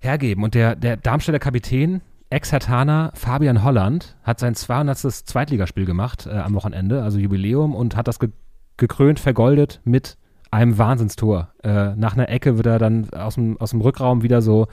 hergeben. 0.00 0.44
Und 0.44 0.54
der, 0.54 0.76
der 0.76 0.96
Darmstädter 0.96 1.38
Kapitän, 1.38 2.02
Ex-Hertaner 2.30 3.10
Fabian 3.14 3.64
Holland, 3.64 4.16
hat 4.22 4.38
sein 4.38 4.54
200. 4.54 4.98
Zweitligaspiel 4.98 5.86
gemacht 5.86 6.26
äh, 6.26 6.36
am 6.36 6.54
Wochenende, 6.54 7.02
also 7.02 7.18
Jubiläum, 7.18 7.74
und 7.74 7.96
hat 7.96 8.08
das 8.08 8.18
ge 8.18 8.30
gekrönt, 8.76 9.18
vergoldet 9.18 9.80
mit 9.82 10.16
einem 10.52 10.78
Wahnsinnstor. 10.78 11.48
Äh, 11.64 11.96
nach 11.96 12.14
einer 12.14 12.28
Ecke 12.28 12.56
wird 12.56 12.66
er 12.66 12.78
dann 12.78 13.10
aus 13.10 13.34
dem, 13.34 13.60
aus 13.60 13.70
dem 13.70 13.80
Rückraum 13.80 14.22
wieder 14.22 14.40
so 14.40 14.68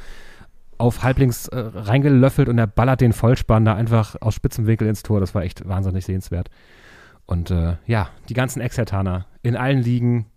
auf 0.78 1.04
halblinks 1.04 1.48
äh, 1.48 1.58
reingelöffelt 1.58 2.50
und 2.50 2.58
er 2.58 2.68
ballert 2.68 3.02
den 3.02 3.14
Vollspann 3.14 3.66
da 3.66 3.76
einfach 3.76 4.16
aus 4.22 4.36
spitzem 4.36 4.68
Winkel 4.68 4.88
ins 4.88 5.04
Tor. 5.04 5.20
Das 5.20 5.36
war 5.36 5.44
echt 5.44 5.68
wahnsinnig 5.68 6.06
sehenswert. 6.06 6.50
Und 7.26 7.52
äh, 7.52 7.78
ja, 7.88 8.10
die 8.30 8.34
ganzen 8.34 8.62
Ex-Hertaner 8.62 9.26
in 9.42 9.56
allen 9.56 9.80
Ligen 9.82 10.28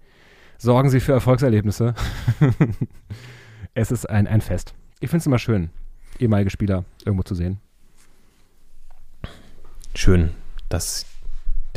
sorgen 0.58 0.90
sie 0.90 1.00
für 1.00 1.12
Erfolgserlebnisse. 1.12 1.94
es 3.74 3.90
ist 3.90 4.08
ein, 4.08 4.26
ein 4.26 4.40
Fest. 4.40 4.74
Ich 5.00 5.10
finde 5.10 5.20
es 5.20 5.26
immer 5.26 5.38
schön, 5.38 5.70
ehemalige 6.18 6.50
Spieler 6.50 6.84
irgendwo 7.04 7.22
zu 7.22 7.34
sehen. 7.34 7.60
Schön, 9.94 10.30
dass 10.68 11.06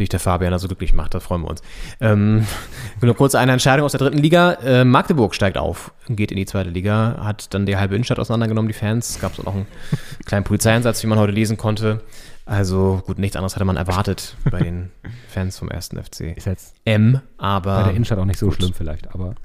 dich 0.02 0.10
der 0.10 0.20
Fabian 0.20 0.58
so 0.60 0.68
glücklich 0.68 0.94
macht, 0.94 1.14
da 1.14 1.20
freuen 1.20 1.42
wir 1.42 1.50
uns. 1.50 1.62
Ähm, 2.00 2.46
nur 3.02 3.16
kurz 3.16 3.36
eine 3.36 3.52
Entscheidung 3.54 3.86
aus 3.86 3.92
der 3.92 4.00
dritten 4.00 4.18
Liga. 4.18 4.54
Äh, 4.64 4.86
Magdeburg 4.86 5.34
steigt 5.34 5.58
auf, 5.58 5.94
geht 6.10 6.32
in 6.32 6.38
die 6.38 6.46
zweite 6.46 6.70
Liga, 6.70 7.22
hat 7.24 7.54
dann 7.54 7.66
die 7.66 7.78
halbe 7.78 7.96
Innenstadt 7.96 8.20
auseinandergenommen, 8.20 8.68
die 8.68 8.78
Fans. 8.78 9.20
Gab 9.20 9.34
es 9.34 9.40
auch 9.40 9.46
noch 9.46 9.56
einen 9.56 9.68
kleinen 10.26 10.44
Polizeieinsatz, 10.44 11.02
wie 11.04 11.08
man 11.08 11.20
heute 11.20 11.32
lesen 11.32 11.58
konnte. 11.58 12.02
Also 12.46 13.02
gut, 13.06 13.20
nichts 13.20 13.36
anderes 13.38 13.56
hatte 13.56 13.66
man 13.66 13.78
erwartet 13.78 14.36
bei 14.50 14.60
den 14.60 14.90
Fans 15.30 15.58
vom 15.58 15.70
ersten 15.70 16.02
FC. 16.02 16.36
Ist 16.36 16.48
jetzt 16.48 16.76
M, 16.86 17.22
aber 17.38 17.78
bei 17.78 17.84
der 17.84 17.94
Innenstadt 17.94 18.20
auch 18.20 18.26
nicht 18.26 18.40
so 18.40 18.48
gut. 18.48 18.56
schlimm 18.56 18.74
vielleicht, 18.74 19.14
aber 19.14 19.36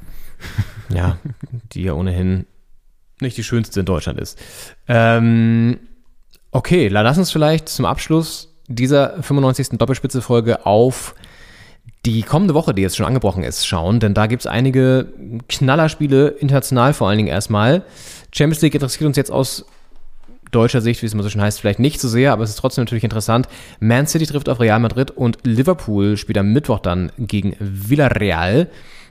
ja, 0.88 1.16
die 1.72 1.84
ja 1.84 1.94
ohnehin 1.94 2.46
nicht 3.20 3.36
die 3.36 3.44
schönste 3.44 3.80
in 3.80 3.86
Deutschland 3.86 4.20
ist. 4.20 4.38
Ähm, 4.88 5.78
okay, 6.50 6.88
lass 6.88 7.18
uns 7.18 7.30
vielleicht 7.30 7.68
zum 7.68 7.86
Abschluss 7.86 8.55
dieser 8.68 9.22
95. 9.22 9.78
Doppelspitze-Folge 9.78 10.66
auf 10.66 11.14
die 12.04 12.22
kommende 12.22 12.54
Woche, 12.54 12.72
die 12.72 12.82
jetzt 12.82 12.96
schon 12.96 13.06
angebrochen 13.06 13.42
ist, 13.42 13.66
schauen, 13.66 14.00
denn 14.00 14.14
da 14.14 14.26
gibt 14.26 14.42
es 14.42 14.46
einige 14.46 15.08
Knallerspiele, 15.48 16.28
international 16.28 16.94
vor 16.94 17.08
allen 17.08 17.18
Dingen 17.18 17.28
erstmal. 17.28 17.82
Champions 18.32 18.62
League 18.62 18.74
interessiert 18.74 19.06
uns 19.06 19.16
jetzt 19.16 19.30
aus 19.32 19.64
deutscher 20.52 20.80
Sicht, 20.80 21.02
wie 21.02 21.06
es 21.06 21.12
immer 21.12 21.24
so 21.24 21.28
schön 21.28 21.40
heißt, 21.40 21.60
vielleicht 21.60 21.80
nicht 21.80 22.00
so 22.00 22.08
sehr, 22.08 22.32
aber 22.32 22.44
es 22.44 22.50
ist 22.50 22.56
trotzdem 22.56 22.84
natürlich 22.84 23.04
interessant. 23.04 23.48
Man 23.80 24.06
City 24.06 24.26
trifft 24.26 24.48
auf 24.48 24.60
Real 24.60 24.78
Madrid 24.78 25.10
und 25.10 25.38
Liverpool 25.42 26.16
spielt 26.16 26.38
am 26.38 26.52
Mittwoch 26.52 26.78
dann 26.78 27.10
gegen 27.18 27.56
Villarreal. 27.58 28.68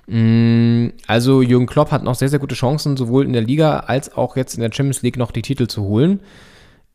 Mm, 0.08 0.90
Also 1.08 1.42
Jürgen 1.42 1.66
Klopp 1.66 1.92
hat 1.92 2.04
noch 2.04 2.16
sehr, 2.16 2.30
sehr 2.30 2.40
gute 2.40 2.56
Chancen, 2.56 2.96
sowohl 2.96 3.26
in 3.26 3.34
der 3.34 3.42
Liga 3.42 3.80
als 3.82 4.16
auch 4.16 4.38
jetzt 4.38 4.56
in 4.56 4.62
der 4.62 4.72
Champions 4.72 5.02
League 5.02 5.18
noch 5.18 5.32
die 5.32 5.42
Titel 5.42 5.68
zu 5.68 5.84
holen. 5.84 6.22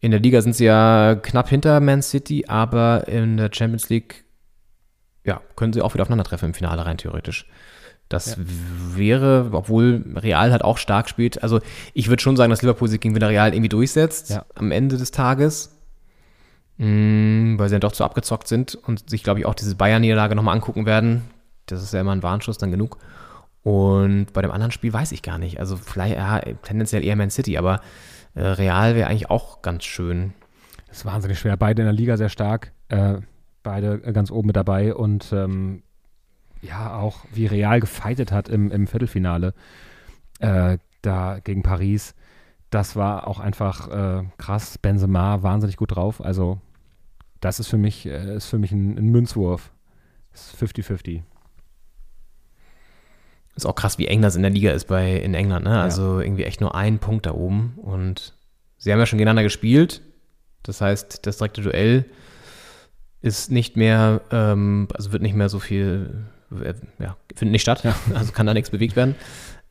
In 0.00 0.10
der 0.10 0.20
Liga 0.20 0.40
sind 0.40 0.54
sie 0.54 0.64
ja 0.64 1.14
knapp 1.14 1.48
hinter 1.48 1.78
Man 1.80 2.02
City, 2.02 2.46
aber 2.48 3.06
in 3.08 3.36
der 3.36 3.50
Champions 3.52 3.88
League 3.90 4.24
ja, 5.24 5.40
können 5.56 5.72
sie 5.72 5.82
auch 5.82 5.92
wieder 5.94 6.02
aufeinandertreffen 6.02 6.48
im 6.48 6.54
Finale 6.54 6.86
rein 6.86 6.96
theoretisch. 6.96 7.46
Das 8.08 8.36
wäre, 8.38 9.50
obwohl 9.52 10.04
Real 10.16 10.50
halt 10.50 10.64
auch 10.64 10.78
stark 10.78 11.08
spielt. 11.08 11.42
Also 11.44 11.60
ich 11.94 12.08
würde 12.08 12.20
schon 12.22 12.36
sagen, 12.36 12.50
dass 12.50 12.62
Liverpool 12.62 12.88
sich 12.88 13.00
gegen 13.00 13.14
Villarreal 13.14 13.54
irgendwie 13.54 13.68
durchsetzt 13.68 14.30
Ja. 14.30 14.44
am 14.56 14.72
Ende 14.72 14.96
des 14.96 15.12
Tages. 15.12 15.76
Mm, 16.78 17.58
weil 17.58 17.68
sie 17.68 17.74
dann 17.74 17.82
doch 17.82 17.92
zu 17.92 18.02
abgezockt 18.02 18.48
sind 18.48 18.74
und 18.74 19.10
sich, 19.10 19.22
glaube 19.22 19.38
ich, 19.38 19.46
auch 19.46 19.54
diese 19.54 19.76
Bayern-Niederlage 19.76 20.34
nochmal 20.34 20.56
angucken 20.56 20.86
werden. 20.86 21.22
Das 21.66 21.82
ist 21.82 21.92
ja 21.94 22.00
immer 22.00 22.12
ein 22.12 22.22
Warnschuss 22.22 22.58
dann 22.58 22.70
genug. 22.72 22.98
Und 23.62 24.32
bei 24.32 24.42
dem 24.42 24.50
anderen 24.50 24.72
Spiel 24.72 24.92
weiß 24.92 25.12
ich 25.12 25.22
gar 25.22 25.38
nicht. 25.38 25.60
Also 25.60 25.76
vielleicht 25.76 26.16
ja, 26.16 26.40
tendenziell 26.62 27.04
eher 27.04 27.14
Man 27.16 27.30
City, 27.30 27.58
aber 27.58 27.80
äh, 28.40 28.46
Real 28.46 28.94
wäre 28.94 29.08
eigentlich 29.08 29.30
auch 29.30 29.62
ganz 29.62 29.84
schön. 29.84 30.32
Das 30.88 30.98
ist 30.98 31.04
wahnsinnig 31.04 31.38
schwer. 31.38 31.56
Beide 31.56 31.82
in 31.82 31.86
der 31.86 31.92
Liga 31.92 32.16
sehr 32.16 32.28
stark. 32.28 32.72
Äh, 32.88 33.18
beide 33.62 34.00
ganz 34.12 34.30
oben 34.30 34.48
mit 34.48 34.56
dabei. 34.56 34.94
Und 34.94 35.32
ähm, 35.32 35.82
ja, 36.62 36.96
auch 36.96 37.24
wie 37.32 37.46
Real 37.46 37.80
gefeitet 37.80 38.32
hat 38.32 38.48
im, 38.48 38.70
im 38.70 38.86
Viertelfinale 38.86 39.54
äh, 40.40 40.78
da 41.02 41.38
gegen 41.42 41.62
Paris. 41.62 42.14
Das 42.70 42.96
war 42.96 43.26
auch 43.26 43.40
einfach 43.40 43.88
äh, 43.88 44.24
krass. 44.38 44.78
Benzema 44.78 45.42
wahnsinnig 45.42 45.76
gut 45.76 45.96
drauf. 45.96 46.24
Also, 46.24 46.58
das 47.40 47.60
ist 47.60 47.68
für 47.68 47.78
mich, 47.78 48.06
äh, 48.06 48.36
ist 48.36 48.46
für 48.46 48.58
mich 48.58 48.72
ein, 48.72 48.96
ein 48.96 49.10
Münzwurf. 49.10 49.70
Das 50.32 50.52
ist 50.52 50.62
50-50. 50.62 51.22
Ist 53.60 53.66
auch 53.66 53.74
krass, 53.74 53.98
wie 53.98 54.06
eng 54.06 54.22
das 54.22 54.36
in 54.36 54.42
der 54.42 54.50
Liga 54.50 54.72
ist 54.72 54.86
bei 54.86 55.16
in 55.16 55.34
England, 55.34 55.66
ne? 55.66 55.82
Also 55.82 56.18
irgendwie 56.18 56.44
echt 56.44 56.62
nur 56.62 56.74
ein 56.74 56.98
Punkt 56.98 57.26
da 57.26 57.32
oben. 57.32 57.74
Und 57.76 58.32
sie 58.78 58.90
haben 58.90 58.98
ja 58.98 59.04
schon 59.04 59.18
gegeneinander 59.18 59.42
gespielt. 59.42 60.00
Das 60.62 60.80
heißt, 60.80 61.26
das 61.26 61.36
direkte 61.36 61.60
Duell 61.60 62.06
ist 63.20 63.50
nicht 63.50 63.76
mehr, 63.76 64.22
ähm, 64.30 64.88
also 64.94 65.12
wird 65.12 65.22
nicht 65.22 65.34
mehr 65.34 65.50
so 65.50 65.58
viel, 65.58 66.24
äh, 66.58 66.72
ja, 66.98 67.18
findet 67.34 67.52
nicht 67.52 67.60
statt. 67.60 67.84
Also 68.14 68.32
kann 68.32 68.46
da 68.46 68.54
nichts 68.54 68.70
bewegt 68.70 68.96
werden. 68.96 69.14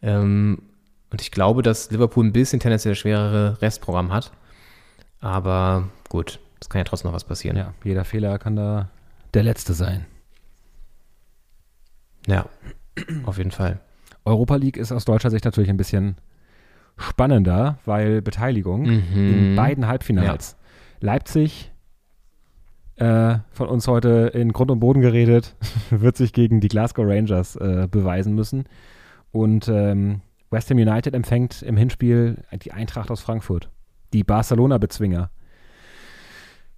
Ähm, 0.03 0.61
und 1.09 1.23
ich 1.23 1.31
glaube, 1.31 1.63
dass 1.63 1.89
Liverpool 1.89 2.23
ein 2.23 2.31
bisschen 2.31 2.59
tendenziell 2.59 2.93
schwerere 2.93 3.59
Restprogramm 3.59 4.13
hat. 4.13 4.31
Aber 5.19 5.89
gut, 6.09 6.39
es 6.61 6.69
kann 6.69 6.77
ja 6.77 6.83
trotzdem 6.83 7.09
noch 7.09 7.15
was 7.15 7.23
passieren. 7.23 7.57
Ja, 7.57 7.73
jeder 7.83 8.05
Fehler 8.05 8.37
kann 8.37 8.55
da 8.55 8.91
der 9.33 9.41
letzte 9.41 9.73
sein. 9.73 10.05
ja 12.27 12.45
auf 13.25 13.37
jeden 13.37 13.51
Fall. 13.51 13.79
Europa 14.25 14.55
League 14.55 14.77
ist 14.77 14.91
aus 14.91 15.05
deutscher 15.05 15.29
Sicht 15.29 15.45
natürlich 15.45 15.69
ein 15.69 15.77
bisschen 15.77 16.15
spannender, 16.97 17.79
weil 17.85 18.21
Beteiligung 18.21 18.85
in 18.85 19.55
beiden 19.55 19.87
Halbfinals. 19.87 20.57
Leipzig, 20.99 21.71
äh, 22.97 23.37
von 23.51 23.69
uns 23.69 23.87
heute 23.87 24.31
in 24.33 24.51
Grund 24.51 24.71
und 24.71 24.81
Boden 24.81 24.99
geredet, 25.01 25.55
wird 25.89 26.17
sich 26.17 26.33
gegen 26.33 26.59
die 26.59 26.67
Glasgow 26.67 27.05
Rangers 27.07 27.55
äh, 27.55 27.87
beweisen 27.89 28.35
müssen. 28.35 28.65
Und 29.31 29.69
ähm, 29.69 30.21
West 30.51 30.69
Ham 30.69 30.77
United 30.77 31.13
empfängt 31.13 31.61
im 31.61 31.77
Hinspiel 31.77 32.43
die 32.63 32.73
Eintracht 32.73 33.11
aus 33.11 33.21
Frankfurt, 33.21 33.69
die 34.11 34.23
Barcelona-Bezwinger. 34.23 35.29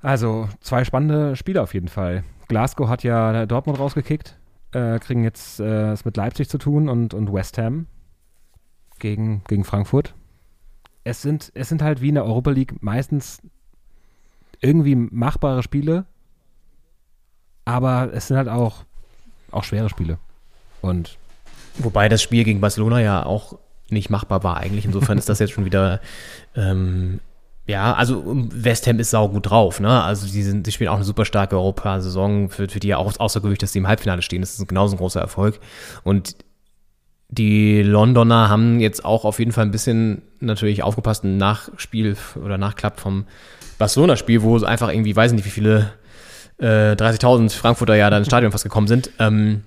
Also 0.01 0.49
zwei 0.59 0.83
spannende 0.83 1.35
Spiele 1.35 1.61
auf 1.61 1.73
jeden 1.73 1.87
Fall. 1.87 2.23
Glasgow 2.47 2.89
hat 2.89 3.03
ja 3.03 3.45
Dortmund 3.45 3.79
rausgekickt, 3.79 4.37
äh, 4.73 4.99
kriegen 4.99 5.23
jetzt 5.23 5.59
äh, 5.59 5.91
es 5.91 6.05
mit 6.05 6.17
Leipzig 6.17 6.49
zu 6.49 6.57
tun 6.57 6.89
und, 6.89 7.13
und 7.13 7.31
West 7.33 7.57
Ham 7.57 7.87
gegen, 8.99 9.43
gegen 9.47 9.63
Frankfurt. 9.63 10.13
Es 11.03 11.21
sind, 11.21 11.51
es 11.55 11.69
sind 11.69 11.81
halt 11.81 12.01
wie 12.01 12.09
in 12.09 12.15
der 12.15 12.25
Europa 12.25 12.51
League 12.51 12.81
meistens 12.81 13.41
irgendwie 14.59 14.95
machbare 14.95 15.63
Spiele, 15.63 16.05
aber 17.65 18.11
es 18.13 18.27
sind 18.27 18.37
halt 18.37 18.47
auch, 18.47 18.83
auch 19.49 19.63
schwere 19.63 19.89
Spiele. 19.89 20.19
Und 20.81 21.17
Wobei 21.77 22.09
das 22.09 22.21
Spiel 22.21 22.43
gegen 22.43 22.61
Barcelona 22.61 22.99
ja 22.99 23.25
auch 23.25 23.57
nicht 23.89 24.09
machbar 24.09 24.43
war 24.43 24.57
eigentlich. 24.57 24.85
Insofern 24.85 25.17
ist 25.17 25.29
das 25.29 25.39
jetzt 25.39 25.51
schon 25.51 25.65
wieder, 25.65 25.99
ähm, 26.55 27.19
ja, 27.67 27.93
also 27.93 28.23
West 28.25 28.87
Ham 28.87 28.99
ist 28.99 29.11
saugut 29.11 29.49
drauf, 29.49 29.79
ne? 29.79 30.03
Also 30.03 30.27
die, 30.27 30.43
sind, 30.43 30.65
die 30.65 30.71
spielen 30.71 30.89
auch 30.89 30.95
eine 30.95 31.03
super 31.03 31.25
starke 31.25 31.55
Europasaison, 31.55 32.49
für, 32.49 32.67
für 32.67 32.79
die 32.79 32.89
ja 32.89 32.97
auch 32.97 33.11
außergewöhnlich, 33.17 33.59
dass 33.59 33.71
die 33.71 33.79
im 33.79 33.87
Halbfinale 33.87 34.21
stehen. 34.21 34.41
Das 34.41 34.57
ist 34.57 34.67
genauso 34.67 34.95
ein 34.95 34.97
großer 34.97 35.21
Erfolg. 35.21 35.59
Und 36.03 36.35
die 37.29 37.81
Londoner 37.81 38.49
haben 38.49 38.79
jetzt 38.79 39.05
auch 39.05 39.23
auf 39.25 39.39
jeden 39.39 39.51
Fall 39.53 39.65
ein 39.65 39.71
bisschen 39.71 40.21
natürlich 40.39 40.83
aufgepasst, 40.83 41.23
ein 41.23 41.37
Nachspiel 41.37 42.17
oder 42.43 42.57
Nachklapp 42.57 42.99
vom 42.99 43.25
Barcelona-Spiel, 43.77 44.41
wo 44.41 44.61
einfach 44.63 44.89
irgendwie, 44.89 45.15
weiß 45.15 45.31
nicht, 45.31 45.45
wie 45.45 45.49
viele 45.49 45.93
äh, 46.57 46.93
30.000 46.93 47.51
Frankfurter 47.51 47.95
ja 47.95 48.09
da 48.09 48.17
ins 48.17 48.27
Stadion 48.27 48.51
fast 48.51 48.65
gekommen 48.65 48.87
sind. 48.87 49.11
Ähm, 49.17 49.63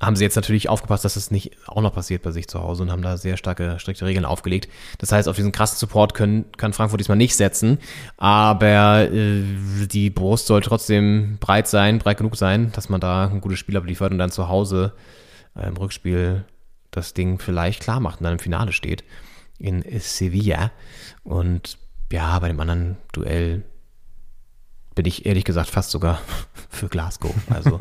haben 0.00 0.16
sie 0.16 0.24
jetzt 0.24 0.36
natürlich 0.36 0.68
aufgepasst, 0.68 1.04
dass 1.04 1.16
es 1.16 1.30
nicht 1.30 1.56
auch 1.68 1.82
noch 1.82 1.92
passiert 1.92 2.22
bei 2.22 2.30
sich 2.30 2.48
zu 2.48 2.62
Hause 2.62 2.82
und 2.82 2.90
haben 2.90 3.02
da 3.02 3.18
sehr 3.18 3.36
starke, 3.36 3.78
strikte 3.78 4.06
Regeln 4.06 4.24
aufgelegt. 4.24 4.68
Das 4.98 5.12
heißt, 5.12 5.28
auf 5.28 5.36
diesen 5.36 5.52
krassen 5.52 5.78
Support 5.78 6.14
können, 6.14 6.50
kann 6.56 6.72
Frankfurt 6.72 7.00
diesmal 7.00 7.18
nicht 7.18 7.36
setzen, 7.36 7.78
aber 8.16 9.10
äh, 9.12 9.42
die 9.86 10.08
Brust 10.08 10.46
soll 10.46 10.62
trotzdem 10.62 11.36
breit 11.38 11.68
sein, 11.68 11.98
breit 11.98 12.16
genug 12.16 12.36
sein, 12.36 12.72
dass 12.72 12.88
man 12.88 13.00
da 13.00 13.26
ein 13.26 13.42
gutes 13.42 13.58
Spiel 13.58 13.76
abliefert 13.76 14.10
und 14.12 14.18
dann 14.18 14.30
zu 14.30 14.48
Hause 14.48 14.94
äh, 15.54 15.68
im 15.68 15.76
Rückspiel 15.76 16.44
das 16.90 17.12
Ding 17.12 17.38
vielleicht 17.38 17.82
klar 17.82 18.00
macht 18.00 18.20
und 18.20 18.24
dann 18.24 18.34
im 18.34 18.38
Finale 18.38 18.72
steht 18.72 19.04
in 19.58 19.84
Sevilla. 20.00 20.72
Und 21.22 21.78
ja, 22.10 22.38
bei 22.38 22.48
dem 22.48 22.58
anderen 22.58 22.96
Duell 23.12 23.62
bin 24.94 25.04
ich 25.04 25.26
ehrlich 25.26 25.44
gesagt 25.44 25.68
fast 25.68 25.90
sogar 25.90 26.20
für 26.70 26.88
Glasgow. 26.88 27.34
Also 27.50 27.78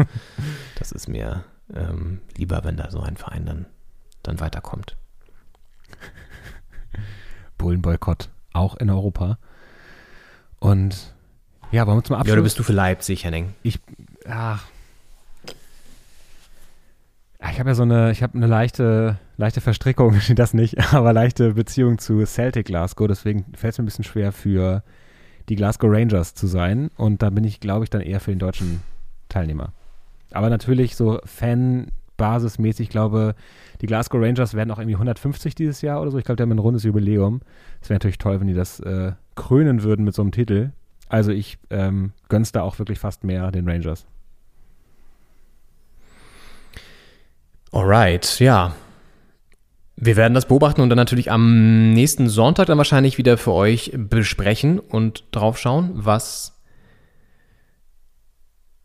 das 0.78 0.92
ist 0.92 1.08
mir 1.08 1.46
ähm, 1.74 2.22
lieber, 2.38 2.64
wenn 2.64 2.78
da 2.78 2.90
so 2.92 3.00
ein 3.00 3.18
Verein 3.18 3.46
dann, 3.46 3.66
dann 4.24 4.40
weiterkommt. 4.40 4.96
Bullenboykott 7.58 8.30
auch 8.54 8.76
in 8.76 8.90
Europa. 8.90 9.38
Und 10.60 11.14
ja, 11.72 11.86
wollen 11.88 12.00
wir 12.00 12.04
zum 12.04 12.14
Ja, 12.16 12.20
Abschluss. 12.20 12.34
oder 12.34 12.42
bist 12.44 12.60
du 12.60 12.64
für 12.64 12.74
Leipzig, 12.74 13.24
Henning? 13.26 13.54
ich, 13.64 13.80
ach. 14.28 14.66
Ich 17.52 17.58
habe 17.60 17.70
ja 17.70 17.76
so 17.76 17.84
eine, 17.84 18.12
ich 18.12 18.22
habe 18.22 18.36
eine 18.38 18.48
leichte, 18.48 19.18
leichte 19.38 19.62
Verstrickung, 19.62 20.20
das 20.36 20.54
nicht, 20.54 20.94
aber 20.94 21.14
leichte 21.14 21.54
Beziehung 21.54 21.98
zu 21.98 22.26
Celtic 22.26 22.66
Glasgow, 22.68 23.08
deswegen 23.08 23.46
fällt 23.56 23.74
es 23.74 23.78
mir 23.78 23.84
ein 23.84 23.86
bisschen 23.86 24.04
schwer 24.04 24.32
für 24.34 24.84
die 25.48 25.56
Glasgow 25.56 25.90
Rangers 25.92 26.34
zu 26.34 26.48
sein 26.48 26.90
und 26.98 27.22
da 27.22 27.30
bin 27.30 27.44
ich, 27.46 27.60
glaube 27.62 27.86
ich, 27.86 27.90
dann 27.90 28.02
eher 28.02 28.20
für 28.20 28.32
den 28.32 28.40
deutschen 28.40 28.82
Teilnehmer. 29.30 29.72
Aber 30.32 30.50
natürlich 30.50 30.96
so 30.96 31.20
Fan-Basismäßig, 31.26 32.88
ich 32.88 32.90
glaube, 32.90 33.36
die 33.82 33.88
Glasgow 33.88 34.22
Rangers 34.22 34.54
werden 34.54 34.72
auch 34.72 34.80
irgendwie 34.80 34.96
150 34.96 35.56
dieses 35.56 35.82
Jahr 35.82 36.02
oder 36.02 36.12
so. 36.12 36.18
Ich 36.18 36.26
glaube, 36.26 36.38
die 36.38 36.44
haben 36.44 36.52
ein 36.52 36.60
rundes 36.60 36.84
Jubiläum. 36.84 37.42
Es 37.82 37.90
wäre 37.90 37.96
natürlich 37.96 38.18
toll, 38.18 38.40
wenn 38.40 38.48
die 38.48 38.54
das 38.54 38.80
äh, 38.82 39.14
krönen 39.36 39.84
würden 39.84 40.06
mit 40.06 40.14
so 40.14 40.22
einem 40.22 40.32
Titel. 40.32 40.72
Also 41.08 41.32
ich 41.32 41.58
ähm, 41.72 42.12
gönn's 42.28 42.52
da 42.52 42.62
auch 42.62 42.78
wirklich 42.78 43.00
fast 43.00 43.24
mehr 43.24 43.52
den 43.52 43.68
Rangers. 43.68 44.06
Alright, 47.72 48.40
ja. 48.40 48.74
Wir 49.96 50.16
werden 50.16 50.34
das 50.34 50.48
beobachten 50.48 50.82
und 50.82 50.90
dann 50.90 50.98
natürlich 50.98 51.32
am 51.32 51.92
nächsten 51.92 52.30
Sonntag 52.30 52.68
dann 52.68 52.78
wahrscheinlich 52.78 53.18
wieder 53.18 53.38
für 53.38 53.52
euch 53.52 53.92
besprechen 53.96 54.80
und 54.80 55.26
drauf 55.32 55.58
schauen, 55.58 55.92
was 55.94 56.59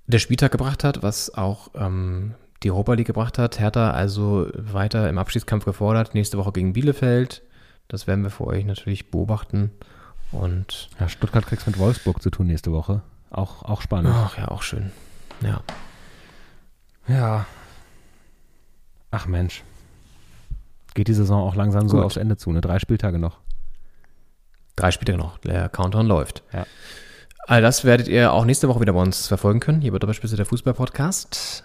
der 0.07 0.19
Spieltag 0.19 0.53
gebracht 0.53 0.85
hat, 0.85 1.03
was 1.03 1.33
auch 1.35 1.69
ähm, 1.75 2.35
die 2.63 2.71
Europa 2.71 2.95
League 2.95 3.07
gebracht 3.07 3.39
hat. 3.39 3.59
Hertha 3.59 3.91
also 3.91 4.49
weiter 4.55 5.09
im 5.09 5.19
Abschiedskampf 5.19 5.65
gefordert. 5.65 6.15
Nächste 6.15 6.39
Woche 6.39 6.53
gegen 6.53 6.73
Bielefeld. 6.73 7.43
Das 7.89 8.07
werden 8.07 8.23
wir 8.25 8.31
für 8.31 8.47
euch 8.47 8.65
natürlich 8.65 9.11
beobachten. 9.11 9.71
Und 10.33 10.89
Ja, 10.99 11.09
Stuttgart 11.09 11.47
kriegst 11.47 11.67
mit 11.67 11.79
Wolfsburg 11.79 12.23
zu 12.23 12.31
tun 12.31 12.47
nächste 12.47 12.73
Woche. 12.73 13.03
Auch, 13.31 13.63
auch 13.63 13.81
spannend. 13.83 14.13
ach 14.15 14.39
ja, 14.39 14.49
auch 14.49 14.63
schön. 14.63 14.91
Ja. 15.43 15.61
Ja. 17.09 17.47
Ach 19.11 19.27
Mensch. 19.27 19.63
Geht 20.95 21.09
die 21.09 21.15
Saison 21.15 21.43
auch 21.43 21.55
langsam 21.55 21.89
so 21.89 21.97
Gut. 21.97 22.07
aufs 22.07 22.17
Ende 22.17 22.37
zu, 22.37 22.53
ne? 22.53 22.61
Drei 22.61 22.79
Spieltage 22.79 23.19
noch. 23.19 23.39
Drei 24.77 24.91
Spiele 24.91 25.17
noch. 25.17 25.39
Der 25.39 25.69
Countdown 25.69 26.07
läuft. 26.07 26.43
Ja. 26.53 26.67
All 27.47 27.61
das 27.61 27.85
werdet 27.85 28.09
ihr 28.09 28.33
auch 28.33 28.45
nächste 28.45 28.69
Woche 28.69 28.81
wieder 28.81 28.93
bei 28.95 29.01
uns 29.03 29.27
verfolgen 29.27 29.61
können. 29.61 29.81
Hier 29.83 29.93
bei 29.93 29.99
Doppelspitze 29.99 30.37
der 30.37 30.47
Fußball-Podcast. 30.47 31.65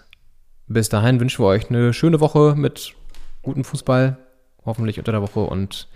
Bis 0.66 0.88
dahin 0.88 1.18
wünschen 1.20 1.42
wir 1.42 1.48
euch 1.48 1.70
eine 1.70 1.92
schöne 1.92 2.20
Woche 2.20 2.54
mit 2.56 2.94
gutem 3.42 3.64
Fußball. 3.64 4.18
Hoffentlich 4.66 4.98
unter 4.98 5.12
der 5.12 5.22
Woche. 5.22 5.40
Und 5.40 5.88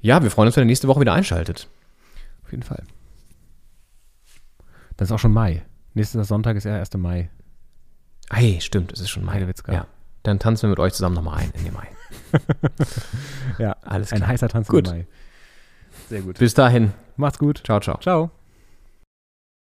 ja, 0.00 0.22
wir 0.22 0.30
freuen 0.30 0.46
uns, 0.46 0.56
wenn 0.56 0.62
ihr 0.62 0.66
nächste 0.66 0.86
Woche 0.88 1.00
wieder 1.00 1.12
einschaltet. 1.12 1.68
Auf 2.44 2.52
jeden 2.52 2.62
Fall. 2.62 2.84
Das 4.96 5.08
ist 5.08 5.12
auch 5.12 5.18
schon 5.18 5.32
Mai. 5.32 5.64
Nächster 5.94 6.22
Sonntag 6.24 6.56
ist 6.56 6.64
ja 6.64 6.76
1. 6.78 6.94
Mai. 6.94 7.30
Hey, 8.30 8.60
stimmt, 8.60 8.92
es 8.92 9.00
ist 9.00 9.10
schon 9.10 9.24
Mai. 9.24 9.32
Heidewitzka. 9.34 9.72
Ja. 9.72 9.86
Dann 10.22 10.38
tanzen 10.38 10.62
wir 10.62 10.70
mit 10.70 10.78
euch 10.78 10.92
zusammen 10.92 11.16
nochmal 11.16 11.38
ein 11.40 11.50
in 11.54 11.64
den 11.64 11.74
Mai. 11.74 11.88
Ja, 13.58 13.76
Alles 13.82 14.12
ein 14.12 14.18
klar. 14.18 14.28
heißer 14.30 14.48
Tanz 14.48 14.68
Gut. 14.68 14.86
im 14.88 14.94
Mai. 14.94 15.06
Sehr 16.08 16.20
gut. 16.22 16.38
Bis 16.38 16.54
dahin. 16.54 16.92
Macht's 17.16 17.38
gut. 17.38 17.60
Ciao, 17.64 17.80
ciao. 17.80 17.98
Ciao. 17.98 18.43